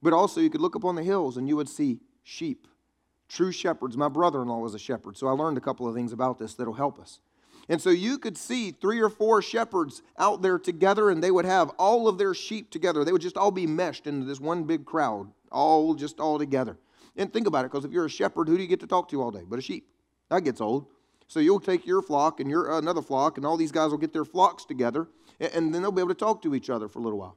But 0.00 0.14
also, 0.14 0.40
you 0.40 0.48
could 0.48 0.62
look 0.62 0.74
up 0.74 0.86
on 0.86 0.94
the 0.94 1.02
hills 1.02 1.36
and 1.36 1.46
you 1.46 1.56
would 1.56 1.68
see 1.68 1.98
sheep, 2.22 2.66
true 3.28 3.52
shepherds. 3.52 3.94
My 3.98 4.08
brother 4.08 4.40
in 4.40 4.48
law 4.48 4.58
was 4.58 4.74
a 4.74 4.78
shepherd, 4.78 5.18
so 5.18 5.26
I 5.26 5.32
learned 5.32 5.58
a 5.58 5.60
couple 5.60 5.86
of 5.86 5.94
things 5.94 6.14
about 6.14 6.38
this 6.38 6.54
that'll 6.54 6.72
help 6.72 6.98
us. 6.98 7.20
And 7.68 7.82
so 7.82 7.90
you 7.90 8.18
could 8.18 8.38
see 8.38 8.70
three 8.70 9.00
or 9.00 9.08
four 9.08 9.42
shepherds 9.42 10.02
out 10.18 10.40
there 10.40 10.58
together, 10.58 11.10
and 11.10 11.22
they 11.22 11.32
would 11.32 11.44
have 11.44 11.70
all 11.78 12.06
of 12.06 12.16
their 12.16 12.32
sheep 12.32 12.70
together. 12.70 13.04
They 13.04 13.12
would 13.12 13.22
just 13.22 13.36
all 13.36 13.50
be 13.50 13.66
meshed 13.66 14.06
into 14.06 14.24
this 14.24 14.40
one 14.40 14.64
big 14.64 14.84
crowd, 14.84 15.32
all 15.50 15.94
just 15.94 16.20
all 16.20 16.38
together. 16.38 16.78
And 17.16 17.32
think 17.32 17.46
about 17.46 17.64
it, 17.64 17.72
because 17.72 17.84
if 17.84 17.92
you're 17.92 18.04
a 18.04 18.10
shepherd, 18.10 18.48
who 18.48 18.56
do 18.56 18.62
you 18.62 18.68
get 18.68 18.80
to 18.80 18.86
talk 18.86 19.08
to 19.08 19.20
all 19.20 19.30
day? 19.30 19.42
But 19.44 19.58
a 19.58 19.62
sheep. 19.62 19.88
That 20.28 20.44
gets 20.44 20.60
old. 20.60 20.86
So 21.28 21.40
you'll 21.40 21.60
take 21.60 21.86
your 21.86 22.02
flock 22.02 22.38
and 22.38 22.48
your 22.48 22.72
uh, 22.72 22.78
another 22.78 23.02
flock, 23.02 23.36
and 23.36 23.44
all 23.44 23.56
these 23.56 23.72
guys 23.72 23.90
will 23.90 23.98
get 23.98 24.12
their 24.12 24.24
flocks 24.24 24.64
together, 24.64 25.08
and, 25.40 25.52
and 25.52 25.74
then 25.74 25.82
they'll 25.82 25.90
be 25.90 26.02
able 26.02 26.10
to 26.10 26.14
talk 26.14 26.42
to 26.42 26.54
each 26.54 26.70
other 26.70 26.88
for 26.88 27.00
a 27.00 27.02
little 27.02 27.18
while. 27.18 27.36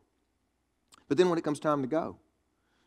But 1.08 1.18
then 1.18 1.30
when 1.30 1.40
it 1.40 1.44
comes 1.44 1.60
time 1.60 1.82
to 1.82 1.88
go, 1.88 2.18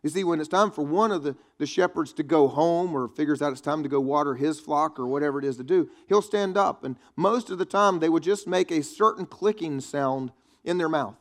you 0.02 0.10
see, 0.10 0.24
when 0.24 0.40
it's 0.40 0.48
time 0.48 0.72
for 0.72 0.82
one 0.82 1.12
of 1.12 1.22
the, 1.22 1.36
the 1.58 1.66
shepherds 1.66 2.12
to 2.14 2.24
go 2.24 2.48
home 2.48 2.94
or 2.94 3.08
figures 3.08 3.40
out 3.40 3.52
it's 3.52 3.60
time 3.60 3.84
to 3.84 3.88
go 3.88 4.00
water 4.00 4.34
his 4.34 4.58
flock 4.58 4.98
or 4.98 5.06
whatever 5.06 5.38
it 5.38 5.44
is 5.44 5.56
to 5.58 5.64
do, 5.64 5.88
he'll 6.08 6.22
stand 6.22 6.56
up. 6.56 6.82
And 6.82 6.96
most 7.14 7.50
of 7.50 7.58
the 7.58 7.64
time, 7.64 8.00
they 8.00 8.08
would 8.08 8.24
just 8.24 8.48
make 8.48 8.72
a 8.72 8.82
certain 8.82 9.26
clicking 9.26 9.80
sound 9.80 10.32
in 10.64 10.78
their 10.78 10.88
mouth. 10.88 11.14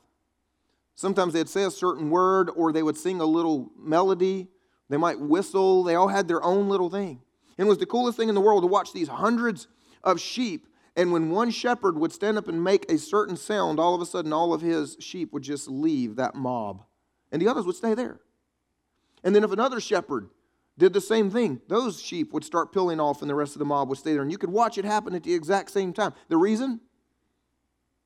Sometimes 0.96 1.34
they'd 1.34 1.50
say 1.50 1.64
a 1.64 1.72
certain 1.72 2.10
word 2.10 2.50
or 2.56 2.72
they 2.72 2.82
would 2.82 2.98
sing 2.98 3.22
a 3.22 3.26
little 3.26 3.72
melody. 3.78 4.48
They 4.90 4.98
might 4.98 5.20
whistle. 5.20 5.84
They 5.84 5.96
all 5.96 6.08
had 6.08 6.28
their 6.28 6.44
own 6.44 6.68
little 6.68 6.90
thing. 6.90 7.22
And 7.58 7.68
it 7.68 7.70
was 7.70 7.78
the 7.78 7.86
coolest 7.86 8.18
thing 8.18 8.30
in 8.30 8.36
the 8.36 8.42
world 8.42 8.64
to 8.64 8.68
watch 8.68 8.94
these 8.94 9.08
hundreds 9.08 9.68
of 10.04 10.20
sheep. 10.20 10.68
And 10.96 11.12
when 11.12 11.30
one 11.30 11.52
shepherd 11.52 11.98
would 11.98 12.12
stand 12.12 12.38
up 12.38 12.48
and 12.48 12.64
make 12.64 12.92
a 12.92 12.98
certain 12.98 13.38
sound, 13.38 13.80
all 13.80 13.94
of 13.94 14.02
a 14.02 14.06
sudden 14.06 14.34
all 14.34 14.54
of 14.54 14.62
his 14.62 14.98
sheep 15.00 15.32
would 15.34 15.44
just 15.44 15.70
leave 15.70 16.16
that 16.16 16.34
mob. 16.34 16.84
And 17.32 17.42
the 17.42 17.48
others 17.48 17.66
would 17.66 17.76
stay 17.76 17.94
there. 17.94 18.20
And 19.24 19.36
then 19.36 19.44
if 19.44 19.52
another 19.52 19.80
shepherd 19.80 20.30
did 20.78 20.94
the 20.94 21.02
same 21.02 21.30
thing, 21.30 21.62
those 21.68 22.02
sheep 22.02 22.34
would 22.34 22.44
start 22.44 22.72
peeling 22.72 23.00
off 23.00 23.22
and 23.22 23.30
the 23.30 23.36
rest 23.36 23.54
of 23.54 23.60
the 23.60 23.66
mob 23.66 23.90
would 23.90 23.98
stay 23.98 24.14
there. 24.14 24.22
And 24.22 24.32
you 24.32 24.38
could 24.38 24.50
watch 24.50 24.78
it 24.78 24.86
happen 24.86 25.14
at 25.14 25.24
the 25.24 25.34
exact 25.34 25.72
same 25.72 25.94
time. 25.94 26.14
The 26.28 26.38
reason? 26.38 26.80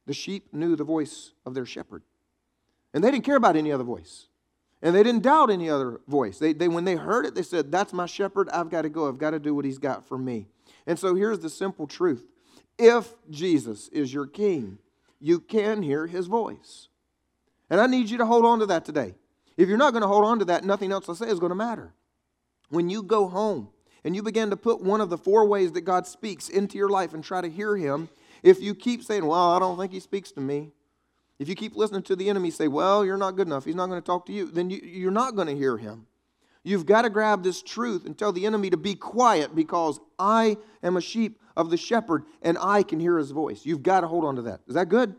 The 0.05 0.13
sheep 0.13 0.53
knew 0.53 0.75
the 0.75 0.83
voice 0.83 1.31
of 1.45 1.53
their 1.53 1.65
shepherd. 1.65 2.03
And 2.93 3.03
they 3.03 3.11
didn't 3.11 3.25
care 3.25 3.35
about 3.35 3.55
any 3.55 3.71
other 3.71 3.83
voice. 3.83 4.27
And 4.81 4.95
they 4.95 5.03
didn't 5.03 5.23
doubt 5.23 5.49
any 5.49 5.69
other 5.69 6.01
voice. 6.07 6.37
They, 6.37 6.53
they, 6.53 6.67
when 6.67 6.85
they 6.85 6.95
heard 6.95 7.25
it, 7.25 7.33
they 7.33 7.41
said, 7.41 7.71
That's 7.71 7.91
my 7.91 8.05
shepherd. 8.05 8.49
I've 8.49 8.69
got 8.69 8.83
to 8.83 8.89
go. 8.89 9.07
I've 9.07 9.17
got 9.17 9.31
to 9.31 9.39
do 9.39 9.55
what 9.55 9.65
he's 9.65 9.79
got 9.79 10.07
for 10.07 10.17
me. 10.17 10.47
And 10.85 10.99
so 10.99 11.15
here's 11.15 11.39
the 11.39 11.49
simple 11.49 11.87
truth 11.87 12.25
if 12.77 13.13
Jesus 13.29 13.87
is 13.89 14.13
your 14.13 14.27
king, 14.27 14.79
you 15.19 15.39
can 15.39 15.81
hear 15.81 16.07
his 16.07 16.27
voice. 16.27 16.89
And 17.69 17.81
I 17.81 17.87
need 17.87 18.09
you 18.09 18.17
to 18.19 18.25
hold 18.25 18.45
on 18.45 18.59
to 18.59 18.65
that 18.67 18.85
today. 18.85 19.15
If 19.57 19.69
you're 19.69 19.77
not 19.77 19.91
going 19.91 20.01
to 20.01 20.07
hold 20.07 20.25
on 20.25 20.39
to 20.39 20.45
that, 20.45 20.63
nothing 20.63 20.91
else 20.91 21.07
I 21.07 21.13
say 21.13 21.27
is 21.27 21.39
going 21.39 21.51
to 21.51 21.55
matter. 21.55 21.93
When 22.69 22.89
you 22.89 23.03
go 23.03 23.27
home 23.27 23.69
and 24.03 24.15
you 24.15 24.23
begin 24.23 24.49
to 24.49 24.57
put 24.57 24.81
one 24.81 25.01
of 25.01 25.09
the 25.09 25.17
four 25.17 25.45
ways 25.45 25.71
that 25.73 25.81
God 25.81 26.07
speaks 26.07 26.49
into 26.49 26.77
your 26.77 26.89
life 26.89 27.13
and 27.13 27.23
try 27.23 27.41
to 27.41 27.49
hear 27.49 27.77
Him, 27.77 28.09
if 28.43 28.61
you 28.61 28.75
keep 28.75 29.03
saying, 29.03 29.25
Well, 29.25 29.51
I 29.51 29.59
don't 29.59 29.77
think 29.77 29.91
He 29.91 29.99
speaks 29.99 30.31
to 30.33 30.41
me, 30.41 30.71
if 31.39 31.49
you 31.49 31.55
keep 31.55 31.75
listening 31.75 32.03
to 32.03 32.15
the 32.15 32.29
enemy 32.29 32.51
say, 32.51 32.67
Well, 32.67 33.05
you're 33.05 33.17
not 33.17 33.35
good 33.35 33.47
enough, 33.47 33.65
He's 33.65 33.75
not 33.75 33.87
going 33.87 34.01
to 34.01 34.05
talk 34.05 34.25
to 34.25 34.33
you, 34.33 34.49
then 34.49 34.69
you, 34.69 34.81
you're 34.83 35.11
not 35.11 35.35
going 35.35 35.47
to 35.47 35.55
hear 35.55 35.77
Him. 35.77 36.07
You've 36.65 36.87
got 36.87 37.03
to 37.03 37.11
grab 37.11 37.43
this 37.43 37.61
truth 37.61 38.07
and 38.07 38.17
tell 38.17 38.33
the 38.33 38.47
enemy 38.47 38.71
to 38.71 38.77
be 38.77 38.95
quiet 38.95 39.55
because 39.55 39.99
I 40.17 40.57
am 40.81 40.97
a 40.97 41.01
sheep 41.01 41.39
of 41.55 41.69
the 41.69 41.77
shepherd 41.77 42.23
and 42.41 42.57
I 42.59 42.81
can 42.81 42.99
hear 42.99 43.19
his 43.19 43.29
voice. 43.29 43.67
You've 43.67 43.83
got 43.83 44.01
to 44.01 44.07
hold 44.07 44.25
on 44.25 44.35
to 44.37 44.41
that. 44.43 44.61
Is 44.67 44.73
that 44.73 44.89
good? 44.89 45.15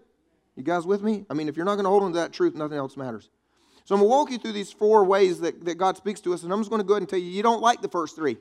You 0.57 0.65
guys 0.65 0.85
with 0.85 1.03
me? 1.03 1.25
I 1.31 1.35
mean, 1.35 1.49
if 1.49 1.57
you're 1.57 1.65
not 1.65 1.75
going 1.75 1.85
to 1.85 1.91
hold 1.91 2.03
on 2.03 2.13
to 2.13 2.19
that 2.19 2.33
truth, 2.33 2.57
nothing 2.57 2.77
else 2.77 2.97
matters. 2.97 3.31
So 3.87 3.95
I'm 3.95 4.01
going 4.01 4.11
to 4.11 4.17
walk 4.17 4.31
you 4.33 4.39
through 4.39 4.53
these 4.53 4.73
four 4.73 5.05
ways 5.05 5.39
that, 5.41 5.65
that 5.65 5.77
God 5.77 5.97
speaks 5.97 6.21
to 6.23 6.35
us, 6.35 6.43
and 6.43 6.53
I'm 6.53 6.59
just 6.59 6.71
going 6.71 6.83
to 6.83 6.87
go 6.87 6.95
ahead 6.95 7.03
and 7.03 7.09
tell 7.09 7.21
you, 7.21 7.31
you 7.31 7.45
don't 7.45 7.63
like 7.63 7.83
the 7.83 7.89
first 7.89 8.17
three. 8.17 8.37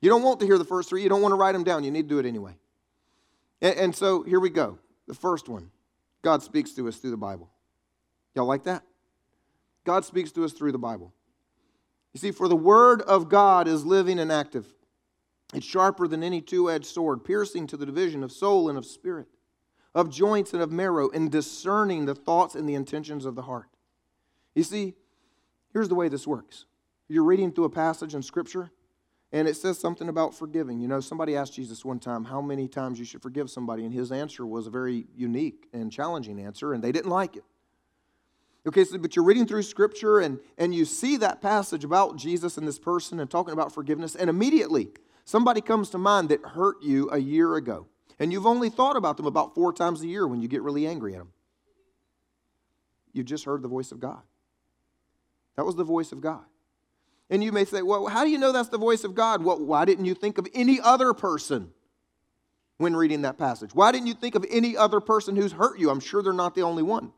You 0.00 0.10
don't 0.10 0.24
want 0.24 0.40
to 0.40 0.46
hear 0.46 0.58
the 0.58 0.64
first 0.64 0.88
three. 0.88 1.04
You 1.04 1.08
don't 1.08 1.22
want 1.22 1.30
to 1.30 1.36
write 1.36 1.52
them 1.52 1.62
down. 1.62 1.84
You 1.84 1.92
need 1.92 2.02
to 2.02 2.08
do 2.08 2.18
it 2.18 2.26
anyway. 2.26 2.56
And, 3.62 3.76
and 3.76 3.96
so 3.96 4.24
here 4.24 4.40
we 4.40 4.50
go. 4.50 4.80
The 5.06 5.14
first 5.14 5.48
one 5.48 5.70
God 6.22 6.42
speaks 6.42 6.72
to 6.72 6.88
us 6.88 6.96
through 6.96 7.12
the 7.12 7.16
Bible. 7.16 7.48
Y'all 8.34 8.46
like 8.46 8.64
that? 8.64 8.82
God 9.84 10.04
speaks 10.04 10.32
to 10.32 10.44
us 10.44 10.52
through 10.52 10.72
the 10.72 10.78
Bible. 10.78 11.14
You 12.14 12.18
see, 12.18 12.32
for 12.32 12.48
the 12.48 12.56
Word 12.56 13.00
of 13.02 13.28
God 13.28 13.68
is 13.68 13.86
living 13.86 14.18
and 14.18 14.32
active. 14.32 14.66
It's 15.54 15.64
sharper 15.64 16.08
than 16.08 16.24
any 16.24 16.40
two 16.40 16.68
edged 16.68 16.86
sword, 16.86 17.24
piercing 17.24 17.68
to 17.68 17.76
the 17.76 17.86
division 17.86 18.24
of 18.24 18.32
soul 18.32 18.68
and 18.68 18.76
of 18.76 18.84
spirit 18.84 19.28
of 19.96 20.10
joints 20.10 20.52
and 20.52 20.62
of 20.62 20.70
marrow, 20.70 21.08
and 21.08 21.32
discerning 21.32 22.04
the 22.04 22.14
thoughts 22.14 22.54
and 22.54 22.68
the 22.68 22.74
intentions 22.74 23.24
of 23.24 23.34
the 23.34 23.42
heart. 23.42 23.70
You 24.54 24.62
see, 24.62 24.94
here's 25.72 25.88
the 25.88 25.94
way 25.94 26.10
this 26.10 26.26
works. 26.26 26.66
You're 27.08 27.24
reading 27.24 27.50
through 27.50 27.64
a 27.64 27.70
passage 27.70 28.14
in 28.14 28.22
Scripture, 28.22 28.70
and 29.32 29.48
it 29.48 29.56
says 29.56 29.78
something 29.78 30.10
about 30.10 30.34
forgiving. 30.34 30.80
You 30.80 30.86
know, 30.86 31.00
somebody 31.00 31.34
asked 31.34 31.54
Jesus 31.54 31.82
one 31.82 31.98
time 31.98 32.26
how 32.26 32.42
many 32.42 32.68
times 32.68 32.98
you 32.98 33.06
should 33.06 33.22
forgive 33.22 33.48
somebody, 33.48 33.86
and 33.86 33.94
his 33.94 34.12
answer 34.12 34.44
was 34.44 34.66
a 34.66 34.70
very 34.70 35.06
unique 35.16 35.66
and 35.72 35.90
challenging 35.90 36.38
answer, 36.40 36.74
and 36.74 36.84
they 36.84 36.92
didn't 36.92 37.10
like 37.10 37.34
it. 37.34 37.44
Okay, 38.68 38.84
so 38.84 38.98
but 38.98 39.16
you're 39.16 39.24
reading 39.24 39.46
through 39.46 39.62
Scripture, 39.62 40.20
and, 40.20 40.40
and 40.58 40.74
you 40.74 40.84
see 40.84 41.16
that 41.16 41.40
passage 41.40 41.84
about 41.84 42.16
Jesus 42.16 42.58
and 42.58 42.68
this 42.68 42.78
person 42.78 43.18
and 43.18 43.30
talking 43.30 43.54
about 43.54 43.72
forgiveness, 43.72 44.14
and 44.14 44.28
immediately 44.28 44.88
somebody 45.24 45.62
comes 45.62 45.88
to 45.88 45.98
mind 45.98 46.28
that 46.28 46.44
hurt 46.44 46.82
you 46.82 47.08
a 47.10 47.18
year 47.18 47.56
ago. 47.56 47.86
And 48.18 48.32
you've 48.32 48.46
only 48.46 48.70
thought 48.70 48.96
about 48.96 49.16
them 49.16 49.26
about 49.26 49.54
four 49.54 49.72
times 49.72 50.02
a 50.02 50.06
year 50.06 50.26
when 50.26 50.40
you 50.40 50.48
get 50.48 50.62
really 50.62 50.86
angry 50.86 51.14
at 51.14 51.18
them. 51.18 51.32
You've 53.12 53.26
just 53.26 53.44
heard 53.44 53.62
the 53.62 53.68
voice 53.68 53.92
of 53.92 54.00
God. 54.00 54.22
That 55.56 55.64
was 55.64 55.76
the 55.76 55.84
voice 55.84 56.12
of 56.12 56.20
God. 56.20 56.44
And 57.28 57.42
you 57.42 57.50
may 57.50 57.64
say, 57.64 57.82
well, 57.82 58.06
how 58.06 58.24
do 58.24 58.30
you 58.30 58.38
know 58.38 58.52
that's 58.52 58.68
the 58.68 58.78
voice 58.78 59.04
of 59.04 59.14
God? 59.14 59.42
Well, 59.42 59.58
why 59.58 59.84
didn't 59.84 60.04
you 60.04 60.14
think 60.14 60.38
of 60.38 60.46
any 60.54 60.80
other 60.80 61.12
person 61.12 61.72
when 62.78 62.94
reading 62.94 63.22
that 63.22 63.38
passage? 63.38 63.74
Why 63.74 63.90
didn't 63.90 64.06
you 64.06 64.14
think 64.14 64.34
of 64.34 64.44
any 64.50 64.76
other 64.76 65.00
person 65.00 65.34
who's 65.34 65.52
hurt 65.52 65.78
you? 65.78 65.90
I'm 65.90 66.00
sure 66.00 66.22
they're 66.22 66.32
not 66.32 66.54
the 66.54 66.62
only 66.62 66.82
one. 66.82 67.12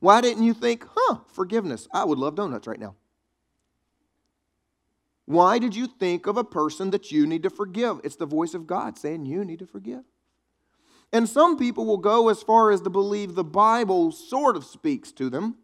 Why 0.00 0.20
didn't 0.20 0.44
you 0.44 0.54
think, 0.54 0.84
huh, 0.94 1.18
forgiveness? 1.32 1.88
I 1.92 2.04
would 2.04 2.18
love 2.18 2.34
donuts 2.34 2.66
right 2.66 2.78
now. 2.78 2.94
Why 5.24 5.58
did 5.58 5.74
you 5.74 5.86
think 5.86 6.26
of 6.26 6.36
a 6.36 6.44
person 6.44 6.90
that 6.90 7.10
you 7.12 7.26
need 7.26 7.42
to 7.42 7.50
forgive? 7.50 8.00
It's 8.02 8.16
the 8.16 8.26
voice 8.26 8.54
of 8.54 8.66
God 8.66 8.98
saying 8.98 9.26
you 9.26 9.44
need 9.44 9.58
to 9.58 9.66
forgive. 9.66 10.04
And 11.12 11.28
some 11.28 11.56
people 11.56 11.86
will 11.86 11.98
go 11.98 12.28
as 12.28 12.42
far 12.42 12.70
as 12.70 12.82
to 12.82 12.90
believe 12.90 13.34
the 13.34 13.44
Bible 13.44 14.12
sort 14.12 14.56
of 14.56 14.64
speaks 14.64 15.10
to 15.12 15.30
them, 15.30 15.56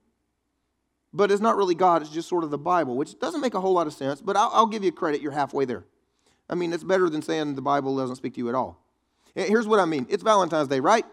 but 1.12 1.30
it's 1.30 1.40
not 1.40 1.57
really 1.57 1.74
God, 1.74 2.02
it's 2.02 2.11
just 2.11 2.28
sort 2.28 2.44
of 2.44 2.50
the 2.50 2.59
Bible, 2.59 2.96
which 2.96 3.18
doesn't 3.18 3.40
make 3.40 3.54
a 3.54 3.61
whole 3.61 3.74
lot 3.74 3.87
of 3.87 3.92
sense, 3.92 4.20
but 4.20 4.37
I'll, 4.37 4.50
I'll 4.52 4.66
give 4.66 4.83
you 4.83 4.90
credit, 4.90 5.20
you're 5.20 5.33
halfway 5.33 5.64
there. 5.64 5.85
I 6.48 6.54
mean, 6.54 6.72
it's 6.72 6.85
better 6.85 7.09
than 7.09 7.22
saying 7.22 7.54
the 7.54 7.62
Bible 7.62 7.96
doesn't 7.96 8.16
speak 8.16 8.35
to 8.35 8.38
you 8.38 8.48
at 8.48 8.54
all. 8.54 8.80
Here's 9.35 9.66
what 9.66 9.80
I 9.80 9.85
mean 9.85 10.07
it's 10.09 10.22
Valentine's 10.22 10.68
Day, 10.68 10.80
right? 10.80 11.04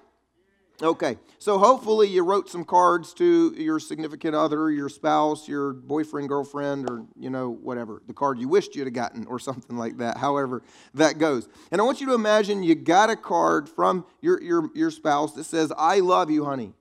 Okay, 0.83 1.17
so 1.37 1.59
hopefully 1.59 2.07
you 2.07 2.23
wrote 2.23 2.49
some 2.49 2.65
cards 2.65 3.13
to 3.13 3.53
your 3.55 3.79
significant 3.79 4.33
other, 4.33 4.71
your 4.71 4.89
spouse, 4.89 5.47
your 5.47 5.73
boyfriend, 5.73 6.27
girlfriend, 6.27 6.89
or 6.89 7.05
you 7.15 7.29
know, 7.29 7.51
whatever, 7.51 8.01
the 8.07 8.13
card 8.13 8.39
you 8.39 8.47
wished 8.47 8.75
you'd 8.75 8.87
have 8.87 8.93
gotten, 8.93 9.27
or 9.27 9.37
something 9.37 9.77
like 9.77 9.97
that, 9.97 10.17
however 10.17 10.63
that 10.95 11.19
goes. 11.19 11.47
And 11.71 11.79
I 11.79 11.83
want 11.83 12.01
you 12.01 12.07
to 12.07 12.15
imagine 12.15 12.63
you 12.63 12.73
got 12.73 13.11
a 13.11 13.15
card 13.15 13.69
from 13.69 14.05
your, 14.21 14.41
your, 14.41 14.71
your 14.73 14.89
spouse 14.89 15.33
that 15.33 15.43
says, 15.43 15.71
I 15.77 15.99
love 15.99 16.31
you, 16.31 16.45
honey. 16.45 16.73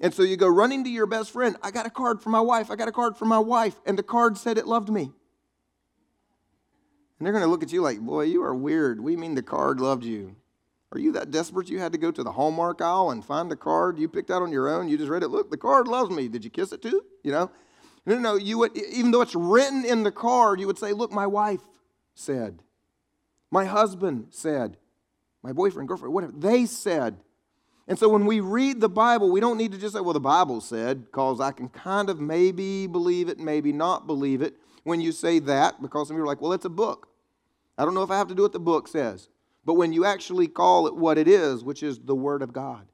And 0.00 0.14
so 0.14 0.22
you 0.22 0.38
go 0.38 0.48
running 0.48 0.82
to 0.84 0.90
your 0.90 1.06
best 1.06 1.32
friend, 1.32 1.56
I 1.62 1.70
got 1.70 1.84
a 1.84 1.90
card 1.90 2.22
for 2.22 2.30
my 2.30 2.40
wife, 2.40 2.70
I 2.70 2.76
got 2.76 2.88
a 2.88 2.92
card 2.92 3.18
for 3.18 3.26
my 3.26 3.38
wife, 3.38 3.78
and 3.84 3.98
the 3.98 4.02
card 4.02 4.38
said 4.38 4.56
it 4.56 4.66
loved 4.66 4.88
me. 4.88 5.12
And 7.18 7.26
they're 7.26 7.32
going 7.32 7.44
to 7.44 7.50
look 7.50 7.62
at 7.62 7.72
you 7.72 7.82
like, 7.82 8.00
boy, 8.00 8.22
you 8.22 8.42
are 8.42 8.54
weird. 8.54 9.00
We 9.02 9.16
mean 9.16 9.34
the 9.34 9.42
card 9.42 9.80
loved 9.80 10.02
you. 10.02 10.34
Are 10.92 10.98
you 10.98 11.12
that 11.12 11.30
desperate 11.30 11.68
you 11.68 11.78
had 11.78 11.92
to 11.92 11.98
go 11.98 12.10
to 12.10 12.22
the 12.22 12.32
Hallmark 12.32 12.80
aisle 12.82 13.10
and 13.10 13.24
find 13.24 13.50
a 13.50 13.56
card 13.56 13.98
you 13.98 14.08
picked 14.08 14.30
out 14.30 14.42
on 14.42 14.52
your 14.52 14.68
own? 14.68 14.88
You 14.88 14.98
just 14.98 15.10
read 15.10 15.22
it. 15.22 15.28
Look, 15.28 15.50
the 15.50 15.56
card 15.56 15.88
loves 15.88 16.10
me. 16.10 16.28
Did 16.28 16.44
you 16.44 16.50
kiss 16.50 16.72
it 16.72 16.82
too? 16.82 17.02
You 17.24 17.32
know? 17.32 17.50
No, 18.04 18.18
no, 18.18 18.34
you 18.34 18.58
would, 18.58 18.76
even 18.76 19.10
though 19.10 19.22
it's 19.22 19.34
written 19.34 19.84
in 19.84 20.02
the 20.02 20.12
card, 20.12 20.60
you 20.60 20.66
would 20.66 20.78
say, 20.78 20.92
Look, 20.92 21.12
my 21.12 21.26
wife 21.26 21.60
said, 22.14 22.62
my 23.50 23.64
husband 23.64 24.28
said, 24.30 24.76
my 25.42 25.52
boyfriend, 25.52 25.88
girlfriend, 25.88 26.14
whatever, 26.14 26.32
they 26.36 26.66
said. 26.66 27.18
And 27.88 27.98
so 27.98 28.08
when 28.08 28.26
we 28.26 28.40
read 28.40 28.80
the 28.80 28.88
Bible, 28.88 29.30
we 29.30 29.40
don't 29.40 29.58
need 29.58 29.72
to 29.72 29.78
just 29.78 29.94
say, 29.94 30.00
well, 30.00 30.12
the 30.12 30.20
Bible 30.20 30.60
said, 30.60 31.04
because 31.04 31.40
I 31.40 31.50
can 31.50 31.68
kind 31.68 32.08
of 32.08 32.20
maybe 32.20 32.86
believe 32.86 33.28
it, 33.28 33.38
maybe 33.38 33.72
not 33.72 34.06
believe 34.06 34.40
it 34.40 34.54
when 34.84 35.00
you 35.00 35.12
say 35.12 35.38
that, 35.40 35.82
because 35.82 36.08
some 36.08 36.16
people 36.16 36.24
are 36.24 36.26
like, 36.26 36.40
well, 36.40 36.52
it's 36.52 36.64
a 36.64 36.70
book. 36.70 37.08
I 37.76 37.84
don't 37.84 37.94
know 37.94 38.02
if 38.02 38.10
I 38.10 38.18
have 38.18 38.28
to 38.28 38.34
do 38.34 38.42
what 38.42 38.52
the 38.52 38.60
book 38.60 38.86
says. 38.86 39.28
But 39.64 39.74
when 39.74 39.92
you 39.92 40.04
actually 40.04 40.48
call 40.48 40.86
it 40.86 40.96
what 40.96 41.18
it 41.18 41.28
is, 41.28 41.62
which 41.64 41.82
is 41.82 41.98
the 42.00 42.16
Word 42.16 42.42
of 42.42 42.52
God, 42.52 42.86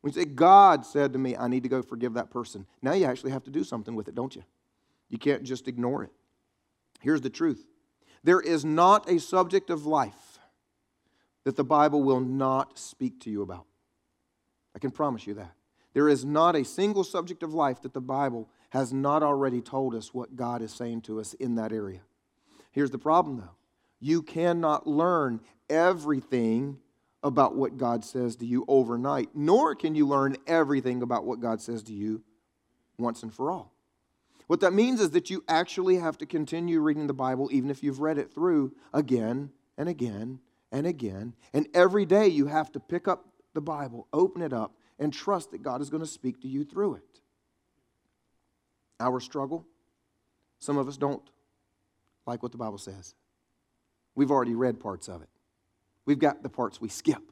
when 0.00 0.12
you 0.12 0.20
say, 0.20 0.26
God 0.26 0.86
said 0.86 1.12
to 1.12 1.18
me, 1.18 1.36
I 1.36 1.48
need 1.48 1.64
to 1.64 1.68
go 1.68 1.82
forgive 1.82 2.14
that 2.14 2.30
person, 2.30 2.66
now 2.82 2.92
you 2.92 3.04
actually 3.04 3.32
have 3.32 3.44
to 3.44 3.50
do 3.50 3.64
something 3.64 3.96
with 3.96 4.08
it, 4.08 4.14
don't 4.14 4.34
you? 4.36 4.44
You 5.08 5.18
can't 5.18 5.42
just 5.42 5.66
ignore 5.66 6.04
it. 6.04 6.10
Here's 7.00 7.20
the 7.20 7.30
truth 7.30 7.66
there 8.24 8.40
is 8.40 8.64
not 8.64 9.08
a 9.08 9.18
subject 9.18 9.70
of 9.70 9.86
life 9.86 10.38
that 11.44 11.56
the 11.56 11.64
Bible 11.64 12.02
will 12.02 12.20
not 12.20 12.78
speak 12.78 13.20
to 13.20 13.30
you 13.30 13.42
about. 13.42 13.64
I 14.74 14.78
can 14.78 14.90
promise 14.90 15.26
you 15.26 15.34
that. 15.34 15.52
There 15.94 16.08
is 16.08 16.24
not 16.24 16.54
a 16.54 16.64
single 16.64 17.04
subject 17.04 17.42
of 17.42 17.54
life 17.54 17.82
that 17.82 17.94
the 17.94 18.00
Bible 18.00 18.48
has 18.70 18.92
not 18.92 19.22
already 19.22 19.60
told 19.60 19.94
us 19.94 20.12
what 20.12 20.36
God 20.36 20.62
is 20.62 20.72
saying 20.72 21.02
to 21.02 21.18
us 21.20 21.34
in 21.34 21.54
that 21.54 21.72
area. 21.72 22.00
Here's 22.70 22.90
the 22.90 22.98
problem, 22.98 23.38
though 23.38 23.54
you 24.00 24.22
cannot 24.22 24.86
learn 24.86 25.40
everything 25.68 26.78
about 27.22 27.56
what 27.56 27.76
God 27.76 28.04
says 28.04 28.36
to 28.36 28.46
you 28.46 28.64
overnight, 28.68 29.30
nor 29.34 29.74
can 29.74 29.94
you 29.94 30.06
learn 30.06 30.36
everything 30.46 31.02
about 31.02 31.24
what 31.24 31.40
God 31.40 31.60
says 31.60 31.82
to 31.84 31.92
you 31.92 32.22
once 32.98 33.22
and 33.22 33.34
for 33.34 33.50
all. 33.50 33.72
What 34.46 34.60
that 34.60 34.72
means 34.72 35.00
is 35.00 35.10
that 35.10 35.28
you 35.28 35.44
actually 35.48 35.96
have 35.96 36.16
to 36.18 36.26
continue 36.26 36.80
reading 36.80 37.06
the 37.06 37.14
Bible, 37.14 37.48
even 37.52 37.70
if 37.70 37.82
you've 37.82 38.00
read 38.00 38.18
it 38.18 38.32
through 38.32 38.72
again 38.94 39.50
and 39.76 39.88
again 39.88 40.40
and 40.72 40.86
again. 40.86 41.34
And 41.52 41.68
every 41.74 42.06
day 42.06 42.28
you 42.28 42.46
have 42.46 42.72
to 42.72 42.80
pick 42.80 43.06
up 43.06 43.28
the 43.52 43.60
Bible, 43.60 44.06
open 44.12 44.40
it 44.40 44.52
up, 44.52 44.74
and 44.98 45.12
trust 45.12 45.50
that 45.50 45.62
God 45.62 45.82
is 45.82 45.90
going 45.90 46.02
to 46.02 46.08
speak 46.08 46.40
to 46.42 46.48
you 46.48 46.64
through 46.64 46.94
it. 46.94 47.20
Our 49.00 49.20
struggle, 49.20 49.66
some 50.60 50.78
of 50.78 50.88
us 50.88 50.96
don't 50.96 51.22
like 52.26 52.42
what 52.42 52.52
the 52.52 52.58
Bible 52.58 52.78
says. 52.78 53.14
We've 54.18 54.32
already 54.32 54.56
read 54.56 54.80
parts 54.80 55.06
of 55.06 55.22
it. 55.22 55.28
We've 56.04 56.18
got 56.18 56.42
the 56.42 56.48
parts 56.48 56.80
we 56.80 56.88
skip. 56.88 57.22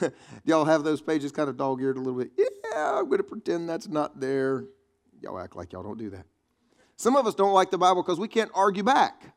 y'all 0.44 0.64
have 0.66 0.84
those 0.84 1.00
pages 1.02 1.32
kind 1.32 1.48
of 1.48 1.56
dog 1.56 1.82
eared 1.82 1.96
a 1.96 2.00
little 2.00 2.16
bit? 2.16 2.30
Yeah, 2.38 2.98
I'm 3.00 3.06
going 3.06 3.18
to 3.18 3.24
pretend 3.24 3.68
that's 3.68 3.88
not 3.88 4.20
there. 4.20 4.64
Y'all 5.20 5.40
act 5.40 5.56
like 5.56 5.72
y'all 5.72 5.82
don't 5.82 5.98
do 5.98 6.10
that. 6.10 6.26
Some 6.94 7.16
of 7.16 7.26
us 7.26 7.34
don't 7.34 7.52
like 7.52 7.72
the 7.72 7.78
Bible 7.78 8.04
because 8.04 8.20
we 8.20 8.28
can't 8.28 8.52
argue 8.54 8.84
back. 8.84 9.34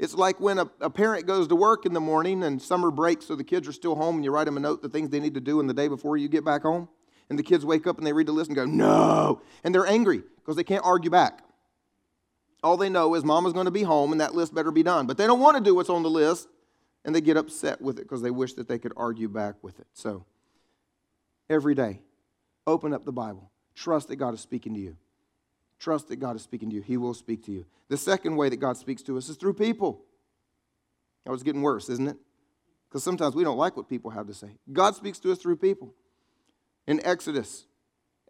It's 0.00 0.14
like 0.14 0.40
when 0.40 0.58
a, 0.58 0.68
a, 0.80 0.90
parent 0.90 1.28
goes 1.28 1.46
to 1.46 1.54
work 1.54 1.86
in 1.86 1.92
the 1.92 2.00
morning 2.00 2.42
and 2.42 2.60
summer 2.60 2.90
breaks, 2.90 3.26
so 3.26 3.36
the 3.36 3.44
kids 3.44 3.68
are 3.68 3.72
still 3.72 3.94
home, 3.94 4.16
and 4.16 4.24
you 4.24 4.32
write 4.32 4.46
them 4.46 4.56
a 4.56 4.60
note 4.60 4.82
the 4.82 4.88
things 4.88 5.10
they 5.10 5.20
need 5.20 5.34
to 5.34 5.40
do 5.40 5.60
in 5.60 5.68
the 5.68 5.74
day 5.74 5.86
before 5.86 6.16
you 6.16 6.28
get 6.28 6.44
back 6.44 6.62
home. 6.62 6.88
And 7.30 7.38
the 7.38 7.44
kids 7.44 7.64
wake 7.64 7.86
up 7.86 7.98
and 7.98 8.06
they 8.06 8.12
read 8.12 8.26
the 8.26 8.32
list 8.32 8.50
and 8.50 8.56
go, 8.56 8.64
No! 8.64 9.42
And 9.62 9.72
they're 9.72 9.86
angry 9.86 10.24
because 10.38 10.56
they 10.56 10.64
can't 10.64 10.84
argue 10.84 11.10
back. 11.10 11.45
All 12.62 12.76
they 12.76 12.88
know 12.88 13.14
is 13.14 13.24
mama's 13.24 13.52
going 13.52 13.66
to 13.66 13.70
be 13.70 13.82
home 13.82 14.12
and 14.12 14.20
that 14.20 14.34
list 14.34 14.54
better 14.54 14.70
be 14.70 14.82
done. 14.82 15.06
But 15.06 15.18
they 15.18 15.26
don't 15.26 15.40
want 15.40 15.56
to 15.56 15.62
do 15.62 15.74
what's 15.74 15.90
on 15.90 16.02
the 16.02 16.10
list, 16.10 16.48
and 17.04 17.14
they 17.14 17.20
get 17.20 17.36
upset 17.36 17.80
with 17.80 17.98
it 17.98 18.02
because 18.02 18.22
they 18.22 18.30
wish 18.30 18.54
that 18.54 18.68
they 18.68 18.78
could 18.78 18.92
argue 18.96 19.28
back 19.28 19.56
with 19.62 19.78
it. 19.78 19.86
So, 19.92 20.24
every 21.48 21.74
day, 21.74 22.00
open 22.66 22.92
up 22.92 23.04
the 23.04 23.12
Bible. 23.12 23.50
Trust 23.74 24.08
that 24.08 24.16
God 24.16 24.34
is 24.34 24.40
speaking 24.40 24.74
to 24.74 24.80
you. 24.80 24.96
Trust 25.78 26.08
that 26.08 26.16
God 26.16 26.36
is 26.36 26.42
speaking 26.42 26.70
to 26.70 26.76
you. 26.76 26.82
He 26.82 26.96
will 26.96 27.14
speak 27.14 27.44
to 27.44 27.52
you. 27.52 27.66
The 27.88 27.96
second 27.96 28.36
way 28.36 28.48
that 28.48 28.56
God 28.56 28.76
speaks 28.76 29.02
to 29.02 29.16
us 29.18 29.28
is 29.28 29.36
through 29.36 29.54
people. 29.54 30.02
That 31.24 31.32
was 31.32 31.42
getting 31.42 31.62
worse, 31.62 31.88
isn't 31.88 32.08
it? 32.08 32.16
Because 32.88 33.04
sometimes 33.04 33.34
we 33.34 33.44
don't 33.44 33.58
like 33.58 33.76
what 33.76 33.88
people 33.88 34.10
have 34.10 34.26
to 34.28 34.34
say. 34.34 34.58
God 34.72 34.94
speaks 34.94 35.18
to 35.20 35.32
us 35.32 35.38
through 35.38 35.56
people. 35.56 35.92
In 36.86 37.04
Exodus 37.04 37.66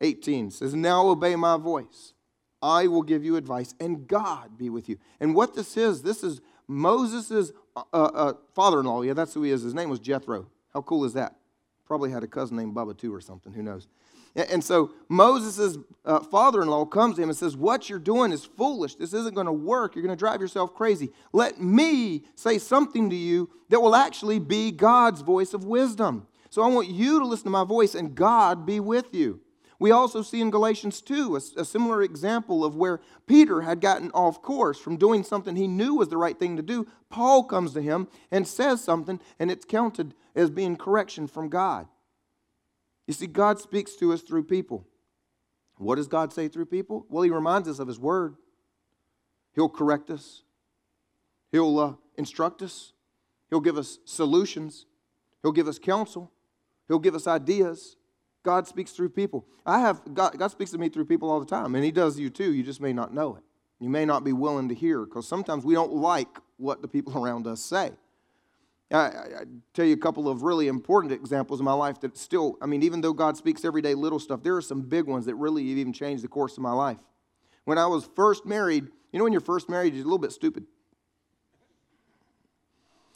18 0.01 0.51
says, 0.51 0.75
Now 0.75 1.07
obey 1.09 1.37
my 1.37 1.57
voice. 1.57 2.15
I 2.63 2.87
will 2.87 3.03
give 3.03 3.25
you 3.25 3.37
advice, 3.37 3.75
and 3.81 4.07
God 4.07 4.59
be 4.59 4.71
with 4.71 4.89
you. 4.89 4.99
And 5.21 5.35
what 5.35 5.55
this 5.55 5.77
is, 5.77 6.03
this 6.03 6.25
is 6.25 6.41
Moses' 6.67 7.53
uh, 7.77 7.81
uh, 7.93 8.33
father 8.55 8.81
in 8.81 8.87
law. 8.87 9.03
Yeah, 9.03 9.13
that's 9.13 9.35
who 9.35 9.43
he 9.43 9.51
is. 9.51 9.63
His 9.63 9.75
name 9.75 9.91
was 9.91 10.01
Jethro. 10.01 10.47
How 10.73 10.83
cool 10.83 11.05
is 11.05 11.13
that? 11.15 11.37
Probably 11.87 12.11
had 12.11 12.25
a 12.25 12.27
cousin 12.27 12.57
named 12.57 12.75
Bubba 12.75 12.97
too, 12.97 13.15
or 13.15 13.21
something. 13.21 13.53
Who 13.53 13.63
knows? 13.63 13.89
And 14.37 14.63
so 14.63 14.91
Moses' 15.09 15.79
uh, 16.05 16.21
father 16.21 16.61
in 16.61 16.69
law 16.69 16.85
comes 16.85 17.17
to 17.17 17.23
him 17.23 17.31
and 17.31 17.39
says, 17.39 17.57
What 17.57 17.89
you're 17.89 17.99
doing 17.99 18.33
is 18.33 18.45
foolish. 18.45 18.97
This 18.97 19.15
isn't 19.15 19.35
going 19.35 19.47
to 19.47 19.53
work. 19.53 19.95
You're 19.95 20.05
going 20.05 20.17
to 20.17 20.19
drive 20.19 20.43
yourself 20.43 20.75
crazy. 20.75 21.11
Let 21.33 21.59
me 21.59 22.25
say 22.35 22.59
something 22.59 23.09
to 23.09 23.17
you 23.17 23.49
that 23.71 23.81
will 23.81 23.97
actually 23.97 24.39
be 24.39 24.73
God's 24.73 25.23
voice 25.23 25.55
of 25.55 25.65
wisdom. 25.65 26.27
So 26.51 26.63
I 26.63 26.69
want 26.69 26.89
you 26.89 27.19
to 27.19 27.27
listen 27.27 27.45
to 27.45 27.51
my 27.51 27.65
voice 27.65 27.95
and 27.95 28.15
God 28.15 28.67
be 28.67 28.79
with 28.79 29.15
you. 29.15 29.41
We 29.79 29.91
also 29.91 30.23
see 30.23 30.41
in 30.41 30.51
Galatians 30.51 31.01
2 31.03 31.37
a, 31.37 31.61
a, 31.61 31.65
similar 31.65 32.03
example 32.03 32.65
of 32.65 32.77
where 32.77 33.01
Peter 33.27 33.61
had 33.63 33.81
gotten 33.81 34.11
off 34.13 34.41
course 34.41 34.79
from 34.79 34.97
doing 34.97 35.23
something 35.23 35.55
he 35.55 35.67
knew 35.67 35.95
was 35.95 36.09
the 36.09 36.17
right 36.17 36.39
thing 36.39 36.57
to 36.57 36.63
do. 36.63 36.87
Paul 37.11 37.45
comes 37.45 37.75
to 37.75 37.83
him 37.83 38.09
and 38.31 38.49
says 38.49 38.83
something, 38.83 39.21
and 39.39 39.51
it's 39.51 39.67
counted 39.67 40.15
as 40.35 40.51
being 40.51 40.77
correction 40.77 41.27
from 41.27 41.49
God. 41.49 41.89
You 43.07 43.15
see, 43.15 43.27
God 43.27 43.61
speaks 43.61 43.95
to 43.97 44.13
us 44.13 44.23
through 44.23 44.45
people. 44.45 44.87
What 45.79 45.97
does 45.97 46.09
God 46.09 46.33
say 46.33 46.49
through 46.49 46.67
people? 46.67 47.07
Well, 47.09 47.23
He 47.23 47.31
reminds 47.31 47.69
us 47.69 47.79
of 47.79 47.89
His 47.89 47.99
Word. 47.99 48.37
He'll 49.55 49.69
correct 49.69 50.11
us, 50.11 50.43
He'll 51.53 51.79
uh, 51.79 51.95
instruct 52.17 52.63
us, 52.63 52.93
He'll 53.49 53.61
give 53.61 53.79
us 53.79 53.99
solutions, 54.05 54.87
He'll 55.43 55.53
give 55.53 55.69
us 55.69 55.79
counsel, 55.79 56.33
He'll 56.89 56.99
give 56.99 57.15
us 57.15 57.27
ideas. 57.27 57.97
God 58.47 58.69
speaks 58.69 58.93
through 58.93 59.09
people. 59.09 59.45
I 59.67 59.81
have 59.81 60.01
God, 60.15 60.39
God 60.39 60.53
speaks 60.53 60.71
to 60.71 60.79
me 60.79 60.89
through 60.89 61.07
people 61.07 61.29
all 61.29 61.41
the 61.41 61.47
time, 61.47 61.75
and 61.75 61.85
He 61.85 61.91
does 61.91 62.17
you 62.17 62.31
too. 62.31 62.55
You 62.55 62.63
just 62.63 62.81
may 62.81 62.93
not 62.93 63.13
know 63.13 63.35
it. 63.35 63.43
You 63.81 63.89
may 63.89 64.05
not 64.05 64.23
be 64.23 64.33
willing 64.33 64.69
to 64.69 64.75
hear 64.75 65.05
because 65.05 65.27
sometimes 65.27 65.65
we 65.65 65.75
don't 65.75 65.93
like 65.93 66.29
what 66.57 66.81
the 66.81 66.87
people 66.87 67.19
around 67.23 67.49
us 67.49 67.61
say. 67.61 67.91
I, 68.93 68.99
I, 68.99 69.45
tell 69.75 69.85
you 69.85 69.95
a 69.95 69.99
couple 69.99 70.29
of 70.29 70.45
really 70.45 70.69
important 70.69 71.13
examples 71.13 71.59
in 71.59 71.65
my 71.65 71.73
life 71.73 71.99
that 72.03 72.17
still, 72.17 72.57
I 72.63 72.67
mean, 72.67 72.85
even 72.85 73.01
though 73.01 73.13
God 73.13 73.37
speaks 73.37 73.65
every 73.65 73.83
day 73.83 73.95
little 73.95 74.21
stuff, 74.21 74.45
there 74.45 74.55
are 74.55 74.63
some 74.63 74.83
big 74.83 75.07
ones 75.07 75.27
that 75.27 75.35
really 75.35 75.65
even 75.65 75.93
changed 75.93 76.23
the 76.23 76.29
course 76.29 76.57
of 76.57 76.63
my 76.63 76.73
life. 76.73 77.01
When 77.65 77.79
I 77.79 77.87
was 77.87 78.09
first 78.15 78.47
married, 78.47 78.85
you 79.11 79.19
know, 79.19 79.25
when 79.25 79.33
you're 79.33 79.41
first 79.41 79.69
married, 79.69 79.93
you're 79.93 80.05
a 80.05 80.07
little 80.07 80.19
bit 80.19 80.31
stupid. 80.31 80.67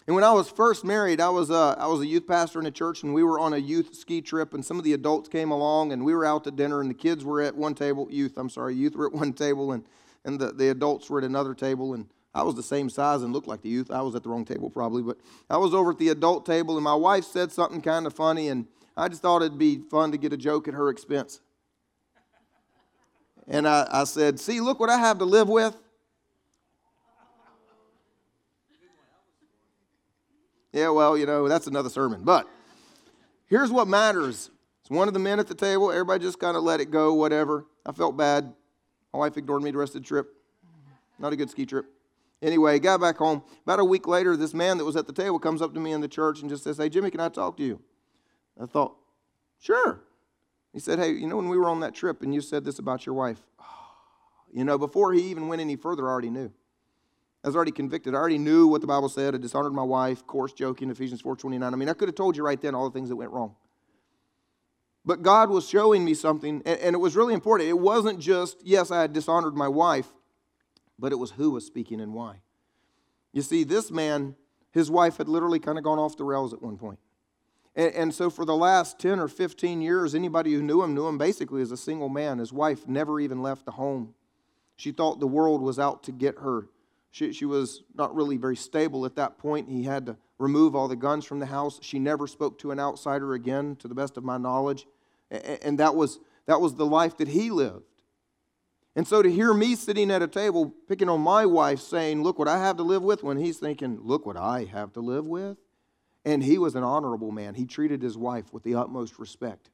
And 0.06 0.14
when 0.14 0.24
I 0.24 0.32
was 0.32 0.50
first 0.50 0.84
married, 0.84 1.20
I 1.20 1.28
was, 1.28 1.50
uh, 1.50 1.72
I 1.78 1.86
was 1.86 2.00
a 2.00 2.06
youth 2.06 2.26
pastor 2.26 2.58
in 2.58 2.66
a 2.66 2.70
church, 2.70 3.02
and 3.02 3.14
we 3.14 3.22
were 3.22 3.38
on 3.38 3.52
a 3.52 3.58
youth 3.58 3.94
ski 3.94 4.20
trip, 4.20 4.54
and 4.54 4.64
some 4.64 4.78
of 4.78 4.84
the 4.84 4.92
adults 4.92 5.28
came 5.28 5.50
along, 5.50 5.92
and 5.92 6.04
we 6.04 6.14
were 6.14 6.24
out 6.24 6.44
to 6.44 6.50
dinner, 6.50 6.80
and 6.80 6.90
the 6.90 6.94
kids 6.94 7.24
were 7.24 7.40
at 7.40 7.54
one 7.54 7.74
table, 7.74 8.08
youth, 8.10 8.36
I'm 8.36 8.50
sorry, 8.50 8.74
youth 8.74 8.96
were 8.96 9.06
at 9.06 9.12
one 9.12 9.32
table, 9.32 9.72
and, 9.72 9.84
and 10.24 10.40
the, 10.40 10.52
the 10.52 10.70
adults 10.70 11.08
were 11.10 11.18
at 11.18 11.24
another 11.24 11.54
table, 11.54 11.94
and 11.94 12.08
I 12.34 12.42
was 12.42 12.54
the 12.54 12.62
same 12.62 12.88
size 12.88 13.22
and 13.22 13.32
looked 13.32 13.48
like 13.48 13.62
the 13.62 13.68
youth. 13.68 13.90
I 13.90 14.02
was 14.02 14.14
at 14.14 14.22
the 14.22 14.28
wrong 14.28 14.44
table 14.44 14.70
probably, 14.70 15.02
but 15.02 15.18
I 15.48 15.56
was 15.56 15.74
over 15.74 15.90
at 15.90 15.98
the 15.98 16.10
adult 16.10 16.46
table 16.46 16.76
and 16.76 16.84
my 16.84 16.94
wife 16.94 17.24
said 17.24 17.50
something 17.50 17.82
kind 17.82 18.06
of 18.06 18.14
funny 18.14 18.48
and 18.48 18.66
I 18.96 19.08
just 19.08 19.22
thought 19.22 19.42
it'd 19.42 19.58
be 19.58 19.80
fun 19.90 20.12
to 20.12 20.18
get 20.18 20.32
a 20.32 20.36
joke 20.36 20.68
at 20.68 20.74
her 20.74 20.90
expense. 20.90 21.40
And 23.48 23.66
I, 23.66 23.88
I 23.90 24.04
said, 24.04 24.38
See, 24.38 24.60
look 24.60 24.78
what 24.78 24.90
I 24.90 24.98
have 24.98 25.18
to 25.18 25.24
live 25.24 25.48
with. 25.48 25.76
Yeah, 30.72 30.90
well, 30.90 31.16
you 31.16 31.26
know, 31.26 31.48
that's 31.48 31.66
another 31.66 31.90
sermon. 31.90 32.22
But 32.22 32.48
here's 33.46 33.70
what 33.70 33.88
matters. 33.88 34.50
It's 34.82 34.90
one 34.90 35.08
of 35.08 35.14
the 35.14 35.20
men 35.20 35.40
at 35.40 35.48
the 35.48 35.54
table. 35.54 35.90
Everybody 35.90 36.24
just 36.24 36.38
kind 36.38 36.56
of 36.56 36.62
let 36.62 36.80
it 36.80 36.90
go, 36.90 37.14
whatever. 37.14 37.66
I 37.84 37.92
felt 37.92 38.16
bad. 38.16 38.52
My 39.12 39.18
wife 39.18 39.36
ignored 39.36 39.62
me 39.62 39.70
the 39.70 39.78
rest 39.78 39.94
of 39.96 40.02
the 40.02 40.06
trip. 40.08 40.32
Not 41.18 41.32
a 41.32 41.36
good 41.36 41.50
ski 41.50 41.66
trip. 41.66 41.86
Anyway, 42.42 42.78
got 42.78 43.00
back 43.00 43.18
home. 43.18 43.42
About 43.64 43.80
a 43.80 43.84
week 43.84 44.06
later, 44.06 44.36
this 44.36 44.54
man 44.54 44.78
that 44.78 44.84
was 44.84 44.96
at 44.96 45.06
the 45.06 45.12
table 45.12 45.38
comes 45.38 45.60
up 45.60 45.74
to 45.74 45.80
me 45.80 45.92
in 45.92 46.00
the 46.00 46.08
church 46.08 46.40
and 46.40 46.48
just 46.48 46.64
says, 46.64 46.78
Hey, 46.78 46.88
Jimmy, 46.88 47.10
can 47.10 47.20
I 47.20 47.28
talk 47.28 47.56
to 47.58 47.62
you? 47.62 47.80
I 48.60 48.66
thought, 48.66 48.96
Sure. 49.60 50.00
He 50.72 50.80
said, 50.80 50.98
Hey, 50.98 51.10
you 51.10 51.26
know, 51.26 51.36
when 51.36 51.48
we 51.48 51.58
were 51.58 51.68
on 51.68 51.80
that 51.80 51.94
trip 51.94 52.22
and 52.22 52.34
you 52.34 52.40
said 52.40 52.64
this 52.64 52.78
about 52.78 53.04
your 53.04 53.14
wife, 53.14 53.40
you 54.52 54.64
know, 54.64 54.78
before 54.78 55.12
he 55.12 55.22
even 55.30 55.48
went 55.48 55.60
any 55.60 55.76
further, 55.76 56.08
I 56.08 56.12
already 56.12 56.30
knew. 56.30 56.50
I 57.42 57.48
was 57.48 57.56
already 57.56 57.72
convicted. 57.72 58.14
I 58.14 58.18
already 58.18 58.38
knew 58.38 58.66
what 58.66 58.82
the 58.82 58.86
Bible 58.86 59.08
said. 59.08 59.34
I 59.34 59.38
dishonored 59.38 59.72
my 59.72 59.82
wife, 59.82 60.26
coarse 60.26 60.52
joking, 60.52 60.90
Ephesians 60.90 61.22
4.29. 61.22 61.72
I 61.72 61.76
mean, 61.76 61.88
I 61.88 61.94
could 61.94 62.08
have 62.08 62.14
told 62.14 62.36
you 62.36 62.44
right 62.44 62.60
then 62.60 62.74
all 62.74 62.88
the 62.88 62.92
things 62.92 63.08
that 63.08 63.16
went 63.16 63.30
wrong. 63.30 63.54
But 65.04 65.22
God 65.22 65.48
was 65.48 65.66
showing 65.66 66.04
me 66.04 66.12
something, 66.12 66.62
and 66.66 66.94
it 66.94 66.98
was 66.98 67.16
really 67.16 67.32
important. 67.32 67.70
It 67.70 67.78
wasn't 67.78 68.20
just, 68.20 68.58
yes, 68.62 68.90
I 68.90 69.00
had 69.00 69.14
dishonored 69.14 69.56
my 69.56 69.68
wife, 69.68 70.08
but 70.98 71.12
it 71.12 71.16
was 71.16 71.30
who 71.32 71.52
was 71.52 71.64
speaking 71.64 72.00
and 72.00 72.12
why. 72.12 72.42
You 73.32 73.40
see, 73.40 73.64
this 73.64 73.90
man, 73.90 74.34
his 74.72 74.90
wife 74.90 75.16
had 75.16 75.28
literally 75.28 75.58
kind 75.58 75.78
of 75.78 75.84
gone 75.84 75.98
off 75.98 76.18
the 76.18 76.24
rails 76.24 76.52
at 76.52 76.60
one 76.60 76.76
point. 76.76 76.98
And, 77.74 77.94
and, 77.94 78.14
so 78.14 78.28
for 78.28 78.44
the 78.44 78.56
last 78.56 78.98
10 78.98 79.20
or 79.20 79.28
15 79.28 79.80
years, 79.80 80.14
anybody 80.14 80.52
who 80.52 80.62
knew 80.62 80.82
him 80.82 80.94
knew 80.94 81.06
him 81.06 81.18
basically 81.18 81.62
as 81.62 81.70
a 81.70 81.76
single 81.76 82.08
man. 82.08 82.38
His 82.38 82.52
wife 82.52 82.86
never 82.88 83.20
even 83.20 83.42
left 83.42 83.64
the 83.64 83.72
home. 83.72 84.14
She 84.76 84.90
thought 84.90 85.20
the 85.20 85.26
world 85.28 85.62
was 85.62 85.78
out 85.78 86.02
to 86.04 86.12
get 86.12 86.38
her. 86.38 86.68
She, 87.10 87.32
she 87.32 87.44
was 87.44 87.82
not 87.94 88.14
really 88.14 88.36
very 88.36 88.56
stable 88.56 89.04
at 89.04 89.16
that 89.16 89.38
point. 89.38 89.68
He 89.68 89.82
had 89.82 90.06
to 90.06 90.16
remove 90.38 90.74
all 90.74 90.88
the 90.88 90.96
guns 90.96 91.24
from 91.24 91.40
the 91.40 91.46
house. 91.46 91.78
She 91.82 91.98
never 91.98 92.26
spoke 92.26 92.58
to 92.60 92.70
an 92.70 92.78
outsider 92.78 93.34
again, 93.34 93.76
to 93.76 93.88
the 93.88 93.94
best 93.94 94.16
of 94.16 94.24
my 94.24 94.38
knowledge. 94.38 94.86
And 95.30 95.78
that 95.78 95.94
was, 95.94 96.20
that 96.46 96.60
was 96.60 96.74
the 96.74 96.86
life 96.86 97.16
that 97.18 97.28
he 97.28 97.50
lived. 97.50 97.84
And 98.96 99.06
so 99.06 99.22
to 99.22 99.30
hear 99.30 99.54
me 99.54 99.76
sitting 99.76 100.10
at 100.10 100.22
a 100.22 100.28
table 100.28 100.74
picking 100.88 101.08
on 101.08 101.20
my 101.20 101.46
wife 101.46 101.80
saying, 101.80 102.22
Look 102.22 102.38
what 102.38 102.48
I 102.48 102.58
have 102.58 102.76
to 102.78 102.82
live 102.82 103.02
with, 103.02 103.22
when 103.22 103.36
he's 103.36 103.58
thinking, 103.58 104.00
Look 104.02 104.26
what 104.26 104.36
I 104.36 104.64
have 104.64 104.92
to 104.94 105.00
live 105.00 105.26
with. 105.26 105.58
And 106.24 106.42
he 106.42 106.58
was 106.58 106.74
an 106.74 106.82
honorable 106.82 107.30
man. 107.30 107.54
He 107.54 107.66
treated 107.66 108.02
his 108.02 108.18
wife 108.18 108.52
with 108.52 108.62
the 108.62 108.74
utmost 108.74 109.18
respect. 109.18 109.70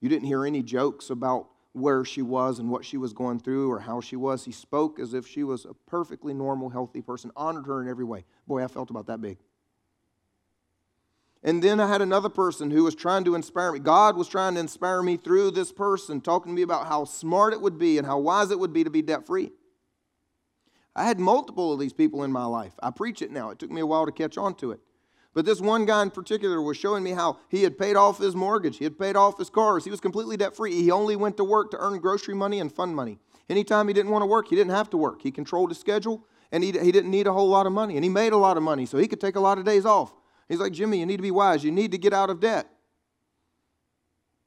You 0.00 0.08
didn't 0.08 0.26
hear 0.26 0.44
any 0.44 0.62
jokes 0.62 1.10
about 1.10 1.48
where 1.72 2.04
she 2.04 2.22
was 2.22 2.58
and 2.58 2.70
what 2.70 2.84
she 2.84 2.96
was 2.96 3.12
going 3.12 3.40
through 3.40 3.70
or 3.70 3.80
how 3.80 4.00
she 4.00 4.16
was. 4.16 4.44
He 4.44 4.52
spoke 4.52 4.98
as 4.98 5.14
if 5.14 5.26
she 5.26 5.42
was 5.42 5.64
a 5.64 5.74
perfectly 5.86 6.34
normal, 6.34 6.68
healthy 6.68 7.00
person, 7.00 7.30
honored 7.34 7.66
her 7.66 7.80
in 7.80 7.88
every 7.88 8.04
way. 8.04 8.24
Boy, 8.46 8.62
I 8.62 8.68
felt 8.68 8.90
about 8.90 9.06
that 9.06 9.20
big. 9.20 9.38
And 11.44 11.62
then 11.62 11.80
I 11.80 11.88
had 11.88 12.02
another 12.02 12.28
person 12.28 12.70
who 12.70 12.84
was 12.84 12.94
trying 12.94 13.24
to 13.24 13.34
inspire 13.34 13.72
me. 13.72 13.80
God 13.80 14.16
was 14.16 14.28
trying 14.28 14.54
to 14.54 14.60
inspire 14.60 15.02
me 15.02 15.16
through 15.16 15.50
this 15.50 15.72
person, 15.72 16.20
talking 16.20 16.52
to 16.52 16.56
me 16.56 16.62
about 16.62 16.86
how 16.86 17.04
smart 17.04 17.52
it 17.52 17.60
would 17.60 17.78
be 17.78 17.98
and 17.98 18.06
how 18.06 18.18
wise 18.18 18.50
it 18.50 18.58
would 18.58 18.72
be 18.72 18.84
to 18.84 18.90
be 18.90 19.02
debt 19.02 19.26
free. 19.26 19.50
I 20.94 21.04
had 21.04 21.18
multiple 21.18 21.72
of 21.72 21.80
these 21.80 21.92
people 21.92 22.22
in 22.22 22.30
my 22.30 22.44
life. 22.44 22.74
I 22.82 22.90
preach 22.90 23.22
it 23.22 23.32
now. 23.32 23.50
It 23.50 23.58
took 23.58 23.70
me 23.70 23.80
a 23.80 23.86
while 23.86 24.06
to 24.06 24.12
catch 24.12 24.38
on 24.38 24.54
to 24.56 24.72
it. 24.72 24.80
But 25.34 25.46
this 25.46 25.60
one 25.60 25.86
guy 25.86 26.02
in 26.02 26.10
particular 26.10 26.60
was 26.60 26.76
showing 26.76 27.02
me 27.02 27.12
how 27.12 27.38
he 27.48 27.62
had 27.62 27.78
paid 27.78 27.96
off 27.96 28.18
his 28.18 28.36
mortgage, 28.36 28.78
he 28.78 28.84
had 28.84 28.98
paid 28.98 29.16
off 29.16 29.38
his 29.38 29.48
cars, 29.48 29.84
he 29.84 29.90
was 29.90 30.00
completely 30.00 30.36
debt 30.36 30.54
free. 30.54 30.74
He 30.74 30.90
only 30.90 31.16
went 31.16 31.36
to 31.38 31.44
work 31.44 31.70
to 31.70 31.78
earn 31.78 31.98
grocery 32.00 32.34
money 32.34 32.60
and 32.60 32.70
fund 32.70 32.94
money. 32.94 33.18
Anytime 33.48 33.88
he 33.88 33.94
didn't 33.94 34.10
want 34.10 34.22
to 34.22 34.26
work, 34.26 34.48
he 34.48 34.56
didn't 34.56 34.72
have 34.72 34.90
to 34.90 34.96
work. 34.96 35.22
He 35.22 35.30
controlled 35.30 35.70
his 35.70 35.78
schedule 35.78 36.24
and 36.52 36.62
he, 36.62 36.72
he 36.72 36.92
didn't 36.92 37.10
need 37.10 37.26
a 37.26 37.32
whole 37.32 37.48
lot 37.48 37.66
of 37.66 37.72
money. 37.72 37.96
And 37.96 38.04
he 38.04 38.10
made 38.10 38.32
a 38.32 38.36
lot 38.36 38.56
of 38.56 38.62
money, 38.62 38.86
so 38.86 38.98
he 38.98 39.08
could 39.08 39.20
take 39.20 39.36
a 39.36 39.40
lot 39.40 39.58
of 39.58 39.64
days 39.64 39.86
off. 39.86 40.12
He's 40.48 40.58
like, 40.58 40.72
Jimmy, 40.72 41.00
you 41.00 41.06
need 41.06 41.16
to 41.16 41.22
be 41.22 41.30
wise. 41.30 41.64
You 41.64 41.72
need 41.72 41.92
to 41.92 41.98
get 41.98 42.12
out 42.12 42.28
of 42.28 42.40
debt. 42.40 42.68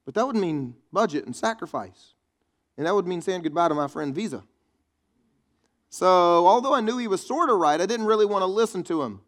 But 0.04 0.14
that 0.14 0.24
would 0.24 0.36
mean 0.36 0.76
budget 0.92 1.26
and 1.26 1.34
sacrifice. 1.34 2.14
And 2.78 2.86
that 2.86 2.94
would 2.94 3.08
mean 3.08 3.20
saying 3.20 3.42
goodbye 3.42 3.68
to 3.68 3.74
my 3.74 3.88
friend 3.88 4.14
Visa. 4.14 4.44
So, 5.88 6.06
although 6.06 6.74
I 6.74 6.80
knew 6.80 6.98
he 6.98 7.08
was 7.08 7.26
sort 7.26 7.50
of 7.50 7.58
right, 7.58 7.80
I 7.80 7.86
didn't 7.86 8.06
really 8.06 8.26
want 8.26 8.42
to 8.42 8.46
listen 8.46 8.84
to 8.84 9.02
him. 9.02 9.20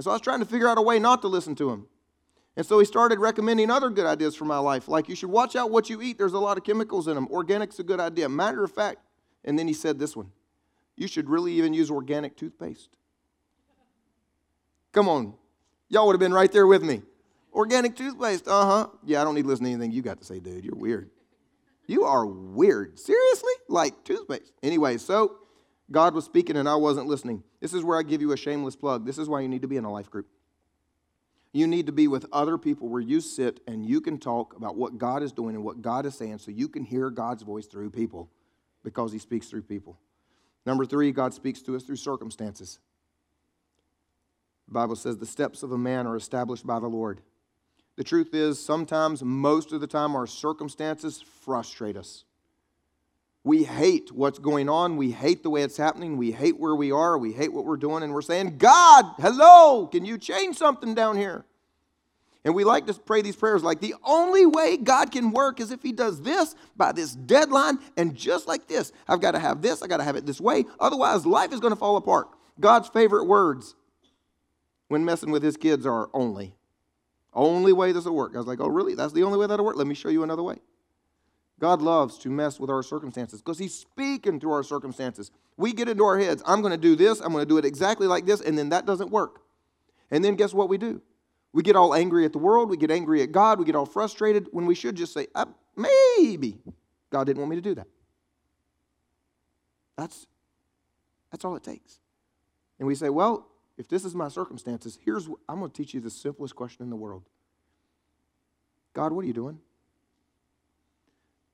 And 0.00 0.04
so 0.06 0.12
I 0.12 0.14
was 0.14 0.22
trying 0.22 0.38
to 0.38 0.46
figure 0.46 0.66
out 0.66 0.78
a 0.78 0.80
way 0.82 0.98
not 0.98 1.20
to 1.20 1.28
listen 1.28 1.54
to 1.56 1.68
him. 1.68 1.86
And 2.56 2.64
so 2.64 2.78
he 2.78 2.86
started 2.86 3.18
recommending 3.18 3.70
other 3.70 3.90
good 3.90 4.06
ideas 4.06 4.34
for 4.34 4.46
my 4.46 4.56
life, 4.56 4.88
like 4.88 5.10
you 5.10 5.14
should 5.14 5.28
watch 5.28 5.56
out 5.56 5.70
what 5.70 5.90
you 5.90 6.00
eat. 6.00 6.16
There's 6.16 6.32
a 6.32 6.38
lot 6.38 6.56
of 6.56 6.64
chemicals 6.64 7.06
in 7.06 7.16
them. 7.16 7.28
Organic's 7.30 7.78
a 7.80 7.82
good 7.82 8.00
idea. 8.00 8.26
Matter 8.26 8.64
of 8.64 8.72
fact, 8.72 9.00
and 9.44 9.58
then 9.58 9.68
he 9.68 9.74
said 9.74 9.98
this 9.98 10.16
one 10.16 10.32
you 10.96 11.06
should 11.06 11.28
really 11.28 11.52
even 11.52 11.74
use 11.74 11.90
organic 11.90 12.34
toothpaste. 12.34 12.88
Come 14.92 15.06
on, 15.06 15.34
Y'all 15.90 16.06
would 16.06 16.14
have 16.14 16.20
been 16.20 16.32
right 16.32 16.50
there 16.50 16.66
with 16.66 16.82
me. 16.82 17.02
Organic 17.52 17.94
toothpaste, 17.94 18.48
uh 18.48 18.64
huh. 18.64 18.86
Yeah, 19.04 19.20
I 19.20 19.24
don't 19.24 19.34
need 19.34 19.42
to 19.42 19.48
listen 19.48 19.66
to 19.66 19.70
anything 19.72 19.92
you 19.92 20.00
got 20.00 20.16
to 20.20 20.24
say, 20.24 20.40
dude. 20.40 20.64
You're 20.64 20.76
weird. 20.76 21.10
You 21.86 22.04
are 22.04 22.24
weird. 22.24 22.98
Seriously? 22.98 23.52
Like 23.68 24.02
toothpaste. 24.02 24.54
Anyway, 24.62 24.96
so 24.96 25.36
God 25.92 26.14
was 26.14 26.24
speaking 26.24 26.56
and 26.56 26.68
I 26.68 26.76
wasn't 26.76 27.08
listening. 27.08 27.42
This 27.60 27.74
is 27.74 27.82
where 27.82 27.98
I 27.98 28.02
give 28.02 28.20
you 28.20 28.32
a 28.32 28.36
shameless 28.36 28.76
plug. 28.76 29.04
This 29.04 29.18
is 29.18 29.28
why 29.28 29.40
you 29.40 29.48
need 29.48 29.62
to 29.62 29.68
be 29.68 29.76
in 29.76 29.84
a 29.84 29.92
life 29.92 30.10
group. 30.10 30.28
You 31.52 31.66
need 31.66 31.86
to 31.86 31.92
be 31.92 32.06
with 32.06 32.26
other 32.32 32.56
people 32.58 32.88
where 32.88 33.00
you 33.00 33.20
sit 33.20 33.60
and 33.66 33.84
you 33.84 34.00
can 34.00 34.18
talk 34.18 34.54
about 34.56 34.76
what 34.76 34.98
God 34.98 35.22
is 35.22 35.32
doing 35.32 35.56
and 35.56 35.64
what 35.64 35.82
God 35.82 36.06
is 36.06 36.14
saying 36.14 36.38
so 36.38 36.52
you 36.52 36.68
can 36.68 36.84
hear 36.84 37.10
God's 37.10 37.42
voice 37.42 37.66
through 37.66 37.90
people 37.90 38.30
because 38.84 39.12
He 39.12 39.18
speaks 39.18 39.48
through 39.48 39.62
people. 39.62 39.98
Number 40.64 40.84
three, 40.84 41.10
God 41.10 41.34
speaks 41.34 41.60
to 41.62 41.74
us 41.74 41.82
through 41.82 41.96
circumstances. 41.96 42.78
The 44.68 44.74
Bible 44.74 44.94
says 44.94 45.18
the 45.18 45.26
steps 45.26 45.64
of 45.64 45.72
a 45.72 45.78
man 45.78 46.06
are 46.06 46.14
established 46.14 46.64
by 46.64 46.78
the 46.78 46.86
Lord. 46.86 47.20
The 47.96 48.04
truth 48.04 48.32
is, 48.32 48.64
sometimes, 48.64 49.22
most 49.22 49.72
of 49.72 49.80
the 49.80 49.86
time, 49.88 50.14
our 50.14 50.28
circumstances 50.28 51.20
frustrate 51.42 51.96
us. 51.96 52.24
We 53.42 53.64
hate 53.64 54.12
what's 54.12 54.38
going 54.38 54.68
on. 54.68 54.96
We 54.96 55.12
hate 55.12 55.42
the 55.42 55.50
way 55.50 55.62
it's 55.62 55.76
happening. 55.76 56.16
We 56.16 56.30
hate 56.30 56.58
where 56.58 56.74
we 56.74 56.92
are. 56.92 57.16
We 57.16 57.32
hate 57.32 57.52
what 57.52 57.64
we're 57.64 57.78
doing. 57.78 58.02
And 58.02 58.12
we're 58.12 58.20
saying, 58.20 58.58
God, 58.58 59.06
hello, 59.18 59.86
can 59.86 60.04
you 60.04 60.18
change 60.18 60.56
something 60.56 60.94
down 60.94 61.16
here? 61.16 61.46
And 62.44 62.54
we 62.54 62.64
like 62.64 62.86
to 62.86 62.94
pray 62.94 63.20
these 63.22 63.36
prayers 63.36 63.62
like 63.62 63.80
the 63.80 63.94
only 64.02 64.46
way 64.46 64.76
God 64.78 65.12
can 65.12 65.30
work 65.30 65.60
is 65.60 65.70
if 65.70 65.82
He 65.82 65.92
does 65.92 66.22
this 66.22 66.54
by 66.76 66.92
this 66.92 67.14
deadline 67.14 67.78
and 67.96 68.14
just 68.14 68.48
like 68.48 68.66
this. 68.66 68.92
I've 69.08 69.20
got 69.20 69.32
to 69.32 69.38
have 69.38 69.60
this, 69.60 69.82
I've 69.82 69.90
got 69.90 69.98
to 69.98 70.04
have 70.04 70.16
it 70.16 70.26
this 70.26 70.40
way. 70.40 70.64
Otherwise, 70.78 71.26
life 71.26 71.52
is 71.52 71.60
going 71.60 71.72
to 71.72 71.78
fall 71.78 71.96
apart. 71.96 72.28
God's 72.58 72.88
favorite 72.88 73.24
words 73.24 73.74
when 74.88 75.04
messing 75.04 75.30
with 75.30 75.42
his 75.42 75.56
kids 75.56 75.86
are 75.86 76.08
only. 76.14 76.54
Only 77.32 77.72
way 77.72 77.92
this 77.92 78.06
will 78.06 78.16
work. 78.16 78.32
I 78.34 78.38
was 78.38 78.46
like, 78.46 78.60
oh, 78.60 78.68
really? 78.68 78.94
That's 78.94 79.12
the 79.12 79.22
only 79.22 79.38
way 79.38 79.46
that'll 79.46 79.64
work? 79.64 79.76
Let 79.76 79.86
me 79.86 79.94
show 79.94 80.08
you 80.08 80.22
another 80.22 80.42
way. 80.42 80.56
God 81.60 81.82
loves 81.82 82.16
to 82.18 82.30
mess 82.30 82.58
with 82.58 82.70
our 82.70 82.82
circumstances 82.82 83.40
because 83.40 83.58
He's 83.58 83.74
speaking 83.74 84.40
through 84.40 84.52
our 84.52 84.62
circumstances. 84.62 85.30
We 85.56 85.72
get 85.74 85.88
into 85.88 86.04
our 86.04 86.18
heads, 86.18 86.42
I'm 86.46 86.62
going 86.62 86.72
to 86.72 86.78
do 86.78 86.96
this, 86.96 87.20
I'm 87.20 87.32
going 87.32 87.44
to 87.44 87.48
do 87.48 87.58
it 87.58 87.66
exactly 87.66 88.06
like 88.06 88.24
this, 88.24 88.40
and 88.40 88.56
then 88.56 88.70
that 88.70 88.86
doesn't 88.86 89.10
work. 89.10 89.42
And 90.10 90.24
then 90.24 90.34
guess 90.34 90.54
what 90.54 90.70
we 90.70 90.78
do? 90.78 91.02
We 91.52 91.62
get 91.62 91.76
all 91.76 91.94
angry 91.94 92.24
at 92.24 92.32
the 92.32 92.38
world, 92.38 92.70
we 92.70 92.78
get 92.78 92.90
angry 92.90 93.22
at 93.22 93.30
God, 93.30 93.58
we 93.58 93.66
get 93.66 93.76
all 93.76 93.86
frustrated 93.86 94.48
when 94.52 94.64
we 94.64 94.74
should 94.74 94.96
just 94.96 95.12
say, 95.12 95.26
uh, 95.34 95.44
maybe 95.76 96.58
God 97.10 97.24
didn't 97.24 97.40
want 97.40 97.50
me 97.50 97.56
to 97.56 97.62
do 97.62 97.74
that. 97.74 97.86
That's, 99.98 100.26
that's 101.30 101.44
all 101.44 101.56
it 101.56 101.62
takes. 101.62 102.00
And 102.78 102.88
we 102.88 102.94
say, 102.94 103.10
well, 103.10 103.48
if 103.76 103.86
this 103.86 104.06
is 104.06 104.14
my 104.14 104.28
circumstances, 104.28 104.98
here's 105.04 105.28
what, 105.28 105.40
I'm 105.46 105.58
going 105.58 105.70
to 105.70 105.76
teach 105.76 105.92
you 105.92 106.00
the 106.00 106.10
simplest 106.10 106.56
question 106.56 106.84
in 106.84 106.90
the 106.90 106.96
world 106.96 107.24
God, 108.94 109.12
what 109.12 109.24
are 109.24 109.28
you 109.28 109.34
doing? 109.34 109.58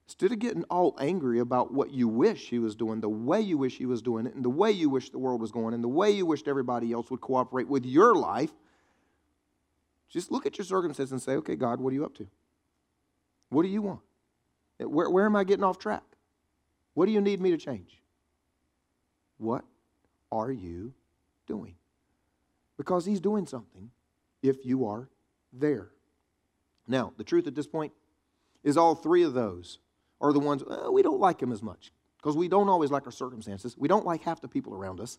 Instead 0.07 0.33
of 0.33 0.39
getting 0.39 0.63
all 0.65 0.97
angry 1.01 1.41
about 1.41 1.73
what 1.73 1.91
you 1.91 2.07
wish 2.07 2.49
he 2.49 2.59
was 2.59 2.77
doing, 2.77 3.01
the 3.01 3.09
way 3.09 3.41
you 3.41 3.59
wish 3.59 3.77
he 3.77 3.87
was 3.87 4.03
doing 4.03 4.27
it, 4.27 4.35
and 4.35 4.45
the 4.45 4.51
way 4.51 4.71
you 4.71 4.89
wish 4.89 5.11
the 5.11 5.19
world 5.19 5.41
was 5.41 5.51
going, 5.51 5.75
and 5.75 5.83
the 5.83 5.89
way 5.89 6.11
you 6.11 6.25
wished 6.25 6.47
everybody 6.47 6.93
else 6.93 7.11
would 7.11 7.21
cooperate 7.21 7.69
with 7.69 7.85
your 7.85 8.15
life, 8.15 8.53
just 10.09 10.31
look 10.31 10.47
at 10.47 10.57
your 10.59 10.65
circumstances 10.65 11.13
and 11.13 11.21
say, 11.21 11.33
okay, 11.33 11.57
God, 11.57 11.81
what 11.81 11.91
are 11.91 11.95
you 11.95 12.05
up 12.05 12.15
to? 12.15 12.27
What 13.49 13.63
do 13.63 13.69
you 13.69 13.83
want? 13.83 14.01
Eh, 14.81 14.85
where, 14.85 15.11
where 15.11 15.27
am 15.27 15.35
I 15.35 15.43
getting 15.43 15.65
off 15.65 15.79
track? 15.79 16.05
What 16.95 17.07
do 17.07 17.13
you 17.13 17.21
need 17.21 17.41
me 17.41 17.51
to 17.51 17.57
change? 17.57 18.01
What 19.39 19.65
are 20.31 20.53
you 20.53 20.95
doing? 21.47 21.75
because 22.77 23.07
he's 23.07 23.21
doing 23.21 23.47
something 23.47 23.91
if 24.43 24.65
you 24.65 24.87
are 24.87 25.09
there. 25.53 25.89
Now, 26.87 27.13
the 27.17 27.25
truth 27.25 27.47
at 27.47 27.55
this 27.55 27.67
point 27.67 27.93
is 28.63 28.77
all 28.77 28.95
three 28.95 29.23
of 29.23 29.35
those 29.35 29.79
are 30.21 30.33
the 30.33 30.41
ones 30.41 30.63
we 30.91 31.03
don't 31.03 31.21
like 31.21 31.41
him 31.41 31.53
as 31.53 31.63
much 31.63 31.93
because 32.19 32.37
we 32.37 32.49
don't 32.49 32.69
always 32.69 32.91
like 32.91 33.07
our 33.07 33.13
circumstances. 33.13 33.77
We 33.79 33.89
don't 33.89 34.05
like 34.05 34.23
half 34.23 34.41
the 34.41 34.49
people 34.49 34.75
around 34.75 35.01
us. 35.01 35.19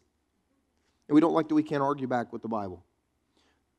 And 1.07 1.15
we 1.15 1.21
don't 1.21 1.33
like 1.33 1.47
that 1.47 1.55
we 1.55 1.63
can't 1.63 1.81
argue 1.81 2.07
back 2.07 2.33
with 2.33 2.41
the 2.41 2.49
Bible. 2.49 2.83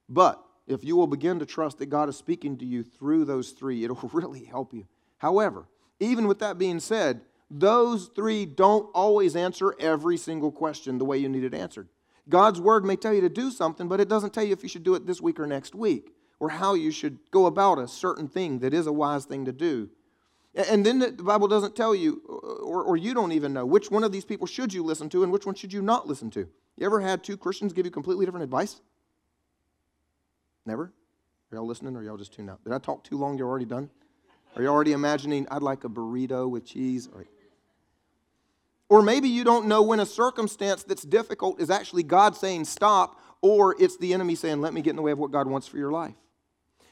But 0.08 0.42
if 0.66 0.84
you 0.84 0.96
will 0.96 1.06
begin 1.06 1.38
to 1.40 1.46
trust 1.46 1.78
that 1.78 1.86
God 1.86 2.08
is 2.08 2.16
speaking 2.16 2.56
to 2.58 2.64
you 2.64 2.82
through 2.82 3.24
those 3.24 3.50
three, 3.50 3.84
it'll 3.84 3.96
really 4.12 4.44
help 4.44 4.72
you. 4.72 4.86
However, 5.18 5.66
even 6.00 6.26
with 6.26 6.38
that 6.38 6.58
being 6.58 6.80
said, 6.80 7.20
those 7.50 8.10
three 8.14 8.46
don't 8.46 8.90
always 8.94 9.34
answer 9.34 9.74
every 9.80 10.16
single 10.16 10.52
question 10.52 10.98
the 10.98 11.04
way 11.04 11.18
you 11.18 11.28
need 11.28 11.44
it 11.44 11.54
answered. 11.54 11.88
God's 12.28 12.60
word 12.60 12.84
may 12.84 12.96
tell 12.96 13.14
you 13.14 13.22
to 13.22 13.30
do 13.30 13.50
something, 13.50 13.88
but 13.88 14.00
it 14.00 14.08
doesn't 14.08 14.34
tell 14.34 14.44
you 14.44 14.52
if 14.52 14.62
you 14.62 14.68
should 14.68 14.84
do 14.84 14.94
it 14.94 15.06
this 15.06 15.20
week 15.20 15.40
or 15.40 15.46
next 15.46 15.74
week, 15.74 16.14
or 16.40 16.50
how 16.50 16.74
you 16.74 16.90
should 16.90 17.18
go 17.30 17.46
about 17.46 17.78
a 17.78 17.88
certain 17.88 18.28
thing 18.28 18.58
that 18.58 18.74
is 18.74 18.86
a 18.86 18.92
wise 18.92 19.24
thing 19.24 19.46
to 19.46 19.52
do. 19.52 19.88
And 20.58 20.84
then 20.84 20.98
the 20.98 21.12
Bible 21.12 21.46
doesn't 21.46 21.76
tell 21.76 21.94
you, 21.94 22.20
uh, 22.28 22.64
or, 22.64 22.82
or 22.82 22.96
you 22.96 23.14
don't 23.14 23.30
even 23.30 23.52
know, 23.52 23.64
which 23.64 23.92
one 23.92 24.02
of 24.02 24.10
these 24.10 24.24
people 24.24 24.48
should 24.48 24.72
you 24.72 24.82
listen 24.82 25.08
to 25.10 25.22
and 25.22 25.30
which 25.30 25.46
one 25.46 25.54
should 25.54 25.72
you 25.72 25.80
not 25.80 26.08
listen 26.08 26.30
to. 26.32 26.48
You 26.76 26.86
ever 26.86 27.00
had 27.00 27.22
two 27.22 27.36
Christians 27.36 27.72
give 27.72 27.86
you 27.86 27.92
completely 27.92 28.26
different 28.26 28.42
advice? 28.42 28.80
Never? 30.66 30.92
Are 31.52 31.56
y'all 31.56 31.66
listening 31.66 31.94
or 31.96 32.02
y'all 32.02 32.16
just 32.16 32.32
tuned 32.32 32.50
out? 32.50 32.62
Did 32.64 32.72
I 32.72 32.78
talk 32.78 33.04
too 33.04 33.16
long? 33.16 33.38
You're 33.38 33.48
already 33.48 33.66
done? 33.66 33.88
Are 34.56 34.62
you 34.62 34.68
already 34.68 34.92
imagining, 34.92 35.46
I'd 35.48 35.62
like 35.62 35.84
a 35.84 35.88
burrito 35.88 36.50
with 36.50 36.66
cheese? 36.66 37.08
Or 38.88 39.00
maybe 39.00 39.28
you 39.28 39.44
don't 39.44 39.66
know 39.66 39.82
when 39.82 40.00
a 40.00 40.06
circumstance 40.06 40.82
that's 40.82 41.04
difficult 41.04 41.60
is 41.60 41.70
actually 41.70 42.02
God 42.02 42.34
saying 42.34 42.64
stop, 42.64 43.20
or 43.42 43.76
it's 43.78 43.96
the 43.96 44.12
enemy 44.12 44.34
saying, 44.34 44.60
let 44.60 44.74
me 44.74 44.82
get 44.82 44.90
in 44.90 44.96
the 44.96 45.02
way 45.02 45.12
of 45.12 45.18
what 45.18 45.30
God 45.30 45.46
wants 45.46 45.68
for 45.68 45.76
your 45.76 45.92
life. 45.92 46.14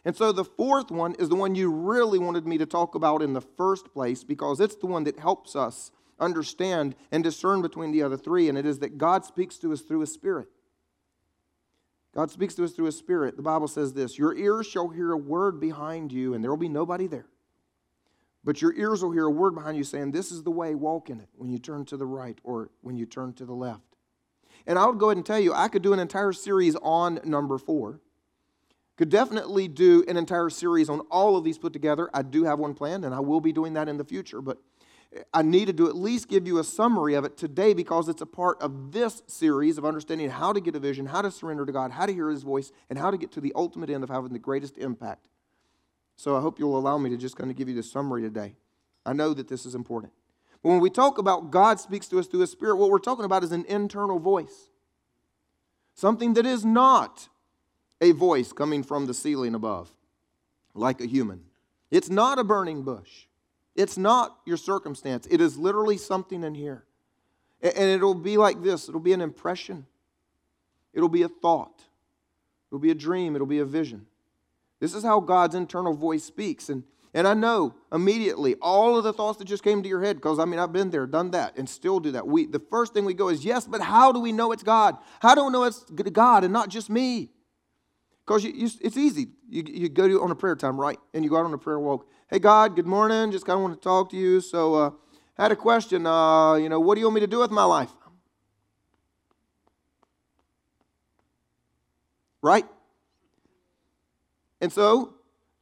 And 0.06 0.16
so 0.16 0.30
the 0.30 0.44
fourth 0.44 0.92
one 0.92 1.16
is 1.18 1.28
the 1.28 1.34
one 1.34 1.56
you 1.56 1.68
really 1.68 2.20
wanted 2.20 2.46
me 2.46 2.58
to 2.58 2.64
talk 2.64 2.94
about 2.94 3.22
in 3.22 3.32
the 3.32 3.40
first 3.40 3.92
place 3.92 4.22
because 4.22 4.60
it's 4.60 4.76
the 4.76 4.86
one 4.86 5.02
that 5.02 5.18
helps 5.18 5.56
us 5.56 5.90
understand 6.20 6.94
and 7.10 7.24
discern 7.24 7.60
between 7.60 7.90
the 7.90 8.04
other 8.04 8.16
three, 8.16 8.48
and 8.48 8.56
it 8.56 8.64
is 8.64 8.78
that 8.78 8.98
God 8.98 9.24
speaks 9.24 9.56
to 9.58 9.72
us 9.72 9.80
through 9.80 10.00
His 10.00 10.14
Spirit. 10.14 10.46
God 12.14 12.30
speaks 12.30 12.54
to 12.54 12.62
us 12.62 12.70
through 12.70 12.84
His 12.84 12.96
Spirit. 12.96 13.36
The 13.36 13.42
Bible 13.42 13.66
says 13.66 13.94
this 13.94 14.16
Your 14.16 14.32
ears 14.36 14.68
shall 14.68 14.90
hear 14.90 15.10
a 15.10 15.18
word 15.18 15.58
behind 15.58 16.12
you, 16.12 16.34
and 16.34 16.44
there 16.44 16.52
will 16.52 16.56
be 16.56 16.68
nobody 16.68 17.08
there. 17.08 17.26
But 18.44 18.62
your 18.62 18.74
ears 18.74 19.02
will 19.02 19.10
hear 19.10 19.26
a 19.26 19.30
word 19.30 19.56
behind 19.56 19.76
you 19.76 19.82
saying, 19.82 20.12
This 20.12 20.30
is 20.30 20.44
the 20.44 20.52
way, 20.52 20.76
walk 20.76 21.10
in 21.10 21.18
it, 21.18 21.30
when 21.34 21.50
you 21.50 21.58
turn 21.58 21.84
to 21.86 21.96
the 21.96 22.06
right 22.06 22.38
or 22.44 22.70
when 22.80 22.96
you 22.96 23.06
turn 23.06 23.32
to 23.32 23.44
the 23.44 23.54
left. 23.54 23.96
And 24.68 24.78
I 24.78 24.86
would 24.86 25.00
go 25.00 25.08
ahead 25.08 25.16
and 25.16 25.26
tell 25.26 25.40
you, 25.40 25.52
I 25.52 25.66
could 25.66 25.82
do 25.82 25.92
an 25.92 25.98
entire 25.98 26.32
series 26.32 26.76
on 26.76 27.18
number 27.24 27.58
four. 27.58 28.00
Could 28.96 29.10
definitely 29.10 29.68
do 29.68 30.04
an 30.08 30.16
entire 30.16 30.48
series 30.48 30.88
on 30.88 31.00
all 31.10 31.36
of 31.36 31.44
these 31.44 31.58
put 31.58 31.72
together. 31.72 32.08
I 32.14 32.22
do 32.22 32.44
have 32.44 32.58
one 32.58 32.74
planned, 32.74 33.04
and 33.04 33.14
I 33.14 33.20
will 33.20 33.40
be 33.40 33.52
doing 33.52 33.74
that 33.74 33.88
in 33.88 33.98
the 33.98 34.04
future. 34.04 34.40
But 34.40 34.58
I 35.32 35.42
needed 35.42 35.76
to 35.76 35.88
at 35.88 35.96
least 35.96 36.28
give 36.28 36.46
you 36.46 36.58
a 36.58 36.64
summary 36.64 37.14
of 37.14 37.24
it 37.24 37.36
today 37.36 37.74
because 37.74 38.08
it's 38.08 38.22
a 38.22 38.26
part 38.26 38.60
of 38.60 38.92
this 38.92 39.22
series 39.26 39.78
of 39.78 39.84
understanding 39.84 40.30
how 40.30 40.52
to 40.52 40.60
get 40.60 40.74
a 40.74 40.80
vision, 40.80 41.06
how 41.06 41.22
to 41.22 41.30
surrender 41.30 41.66
to 41.66 41.72
God, 41.72 41.92
how 41.92 42.06
to 42.06 42.12
hear 42.12 42.30
His 42.30 42.42
voice, 42.42 42.72
and 42.88 42.98
how 42.98 43.10
to 43.10 43.18
get 43.18 43.32
to 43.32 43.40
the 43.40 43.52
ultimate 43.54 43.90
end 43.90 44.02
of 44.02 44.10
having 44.10 44.32
the 44.32 44.38
greatest 44.38 44.78
impact. 44.78 45.28
So 46.16 46.36
I 46.36 46.40
hope 46.40 46.58
you'll 46.58 46.78
allow 46.78 46.96
me 46.96 47.10
to 47.10 47.16
just 47.16 47.36
kind 47.36 47.50
of 47.50 47.56
give 47.56 47.68
you 47.68 47.74
the 47.74 47.82
summary 47.82 48.22
today. 48.22 48.56
I 49.04 49.12
know 49.12 49.34
that 49.34 49.48
this 49.48 49.66
is 49.66 49.74
important. 49.74 50.12
But 50.62 50.70
when 50.70 50.80
we 50.80 50.90
talk 50.90 51.18
about 51.18 51.50
God 51.50 51.78
speaks 51.78 52.08
to 52.08 52.18
us 52.18 52.26
through 52.26 52.40
His 52.40 52.50
Spirit, 52.50 52.76
what 52.76 52.90
we're 52.90 52.98
talking 52.98 53.24
about 53.24 53.44
is 53.44 53.52
an 53.52 53.66
internal 53.68 54.18
voice, 54.18 54.70
something 55.94 56.34
that 56.34 56.46
is 56.46 56.64
not 56.64 57.28
a 58.00 58.12
voice 58.12 58.52
coming 58.52 58.82
from 58.82 59.06
the 59.06 59.14
ceiling 59.14 59.54
above, 59.54 59.90
like 60.74 61.00
a 61.00 61.06
human. 61.06 61.42
It's 61.90 62.10
not 62.10 62.38
a 62.38 62.44
burning 62.44 62.82
bush. 62.82 63.26
It's 63.74 63.98
not 63.98 64.38
your 64.44 64.56
circumstance. 64.56 65.26
It 65.30 65.40
is 65.40 65.58
literally 65.58 65.98
something 65.98 66.42
in 66.42 66.54
here. 66.54 66.84
And 67.62 67.90
it'll 67.90 68.14
be 68.14 68.36
like 68.36 68.62
this 68.62 68.88
it'll 68.88 69.00
be 69.00 69.12
an 69.12 69.20
impression, 69.20 69.86
it'll 70.92 71.08
be 71.08 71.22
a 71.22 71.28
thought, 71.28 71.82
it'll 72.70 72.80
be 72.80 72.90
a 72.90 72.94
dream, 72.94 73.34
it'll 73.34 73.46
be 73.46 73.60
a 73.60 73.64
vision. 73.64 74.06
This 74.78 74.94
is 74.94 75.02
how 75.02 75.20
God's 75.20 75.54
internal 75.54 75.94
voice 75.94 76.22
speaks. 76.22 76.68
And, 76.68 76.84
and 77.14 77.26
I 77.26 77.32
know 77.32 77.74
immediately 77.90 78.56
all 78.60 78.98
of 78.98 79.04
the 79.04 79.12
thoughts 79.12 79.38
that 79.38 79.46
just 79.46 79.64
came 79.64 79.82
to 79.82 79.88
your 79.88 80.02
head, 80.02 80.16
because 80.16 80.38
I 80.38 80.44
mean, 80.44 80.60
I've 80.60 80.72
been 80.72 80.90
there, 80.90 81.06
done 81.06 81.30
that, 81.30 81.56
and 81.56 81.68
still 81.68 81.98
do 81.98 82.12
that. 82.12 82.26
We, 82.26 82.44
the 82.44 82.58
first 82.58 82.92
thing 82.92 83.06
we 83.06 83.14
go 83.14 83.28
is, 83.28 83.42
yes, 83.44 83.66
but 83.66 83.80
how 83.80 84.12
do 84.12 84.20
we 84.20 84.32
know 84.32 84.52
it's 84.52 84.62
God? 84.62 84.98
How 85.20 85.34
do 85.34 85.46
we 85.46 85.50
know 85.50 85.64
it's 85.64 85.82
God 85.84 86.44
and 86.44 86.52
not 86.52 86.68
just 86.68 86.90
me? 86.90 87.30
Because 88.26 88.44
it's 88.44 88.96
easy. 88.96 89.28
You, 89.48 89.62
you 89.66 89.88
go 89.88 90.08
to, 90.08 90.20
on 90.20 90.32
a 90.32 90.34
prayer 90.34 90.56
time, 90.56 90.80
right? 90.80 90.98
And 91.14 91.22
you 91.22 91.30
go 91.30 91.36
out 91.36 91.44
on 91.44 91.54
a 91.54 91.58
prayer 91.58 91.78
walk. 91.78 92.08
Hey, 92.28 92.40
God, 92.40 92.74
good 92.74 92.86
morning. 92.86 93.30
Just 93.30 93.46
kind 93.46 93.56
of 93.56 93.62
want 93.62 93.74
to 93.74 93.80
talk 93.80 94.10
to 94.10 94.16
you. 94.16 94.40
So, 94.40 94.74
uh, 94.74 94.90
I 95.38 95.42
had 95.42 95.52
a 95.52 95.56
question. 95.56 96.06
Uh, 96.06 96.54
you 96.54 96.68
know, 96.68 96.80
what 96.80 96.96
do 96.96 97.00
you 97.00 97.06
want 97.06 97.14
me 97.14 97.20
to 97.20 97.28
do 97.28 97.38
with 97.38 97.52
my 97.52 97.62
life? 97.62 97.90
Right? 102.42 102.66
And 104.60 104.72
so, 104.72 105.14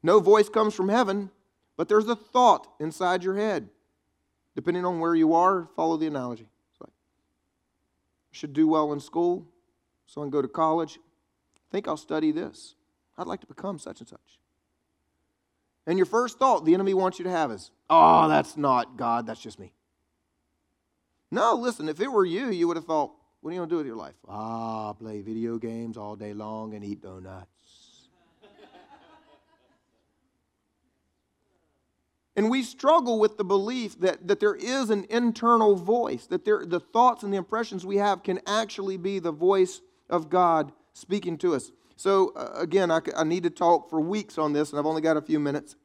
no 0.02 0.20
voice 0.20 0.48
comes 0.48 0.74
from 0.74 0.88
heaven, 0.88 1.30
but 1.76 1.88
there's 1.88 2.08
a 2.08 2.16
thought 2.16 2.66
inside 2.80 3.24
your 3.24 3.36
head. 3.36 3.68
Depending 4.54 4.86
on 4.86 5.00
where 5.00 5.14
you 5.14 5.34
are, 5.34 5.68
follow 5.76 5.98
the 5.98 6.06
analogy. 6.06 6.48
It's 6.72 6.80
Like, 6.80 6.92
should 8.30 8.54
do 8.54 8.68
well 8.68 8.92
in 8.92 9.00
school, 9.00 9.48
so 10.06 10.22
I 10.22 10.24
can 10.24 10.30
go 10.30 10.40
to 10.40 10.48
college, 10.48 10.98
think 11.74 11.88
I'll 11.88 11.96
study 11.96 12.30
this. 12.30 12.76
I'd 13.18 13.26
like 13.26 13.40
to 13.40 13.48
become 13.48 13.80
such 13.80 13.98
and 13.98 14.08
such. 14.08 14.38
And 15.88 15.98
your 15.98 16.06
first 16.06 16.38
thought 16.38 16.64
the 16.64 16.72
enemy 16.72 16.94
wants 16.94 17.18
you 17.18 17.24
to 17.24 17.30
have 17.32 17.50
is, 17.50 17.72
oh, 17.90 18.28
that's 18.28 18.56
not 18.56 18.96
God, 18.96 19.26
that's 19.26 19.40
just 19.40 19.58
me. 19.58 19.72
No, 21.32 21.54
listen, 21.54 21.88
if 21.88 22.00
it 22.00 22.12
were 22.12 22.24
you, 22.24 22.50
you 22.50 22.68
would 22.68 22.76
have 22.76 22.84
thought, 22.84 23.10
what 23.40 23.50
are 23.50 23.54
you 23.54 23.58
going 23.58 23.68
to 23.68 23.72
do 23.72 23.78
with 23.78 23.88
your 23.88 23.96
life? 23.96 24.14
Ah, 24.28 24.92
play 24.92 25.20
video 25.20 25.58
games 25.58 25.96
all 25.96 26.14
day 26.14 26.32
long 26.32 26.74
and 26.74 26.84
eat 26.84 27.02
donuts. 27.02 27.48
and 32.36 32.48
we 32.50 32.62
struggle 32.62 33.18
with 33.18 33.36
the 33.36 33.44
belief 33.44 33.98
that, 33.98 34.28
that 34.28 34.38
there 34.38 34.54
is 34.54 34.90
an 34.90 35.06
internal 35.10 35.74
voice, 35.74 36.26
that 36.28 36.44
there, 36.44 36.64
the 36.64 36.78
thoughts 36.78 37.24
and 37.24 37.32
the 37.32 37.36
impressions 37.36 37.84
we 37.84 37.96
have 37.96 38.22
can 38.22 38.38
actually 38.46 38.96
be 38.96 39.18
the 39.18 39.32
voice 39.32 39.80
of 40.08 40.30
God 40.30 40.70
speaking 40.94 41.36
to 41.38 41.54
us. 41.54 41.70
So, 41.96 42.32
uh, 42.34 42.52
again, 42.54 42.90
I, 42.90 43.00
I 43.16 43.24
need 43.24 43.42
to 43.42 43.50
talk 43.50 43.90
for 43.90 44.00
weeks 44.00 44.38
on 44.38 44.52
this, 44.52 44.70
and 44.70 44.78
I've 44.78 44.86
only 44.86 45.02
got 45.02 45.16
a 45.16 45.22
few 45.22 45.38
minutes. 45.38 45.76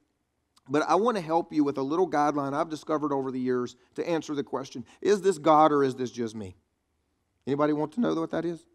But 0.69 0.83
I 0.83 0.95
want 0.95 1.17
to 1.17 1.21
help 1.21 1.51
you 1.51 1.63
with 1.63 1.77
a 1.77 1.81
little 1.81 2.09
guideline 2.09 2.53
I've 2.53 2.69
discovered 2.69 3.11
over 3.11 3.31
the 3.31 3.39
years 3.39 3.75
to 3.95 4.07
answer 4.07 4.35
the 4.35 4.43
question 4.43 4.85
is 5.01 5.21
this 5.21 5.39
God 5.39 5.71
or 5.71 5.83
is 5.83 5.95
this 5.95 6.11
just 6.11 6.35
me? 6.35 6.55
Anybody 7.47 7.73
want 7.73 7.91
to 7.93 8.01
know 8.01 8.13
what 8.13 8.31
that 8.31 8.45
is? 8.45 8.65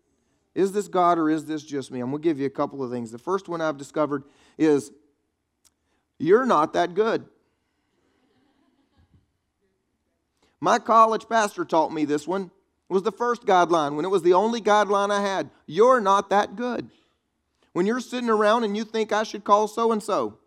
Is 0.54 0.72
this 0.72 0.88
God 0.88 1.18
or 1.18 1.30
is 1.30 1.46
this 1.46 1.62
just 1.62 1.92
me? 1.92 2.00
I'm 2.00 2.10
going 2.10 2.22
to 2.22 2.28
give 2.28 2.40
you 2.40 2.46
a 2.46 2.50
couple 2.50 2.82
of 2.82 2.90
things. 2.90 3.12
The 3.12 3.18
first 3.18 3.48
one 3.48 3.60
I've 3.60 3.76
discovered 3.76 4.24
is 4.58 4.90
you're 6.18 6.44
not 6.44 6.72
that 6.72 6.94
good. 6.94 7.26
My 10.60 10.78
college 10.78 11.28
pastor 11.28 11.64
taught 11.64 11.92
me 11.92 12.04
this 12.04 12.26
one 12.26 12.50
was 12.88 13.02
the 13.02 13.12
first 13.12 13.44
guideline 13.44 13.96
when 13.96 14.04
it 14.04 14.10
was 14.10 14.22
the 14.22 14.34
only 14.34 14.60
guideline 14.60 15.10
I 15.10 15.20
had. 15.20 15.50
You're 15.66 16.00
not 16.00 16.30
that 16.30 16.56
good. 16.56 16.90
When 17.72 17.86
you're 17.86 18.00
sitting 18.00 18.30
around 18.30 18.64
and 18.64 18.76
you 18.76 18.84
think 18.84 19.12
I 19.12 19.24
should 19.24 19.44
call 19.44 19.66
so 19.68 19.90
and 19.90 20.02
so, 20.02 20.38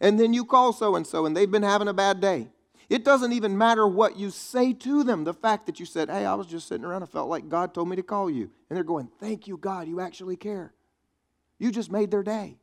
and 0.00 0.18
then 0.18 0.32
you 0.32 0.44
call 0.44 0.72
so 0.72 0.94
and 0.94 1.06
so 1.06 1.26
and 1.26 1.36
they've 1.36 1.50
been 1.50 1.62
having 1.62 1.88
a 1.88 1.94
bad 1.94 2.20
day, 2.20 2.48
it 2.88 3.04
doesn't 3.04 3.32
even 3.32 3.56
matter 3.56 3.86
what 3.86 4.16
you 4.16 4.30
say 4.30 4.72
to 4.74 5.02
them. 5.02 5.24
The 5.24 5.32
fact 5.32 5.66
that 5.66 5.80
you 5.80 5.86
said, 5.86 6.10
Hey, 6.10 6.26
I 6.26 6.34
was 6.34 6.46
just 6.46 6.68
sitting 6.68 6.84
around, 6.84 7.02
I 7.02 7.06
felt 7.06 7.30
like 7.30 7.48
God 7.48 7.72
told 7.72 7.88
me 7.88 7.96
to 7.96 8.02
call 8.02 8.28
you. 8.28 8.50
And 8.68 8.76
they're 8.76 8.84
going, 8.84 9.08
Thank 9.18 9.48
you, 9.48 9.56
God, 9.56 9.88
you 9.88 10.00
actually 10.00 10.36
care. 10.36 10.74
You 11.58 11.72
just 11.72 11.90
made 11.90 12.10
their 12.10 12.22
day. 12.22 12.58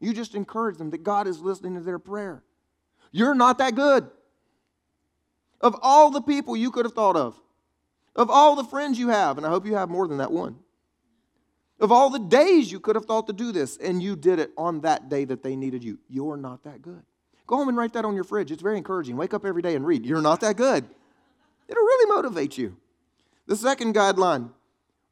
You 0.00 0.12
just 0.12 0.34
encouraged 0.34 0.78
them 0.78 0.90
that 0.90 1.02
God 1.02 1.26
is 1.26 1.40
listening 1.40 1.74
to 1.74 1.80
their 1.80 1.98
prayer. 1.98 2.42
You're 3.12 3.34
not 3.34 3.58
that 3.58 3.74
good. 3.74 4.08
Of 5.60 5.76
all 5.82 6.10
the 6.10 6.20
people 6.20 6.56
you 6.56 6.70
could 6.70 6.84
have 6.84 6.94
thought 6.94 7.16
of, 7.16 7.38
of 8.16 8.30
all 8.30 8.56
the 8.56 8.64
friends 8.64 8.98
you 8.98 9.08
have, 9.08 9.36
and 9.36 9.46
I 9.46 9.50
hope 9.50 9.66
you 9.66 9.76
have 9.76 9.88
more 9.88 10.08
than 10.08 10.18
that 10.18 10.32
one, 10.32 10.58
of 11.78 11.92
all 11.92 12.10
the 12.10 12.18
days 12.18 12.72
you 12.72 12.80
could 12.80 12.96
have 12.96 13.04
thought 13.04 13.26
to 13.28 13.32
do 13.32 13.52
this, 13.52 13.76
and 13.76 14.02
you 14.02 14.16
did 14.16 14.38
it 14.38 14.50
on 14.56 14.80
that 14.80 15.08
day 15.08 15.24
that 15.26 15.42
they 15.42 15.54
needed 15.54 15.84
you, 15.84 15.98
you're 16.08 16.36
not 16.36 16.64
that 16.64 16.82
good. 16.82 17.02
Go 17.46 17.58
home 17.58 17.68
and 17.68 17.76
write 17.76 17.92
that 17.92 18.04
on 18.04 18.14
your 18.14 18.24
fridge. 18.24 18.50
It's 18.50 18.62
very 18.62 18.76
encouraging. 18.76 19.16
Wake 19.16 19.32
up 19.32 19.44
every 19.44 19.62
day 19.62 19.76
and 19.76 19.86
read. 19.86 20.04
You're 20.04 20.22
not 20.22 20.40
that 20.40 20.56
good. 20.56 20.84
It'll 21.68 21.82
really 21.82 22.12
motivate 22.12 22.58
you. 22.58 22.76
The 23.46 23.56
second 23.56 23.94
guideline 23.94 24.50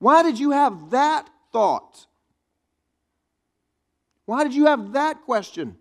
why 0.01 0.23
did 0.23 0.39
you 0.39 0.51
have 0.51 0.91
that 0.91 1.31
thought? 1.53 2.07
Why 4.27 4.43
did 4.45 4.55
you 4.55 4.67
have 4.67 4.93
that 4.93 5.23
question? 5.23 5.77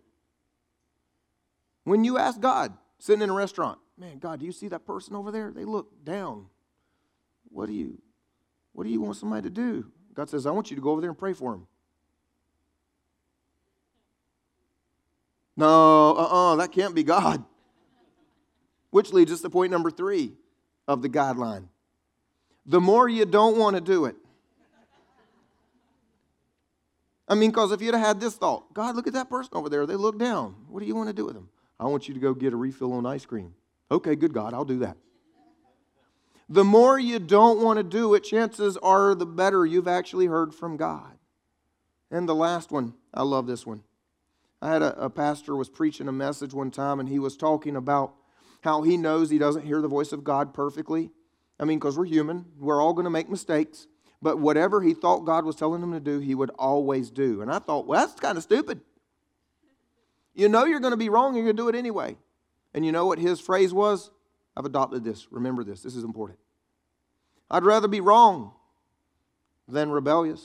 When 1.83 2.03
you 2.03 2.17
asked 2.17 2.39
God, 2.39 2.73
sitting 2.99 3.21
in 3.21 3.29
a 3.29 3.33
restaurant, 3.33 3.79
man, 3.97 4.19
God, 4.19 4.39
do 4.39 4.45
you 4.45 4.51
see 4.51 4.67
that 4.69 4.85
person 4.85 5.15
over 5.15 5.31
there? 5.31 5.51
They 5.51 5.65
look 5.65 6.05
down. 6.05 6.45
What 7.53 7.67
do 7.67 7.73
you 7.73 8.01
what 8.73 8.83
do 8.83 8.89
you 8.89 8.99
want 8.99 9.15
somebody 9.15 9.43
to 9.43 9.49
do? 9.51 9.85
God 10.15 10.29
says, 10.29 10.45
I 10.45 10.51
want 10.51 10.71
you 10.71 10.75
to 10.75 10.81
go 10.81 10.91
over 10.91 11.01
there 11.01 11.11
and 11.11 11.17
pray 11.17 11.33
for 11.33 11.53
him. 11.53 11.67
No, 15.55 16.15
uh-uh, 16.15 16.55
that 16.55 16.71
can't 16.71 16.95
be 16.95 17.03
God. 17.03 17.43
Which 18.89 19.13
leads 19.13 19.31
us 19.31 19.41
to 19.41 19.49
point 19.49 19.71
number 19.71 19.91
three 19.91 20.33
of 20.87 21.03
the 21.03 21.09
guideline. 21.09 21.67
The 22.65 22.81
more 22.81 23.07
you 23.07 23.25
don't 23.25 23.57
want 23.57 23.75
to 23.75 23.81
do 23.81 24.05
it. 24.05 24.15
I 27.27 27.35
mean, 27.35 27.51
because 27.51 27.71
if 27.71 27.81
you'd 27.81 27.93
have 27.93 28.03
had 28.03 28.19
this 28.19 28.35
thought, 28.35 28.73
God, 28.73 28.95
look 28.95 29.07
at 29.07 29.13
that 29.13 29.29
person 29.29 29.51
over 29.53 29.69
there. 29.69 29.85
They 29.85 29.95
look 29.95 30.17
down. 30.17 30.55
What 30.67 30.79
do 30.79 30.85
you 30.87 30.95
want 30.95 31.09
to 31.09 31.13
do 31.13 31.25
with 31.25 31.35
them? 31.35 31.49
I 31.79 31.85
want 31.85 32.07
you 32.07 32.13
to 32.13 32.19
go 32.19 32.33
get 32.33 32.53
a 32.53 32.55
refill 32.55 32.93
on 32.93 33.05
ice 33.05 33.25
cream. 33.25 33.53
Okay, 33.91 34.15
good 34.15 34.33
God, 34.33 34.53
I'll 34.53 34.65
do 34.65 34.79
that. 34.79 34.97
The 36.53 36.63
more 36.63 36.99
you 36.99 37.17
don't 37.17 37.63
want 37.63 37.77
to 37.77 37.83
do 37.83 38.13
it, 38.13 38.23
chances 38.23 38.77
are 38.77 39.15
the 39.15 39.25
better 39.25 39.65
you've 39.65 39.87
actually 39.87 40.27
heard 40.27 40.53
from 40.53 40.77
God. 40.77 41.17
And 42.11 42.29
the 42.29 42.35
last 42.35 42.71
one, 42.71 42.93
I 43.11 43.23
love 43.23 43.47
this 43.47 43.65
one. 43.65 43.81
I 44.61 44.69
had 44.69 44.83
a, 44.83 45.05
a 45.05 45.09
pastor 45.09 45.55
was 45.55 45.67
preaching 45.67 46.07
a 46.07 46.11
message 46.11 46.53
one 46.53 46.69
time, 46.69 46.99
and 46.99 47.09
he 47.09 47.17
was 47.17 47.37
talking 47.37 47.75
about 47.75 48.13
how 48.61 48.83
he 48.83 48.97
knows 48.97 49.31
he 49.31 49.39
doesn't 49.39 49.65
hear 49.65 49.81
the 49.81 49.87
voice 49.87 50.11
of 50.11 50.23
God 50.23 50.53
perfectly. 50.53 51.09
I 51.59 51.65
mean, 51.65 51.79
because 51.79 51.97
we're 51.97 52.05
human, 52.05 52.45
we're 52.59 52.79
all 52.79 52.93
going 52.93 53.05
to 53.05 53.09
make 53.09 53.31
mistakes. 53.31 53.87
But 54.21 54.37
whatever 54.37 54.83
he 54.83 54.93
thought 54.93 55.25
God 55.25 55.45
was 55.45 55.55
telling 55.55 55.81
him 55.81 55.91
to 55.93 55.99
do, 55.99 56.19
he 56.19 56.35
would 56.35 56.51
always 56.51 57.09
do. 57.09 57.41
And 57.41 57.51
I 57.51 57.57
thought, 57.57 57.87
well, 57.87 58.05
that's 58.05 58.19
kind 58.19 58.37
of 58.37 58.43
stupid. 58.43 58.79
You 60.35 60.49
know 60.49 60.65
you're 60.65 60.79
going 60.79 60.91
to 60.91 60.97
be 60.97 61.09
wrong, 61.09 61.33
you're 61.33 61.45
going 61.45 61.57
to 61.57 61.63
do 61.63 61.69
it 61.69 61.73
anyway. 61.73 62.15
And 62.75 62.85
you 62.85 62.91
know 62.91 63.07
what 63.07 63.17
his 63.17 63.39
phrase 63.39 63.73
was? 63.73 64.11
I've 64.55 64.65
adopted 64.65 65.03
this. 65.03 65.31
Remember 65.31 65.63
this. 65.63 65.81
This 65.81 65.95
is 65.95 66.03
important. 66.03 66.37
I'd 67.53 67.63
rather 67.63 67.87
be 67.87 68.01
wrong 68.01 68.51
than 69.67 69.91
rebellious. 69.91 70.43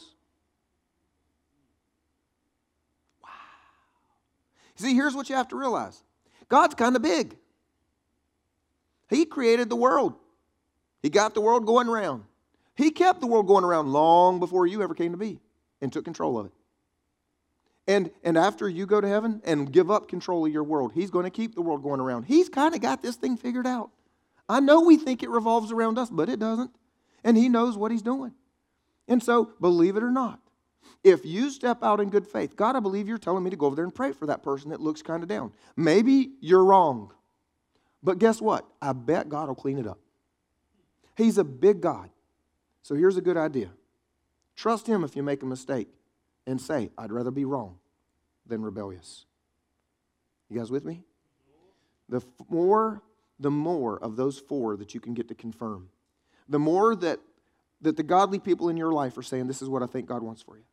Wow. 3.25 3.31
See, 4.77 4.95
here's 4.95 5.15
what 5.15 5.31
you 5.31 5.35
have 5.35 5.49
to 5.49 5.57
realize 5.57 6.03
God's 6.51 6.75
kind 6.75 6.95
of 6.97 7.03
big. 7.03 7.35
He 9.09 9.25
created 9.25 9.71
the 9.71 9.77
world, 9.77 10.17
He 11.03 11.09
got 11.09 11.33
the 11.33 11.41
world 11.41 11.65
going 11.65 11.89
around. 11.89 12.25
He 12.77 12.91
kept 12.91 13.21
the 13.21 13.27
world 13.27 13.49
going 13.49 13.65
around 13.65 13.91
long 13.91 14.39
before 14.39 14.67
you 14.67 14.83
ever 14.83 14.95
came 14.95 15.13
to 15.13 15.19
be 15.19 15.41
and 15.81 15.91
took 15.91 16.05
control 16.05 16.39
of 16.39 16.47
it. 16.47 16.53
And, 17.89 18.11
and 18.23 18.37
after 18.37 18.69
you 18.69 18.87
go 18.87 19.01
to 19.01 19.09
heaven 19.09 19.41
and 19.45 19.73
give 19.73 19.91
up 19.91 20.09
control 20.09 20.45
of 20.45 20.53
your 20.53 20.63
world, 20.63 20.93
He's 20.93 21.11
going 21.11 21.25
to 21.25 21.31
keep 21.31 21.55
the 21.55 21.63
world 21.63 21.83
going 21.83 22.01
around. 22.01 22.25
He's 22.25 22.51
kind 22.51 22.75
of 22.75 22.83
got 22.83 23.01
this 23.01 23.17
thing 23.17 23.39
figured 23.39 23.67
out. 23.67 23.91
I 24.47 24.61
know 24.61 24.83
we 24.83 24.99
think 24.99 25.23
it 25.23 25.31
revolves 25.31 25.73
around 25.73 25.99
us, 25.99 26.11
but 26.11 26.29
it 26.29 26.39
doesn't. 26.39 26.71
And 27.25 27.37
He 27.37 27.49
knows 27.49 27.77
what 27.77 27.91
He's 27.91 28.03
doing. 28.03 28.33
And 29.07 29.23
so, 29.23 29.53
believe 29.61 29.97
it 29.97 30.03
or 30.03 30.11
not, 30.11 30.41
If 31.05 31.25
you 31.25 31.51
step 31.51 31.83
out 31.83 32.01
in 32.01 32.11
good 32.11 32.27
faith, 32.27 32.57
God, 32.57 32.77
I 32.77 32.81
believe 32.81 33.09
you're 33.09 33.19
telling 33.19 33.45
me 33.45 33.51
to 33.51 33.57
go 33.57 33.67
over 33.67 33.77
there 33.77 33.85
and 33.85 33.95
pray 33.95 34.13
for 34.13 34.27
that 34.27 34.43
person 34.43 34.71
that 34.71 34.81
looks 34.81 35.03
kind 35.03 35.23
of 35.23 35.29
down. 35.29 35.53
Maybe 35.77 36.33
you're 36.41 36.65
wrong. 36.65 37.13
But 38.03 38.19
guess 38.19 38.41
what? 38.41 38.67
I 38.83 38.93
bet 38.93 39.29
God 39.29 39.49
will 39.49 39.55
clean 39.55 39.79
it 39.79 39.87
up. 39.87 39.99
He's 41.17 41.39
a 41.39 41.45
big 41.45 41.81
God. 41.81 42.11
So 42.83 42.95
here's 42.95 43.17
a 43.17 43.21
good 43.21 43.37
idea 43.37 43.71
trust 44.57 44.87
Him 44.87 45.05
if 45.05 45.15
you 45.15 45.23
make 45.23 45.43
a 45.43 45.47
mistake 45.47 45.89
and 46.47 46.61
say, 46.61 46.91
I'd 46.99 47.13
rather 47.13 47.31
be 47.31 47.45
wrong 47.45 47.79
than 48.47 48.63
rebellious. 48.63 49.25
You 50.49 50.59
guys 50.59 50.71
with 50.71 50.85
me? 50.85 51.03
The 52.09 52.23
more, 52.49 53.03
the 53.39 53.51
more 53.51 53.99
of 53.99 54.17
those 54.17 54.39
four 54.39 54.77
that 54.79 54.95
you 54.95 55.01
can 55.01 55.13
get 55.15 55.29
to 55.29 55.35
confirm, 55.35 55.91
the 56.49 56.59
more 56.59 56.97
that, 56.97 57.21
that 57.81 57.97
the 57.97 58.03
godly 58.03 58.39
people 58.39 58.69
in 58.69 58.77
your 58.77 58.93
life 58.93 59.17
are 59.19 59.23
saying, 59.23 59.47
This 59.47 59.63
is 59.63 59.69
what 59.69 59.83
I 59.83 59.87
think 59.87 60.07
God 60.07 60.23
wants 60.23 60.43
for 60.43 60.57
you, 60.57 60.65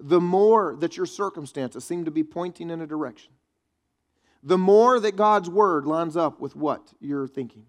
the 0.00 0.20
more 0.20 0.76
that 0.80 0.96
your 0.96 1.06
circumstances 1.06 1.84
seem 1.84 2.04
to 2.04 2.10
be 2.10 2.24
pointing 2.24 2.70
in 2.70 2.80
a 2.80 2.86
direction, 2.86 3.32
the 4.42 4.58
more 4.58 5.00
that 5.00 5.16
God's 5.16 5.48
word 5.48 5.86
lines 5.86 6.16
up 6.16 6.40
with 6.40 6.56
what 6.56 6.92
you're 7.00 7.28
thinking. 7.28 7.66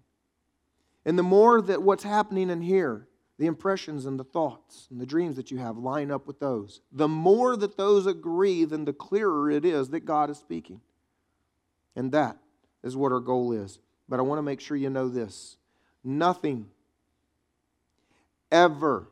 And 1.04 1.18
the 1.18 1.22
more 1.22 1.62
that 1.62 1.82
what's 1.82 2.04
happening 2.04 2.50
in 2.50 2.60
here, 2.60 3.08
the 3.38 3.46
impressions 3.46 4.04
and 4.04 4.18
the 4.18 4.24
thoughts 4.24 4.88
and 4.90 5.00
the 5.00 5.06
dreams 5.06 5.36
that 5.36 5.50
you 5.50 5.58
have 5.58 5.78
line 5.78 6.10
up 6.10 6.26
with 6.26 6.40
those, 6.40 6.80
the 6.92 7.08
more 7.08 7.56
that 7.56 7.76
those 7.76 8.06
agree, 8.06 8.64
then 8.64 8.84
the 8.84 8.92
clearer 8.92 9.50
it 9.50 9.64
is 9.64 9.88
that 9.90 10.04
God 10.04 10.28
is 10.28 10.38
speaking. 10.38 10.80
And 11.96 12.12
that 12.12 12.36
is 12.82 12.96
what 12.96 13.12
our 13.12 13.20
goal 13.20 13.52
is. 13.52 13.78
But 14.08 14.18
I 14.18 14.22
want 14.22 14.38
to 14.38 14.42
make 14.42 14.60
sure 14.60 14.76
you 14.76 14.90
know 14.90 15.08
this 15.08 15.56
nothing 16.04 16.66
ever, 18.50 19.08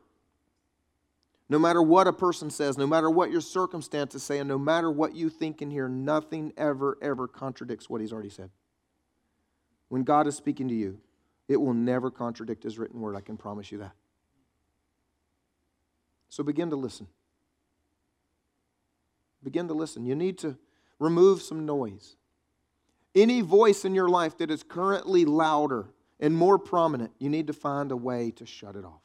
no 1.49 1.59
matter 1.59 1.82
what 1.82 2.07
a 2.07 2.12
person 2.12 2.51
says, 2.51 2.76
no 2.76 2.87
matter 2.87 3.11
what 3.11 3.30
your 3.30 3.41
circumstances 3.41 4.22
say, 4.22 4.39
and 4.39 4.49
no 4.49 4.59
matter 4.59 4.91
what 4.91 5.14
you 5.14 5.30
think 5.30 5.62
in 5.62 5.70
here, 5.70 5.89
nothing 5.89 6.53
ever, 6.57 6.99
ever 7.01 7.28
contradicts 7.28 7.89
what 7.89 8.01
he's 8.01 8.12
already 8.12 8.30
said. 8.30 8.51
When 9.89 10.03
God 10.03 10.26
is 10.26 10.37
speaking 10.37 10.68
to 10.68 10.74
you, 10.74 10.99
it 11.49 11.61
will 11.61 11.74
never 11.74 12.11
contradict 12.11 12.64
his 12.64 12.78
written 12.78 13.01
word. 13.01 13.14
I 13.14 13.20
can 13.20 13.37
promise 13.37 13.70
you 13.70 13.78
that. 13.78 13.93
So 16.28 16.43
begin 16.43 16.70
to 16.70 16.76
listen. 16.76 17.07
Begin 19.43 19.68
to 19.68 19.74
listen. 19.74 20.05
You 20.05 20.16
need 20.16 20.39
to 20.39 20.59
remove 20.99 21.41
some 21.41 21.64
noise. 21.64 22.16
Any 23.14 23.41
voice 23.41 23.84
in 23.84 23.95
your 23.95 24.09
life 24.09 24.37
that 24.39 24.51
is 24.51 24.62
currently 24.62 25.24
louder 25.24 25.87
and 26.18 26.37
more 26.37 26.59
prominent, 26.59 27.12
you 27.18 27.28
need 27.28 27.47
to 27.47 27.53
find 27.53 27.93
a 27.93 27.97
way 27.97 28.32
to 28.32 28.45
shut 28.45 28.76
it 28.76 28.84
off. 28.84 29.01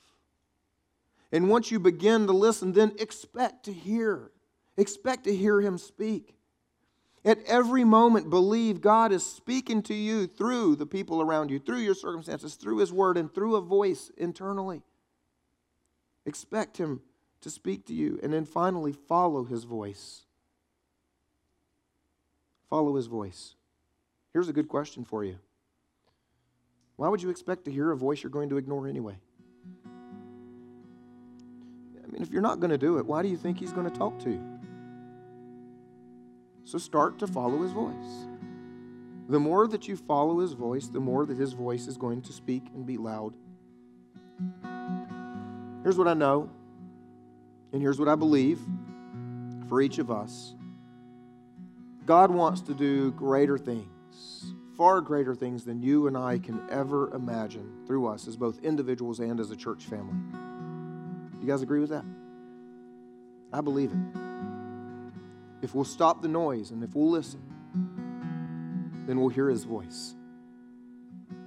And 1.32 1.50
once 1.50 1.72
you 1.72 1.80
begin 1.80 2.28
to 2.28 2.34
listen, 2.34 2.74
then 2.74 2.94
expect 3.00 3.66
to 3.66 3.74
hear. 3.74 4.32
Expect 4.78 5.26
to 5.26 5.36
hear 5.36 5.62
him 5.62 5.78
speak. 5.78 6.36
At 7.24 7.40
every 7.46 7.84
moment, 7.84 8.32
believe 8.32 8.82
God 8.82 9.12
is 9.12 9.24
speaking 9.24 9.84
to 9.84 9.94
you 9.94 10.26
through 10.26 10.76
the 10.76 10.88
people 10.88 11.22
around 11.22 11.52
you, 11.52 11.60
through 11.60 11.80
your 11.80 11.94
circumstances, 11.94 12.56
through 12.56 12.80
His 12.80 12.92
Word, 12.92 13.16
and 13.16 13.32
through 13.32 13.56
a 13.56 13.62
voice 13.62 14.12
internally. 14.18 14.82
Expect 16.26 16.78
Him 16.78 17.02
to 17.42 17.52
speak 17.52 17.86
to 17.88 17.94
you. 17.94 18.20
And 18.24 18.34
then 18.34 18.46
finally, 18.46 18.92
follow 18.92 19.44
His 19.44 19.66
voice. 19.66 20.24
Follow 22.72 22.96
His 22.96 23.06
voice. 23.06 23.54
Here's 24.34 24.50
a 24.50 24.54
good 24.54 24.68
question 24.68 25.06
for 25.06 25.24
you 25.24 25.38
Why 26.96 27.08
would 27.08 27.22
you 27.22 27.30
expect 27.30 27.66
to 27.66 27.72
hear 27.72 27.92
a 27.92 27.98
voice 27.98 28.24
you're 28.24 28.32
going 28.32 28.50
to 28.50 28.58
ignore 28.58 28.88
anyway? 28.88 29.18
I 32.12 32.14
mean, 32.14 32.22
if 32.22 32.30
you're 32.30 32.42
not 32.42 32.60
going 32.60 32.72
to 32.72 32.78
do 32.78 32.98
it, 32.98 33.06
why 33.06 33.22
do 33.22 33.30
you 33.30 33.38
think 33.38 33.58
He's 33.58 33.72
going 33.72 33.90
to 33.90 33.98
talk 33.98 34.20
to 34.20 34.30
you? 34.30 34.60
So 36.72 36.78
start 36.78 37.20
to 37.20 37.28
follow 37.28 37.64
his 37.64 37.72
voice. 37.72 38.28
The 39.28 39.40
more 39.40 39.68
that 39.68 39.88
you 39.88 39.98
follow 39.98 40.40
his 40.40 40.54
voice, 40.54 40.88
the 40.88 41.00
more 41.00 41.26
that 41.26 41.38
his 41.38 41.54
voice 41.54 41.88
is 41.88 41.98
going 41.98 42.22
to 42.24 42.34
speak 42.34 42.64
and 42.74 42.86
be 42.86 42.98
loud. 42.98 43.34
Here's 45.84 45.98
what 45.98 46.08
I 46.08 46.14
know, 46.14 46.50
and 47.74 47.82
here's 47.82 48.00
what 48.00 48.08
I 48.08 48.16
believe 48.16 48.60
for 49.68 49.82
each 49.82 49.98
of 49.98 50.12
us 50.12 50.54
God 52.06 52.32
wants 52.32 52.62
to 52.62 52.74
do 52.74 53.12
greater 53.12 53.58
things, 53.58 54.54
far 54.78 55.02
greater 55.02 55.34
things 55.36 55.64
than 55.66 55.82
you 55.82 56.08
and 56.08 56.18
I 56.18 56.40
can 56.40 56.62
ever 56.70 57.14
imagine 57.14 57.84
through 57.88 58.08
us 58.08 58.28
as 58.28 58.36
both 58.36 58.64
individuals 58.64 59.20
and 59.20 59.40
as 59.40 59.52
a 59.52 59.56
church 59.56 59.84
family. 59.86 60.16
You 61.42 61.48
guys 61.48 61.62
agree 61.62 61.80
with 61.80 61.90
that? 61.90 62.06
I 63.52 63.62
believe 63.62 63.92
it 63.92 64.22
if 65.62 65.76
we'll 65.76 65.86
stop 65.86 66.22
the 66.22 66.28
noise 66.28 66.72
and 66.72 66.84
if 66.84 66.96
we'll 66.96 67.10
listen, 67.10 67.42
then 69.08 69.20
we'll 69.20 69.30
hear 69.30 69.50
his 69.50 69.64
voice. 69.64 70.16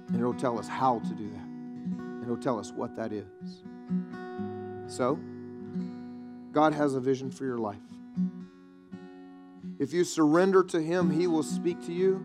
And 0.07 0.17
it'll 0.17 0.33
tell 0.33 0.57
us 0.57 0.67
how 0.67 0.99
to 0.99 1.13
do 1.13 1.29
that. 1.29 1.45
And 1.45 2.23
it'll 2.23 2.37
tell 2.37 2.59
us 2.59 2.71
what 2.71 2.95
that 2.95 3.11
is. 3.11 3.25
So, 4.87 5.19
God 6.51 6.73
has 6.73 6.95
a 6.95 6.99
vision 6.99 7.31
for 7.31 7.45
your 7.45 7.57
life. 7.57 7.77
If 9.79 9.91
you 9.91 10.05
surrender 10.05 10.63
to 10.63 10.81
him, 10.81 11.09
he 11.09 11.27
will 11.27 11.43
speak 11.43 11.85
to 11.87 11.91
you, 11.91 12.23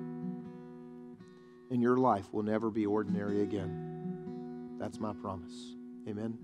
and 1.70 1.82
your 1.82 1.96
life 1.96 2.32
will 2.32 2.44
never 2.44 2.70
be 2.70 2.86
ordinary 2.86 3.42
again. 3.42 4.76
That's 4.78 5.00
my 5.00 5.12
promise. 5.14 5.74
Amen. 6.08 6.38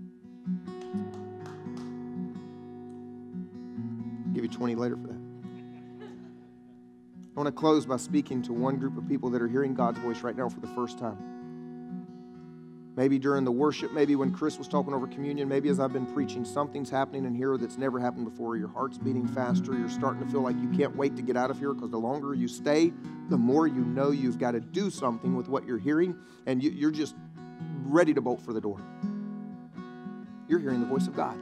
I'll 4.25 4.33
give 4.33 4.43
you 4.43 4.49
20 4.49 4.75
later 4.75 4.97
for 4.97 5.07
that. 5.07 5.27
I 7.37 7.39
want 7.39 7.47
to 7.47 7.51
close 7.51 7.85
by 7.85 7.97
speaking 7.97 8.41
to 8.43 8.53
one 8.53 8.77
group 8.77 8.97
of 8.97 9.07
people 9.07 9.29
that 9.29 9.41
are 9.41 9.47
hearing 9.47 9.75
God's 9.75 9.99
voice 9.99 10.21
right 10.23 10.35
now 10.35 10.49
for 10.49 10.59
the 10.59 10.67
first 10.67 10.97
time. 10.97 11.17
Maybe 12.97 13.19
during 13.19 13.43
the 13.43 13.51
worship, 13.51 13.93
maybe 13.93 14.15
when 14.15 14.33
Chris 14.33 14.57
was 14.57 14.67
talking 14.67 14.91
over 14.91 15.05
communion, 15.05 15.47
maybe 15.47 15.69
as 15.69 15.79
I've 15.79 15.93
been 15.93 16.07
preaching, 16.07 16.43
something's 16.43 16.89
happening 16.89 17.25
in 17.25 17.35
here 17.35 17.55
that's 17.55 17.77
never 17.77 17.99
happened 17.99 18.25
before. 18.25 18.57
Your 18.57 18.69
heart's 18.69 18.97
beating 18.97 19.27
faster. 19.27 19.77
You're 19.77 19.87
starting 19.87 20.25
to 20.25 20.31
feel 20.31 20.41
like 20.41 20.55
you 20.59 20.67
can't 20.69 20.95
wait 20.95 21.15
to 21.15 21.21
get 21.21 21.37
out 21.37 21.51
of 21.51 21.59
here 21.59 21.75
because 21.75 21.91
the 21.91 21.99
longer 21.99 22.33
you 22.33 22.47
stay, 22.47 22.91
the 23.29 23.37
more 23.37 23.67
you 23.67 23.85
know 23.85 24.09
you've 24.09 24.39
got 24.39 24.53
to 24.53 24.59
do 24.59 24.89
something 24.89 25.35
with 25.35 25.47
what 25.47 25.63
you're 25.63 25.77
hearing, 25.77 26.17
and 26.47 26.63
you, 26.63 26.87
are 26.87 26.91
just 26.91 27.13
ready 27.83 28.15
to 28.15 28.21
bolt 28.21 28.41
for 28.41 28.51
the 28.51 28.61
door. 28.61 28.81
You're 30.47 30.59
hearing 30.59 30.79
the 30.79 30.85
voice 30.85 31.07
of 31.07 31.15
God 31.15 31.37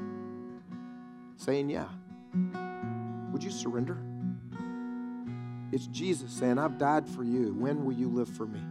saying, 1.38 1.70
Yeah. 1.70 1.88
Would 3.32 3.43
you 3.43 3.51
surrender? 3.51 3.97
It's 5.72 5.88
Jesus 5.88 6.32
saying, 6.32 6.58
I've 6.58 6.78
died 6.78 7.08
for 7.08 7.24
you. 7.24 7.53
When 7.53 7.84
will 7.84 7.93
you 7.93 8.08
live 8.08 8.30
for 8.30 8.45
me? 8.45 8.62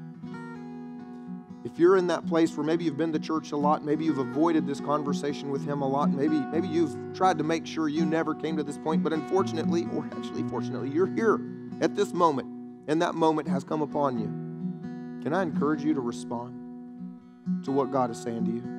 If 1.65 1.79
you're 1.79 1.97
in 1.97 2.07
that 2.07 2.27
place 2.27 2.57
where 2.57 2.65
maybe 2.65 2.85
you've 2.85 2.97
been 2.97 3.13
to 3.13 3.19
church 3.19 3.53
a 3.53 3.57
lot, 3.57 3.85
maybe 3.85 4.05
you've 4.05 4.19
avoided 4.19 4.67
this 4.67 4.81
conversation 4.81 5.51
with 5.51 5.67
him 5.67 5.83
a 5.83 5.89
lot, 5.89 6.11
maybe, 6.11 6.39
maybe 6.41 6.69
you've 6.69 6.97
tried 7.15 7.39
to 7.39 7.45
make 7.45 7.67
sure 7.67 7.89
you 7.89 8.05
never 8.05 8.35
came 8.35 8.57
to 8.57 8.63
this 8.63 8.79
point, 8.79 9.03
but 9.03 9.13
unfortunately, 9.13 9.87
or 9.95 10.07
actually 10.13 10.43
fortunately, 10.45 10.91
you're 10.91 11.13
here 11.15 11.41
at 11.81 11.95
this 11.95 12.13
moment, 12.13 12.49
and 12.87 13.01
that 13.03 13.15
moment 13.15 13.49
has 13.49 13.65
come 13.65 13.83
upon 13.83 14.19
you. 14.19 15.23
Can 15.23 15.35
I 15.35 15.43
encourage 15.43 15.83
you 15.83 15.95
to 15.95 16.01
respond 16.01 17.65
to 17.65 17.73
what 17.73 17.91
God 17.91 18.11
is 18.11 18.19
saying 18.21 18.45
to 18.45 18.51
you? 18.51 18.74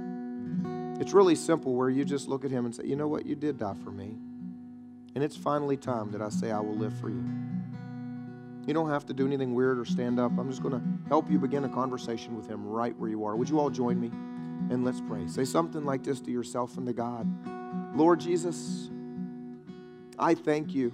It's 1.00 1.14
really 1.14 1.36
simple 1.36 1.74
where 1.76 1.90
you 1.90 2.06
just 2.06 2.28
look 2.28 2.46
at 2.46 2.52
him 2.52 2.66
and 2.66 2.74
say, 2.74 2.86
You 2.86 2.96
know 2.96 3.08
what? 3.08 3.26
You 3.26 3.36
did 3.36 3.58
die 3.58 3.76
for 3.84 3.92
me. 3.92 4.18
And 5.14 5.24
it's 5.24 5.38
finally 5.38 5.78
time 5.78 6.12
that 6.12 6.22
I 6.22 6.30
say, 6.30 6.52
I 6.52 6.60
will 6.60 6.76
live 6.76 6.94
for 7.00 7.10
you. 7.10 7.24
You 8.68 8.74
don't 8.74 8.90
have 8.90 9.06
to 9.06 9.14
do 9.14 9.26
anything 9.28 9.54
weird 9.54 9.78
or 9.78 9.86
stand 9.86 10.20
up. 10.20 10.32
I'm 10.38 10.50
just 10.50 10.62
going 10.62 10.74
to 10.74 11.08
help 11.08 11.30
you 11.30 11.38
begin 11.38 11.64
a 11.64 11.70
conversation 11.70 12.36
with 12.36 12.48
Him 12.48 12.66
right 12.66 12.98
where 12.98 13.10
you 13.10 13.24
are. 13.26 13.36
Would 13.36 13.50
you 13.50 13.60
all 13.60 13.70
join 13.70 14.00
me? 14.00 14.08
And 14.74 14.84
let's 14.84 15.02
pray. 15.02 15.28
Say 15.28 15.46
something 15.46 15.86
like 15.86 16.04
this 16.04 16.20
to 16.22 16.32
yourself 16.32 16.78
and 16.78 16.88
to 16.88 16.94
God 16.94 17.28
Lord 17.96 18.20
Jesus, 18.20 18.90
I 20.20 20.36
thank 20.36 20.76
you 20.76 20.92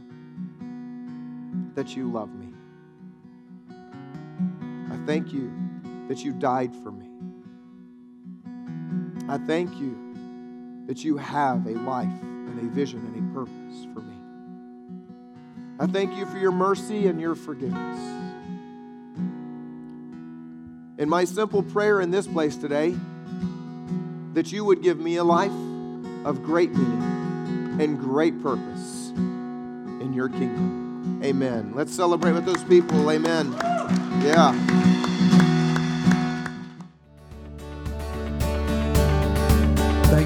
that 1.73 1.95
you 1.95 2.11
love 2.11 2.29
me. 2.35 2.53
I 4.91 4.97
thank 5.07 5.33
you 5.33 5.51
that 6.07 6.23
you 6.23 6.31
died 6.33 6.75
for 6.83 6.91
me. 6.91 7.10
I 9.31 9.37
thank 9.37 9.79
you 9.79 10.83
that 10.87 11.05
you 11.05 11.15
have 11.15 11.65
a 11.65 11.69
life 11.69 12.09
and 12.21 12.59
a 12.59 12.73
vision 12.75 12.99
and 12.99 13.15
a 13.15 13.33
purpose 13.33 13.87
for 13.93 14.01
me. 14.01 14.15
I 15.79 15.87
thank 15.87 16.17
you 16.17 16.25
for 16.25 16.37
your 16.37 16.51
mercy 16.51 17.07
and 17.07 17.21
your 17.21 17.35
forgiveness. 17.35 17.97
And 20.97 21.09
my 21.09 21.23
simple 21.23 21.63
prayer 21.63 22.01
in 22.01 22.11
this 22.11 22.27
place 22.27 22.57
today, 22.57 22.93
that 24.33 24.51
you 24.51 24.65
would 24.65 24.83
give 24.83 24.99
me 24.99 25.15
a 25.15 25.23
life 25.23 25.53
of 26.25 26.43
great 26.43 26.73
meaning 26.73 27.79
and 27.79 27.97
great 27.97 28.43
purpose 28.43 29.11
in 29.11 30.11
your 30.13 30.27
kingdom. 30.27 31.21
Amen. 31.23 31.71
Let's 31.73 31.95
celebrate 31.95 32.33
with 32.33 32.43
those 32.43 32.65
people. 32.65 33.09
Amen. 33.09 33.53
Yeah. 34.25 35.00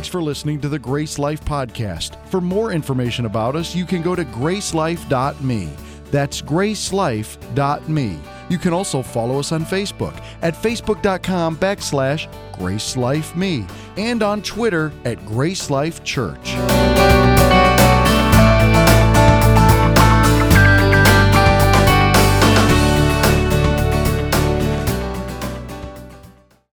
For 0.08 0.22
listening 0.22 0.60
to 0.62 0.70
the 0.70 0.80
Grace 0.80 1.20
Life 1.20 1.44
Podcast. 1.44 2.24
For 2.30 2.42
more 2.42 2.72
information 2.72 3.26
about 3.26 3.56
us, 3.56 3.76
you 3.76 3.86
can 3.86 4.02
go 4.02 4.16
to 4.16 4.26
gracelife.me. 4.26 5.70
That's 6.12 6.42
gracelife.me. 6.42 8.20
You 8.50 8.58
can 8.58 8.74
also 8.74 9.02
follow 9.02 9.40
us 9.40 9.52
on 9.52 9.66
Facebook 9.66 10.24
at 10.42 10.54
facebook.com 10.54 11.58
backslash 11.58 12.32
gracelifeme 12.54 13.70
and 13.98 14.24
on 14.24 14.42
Twitter 14.42 14.94
at 15.04 15.26
Grace 15.26 15.70
Life 15.70 16.04
Church. 16.04 16.56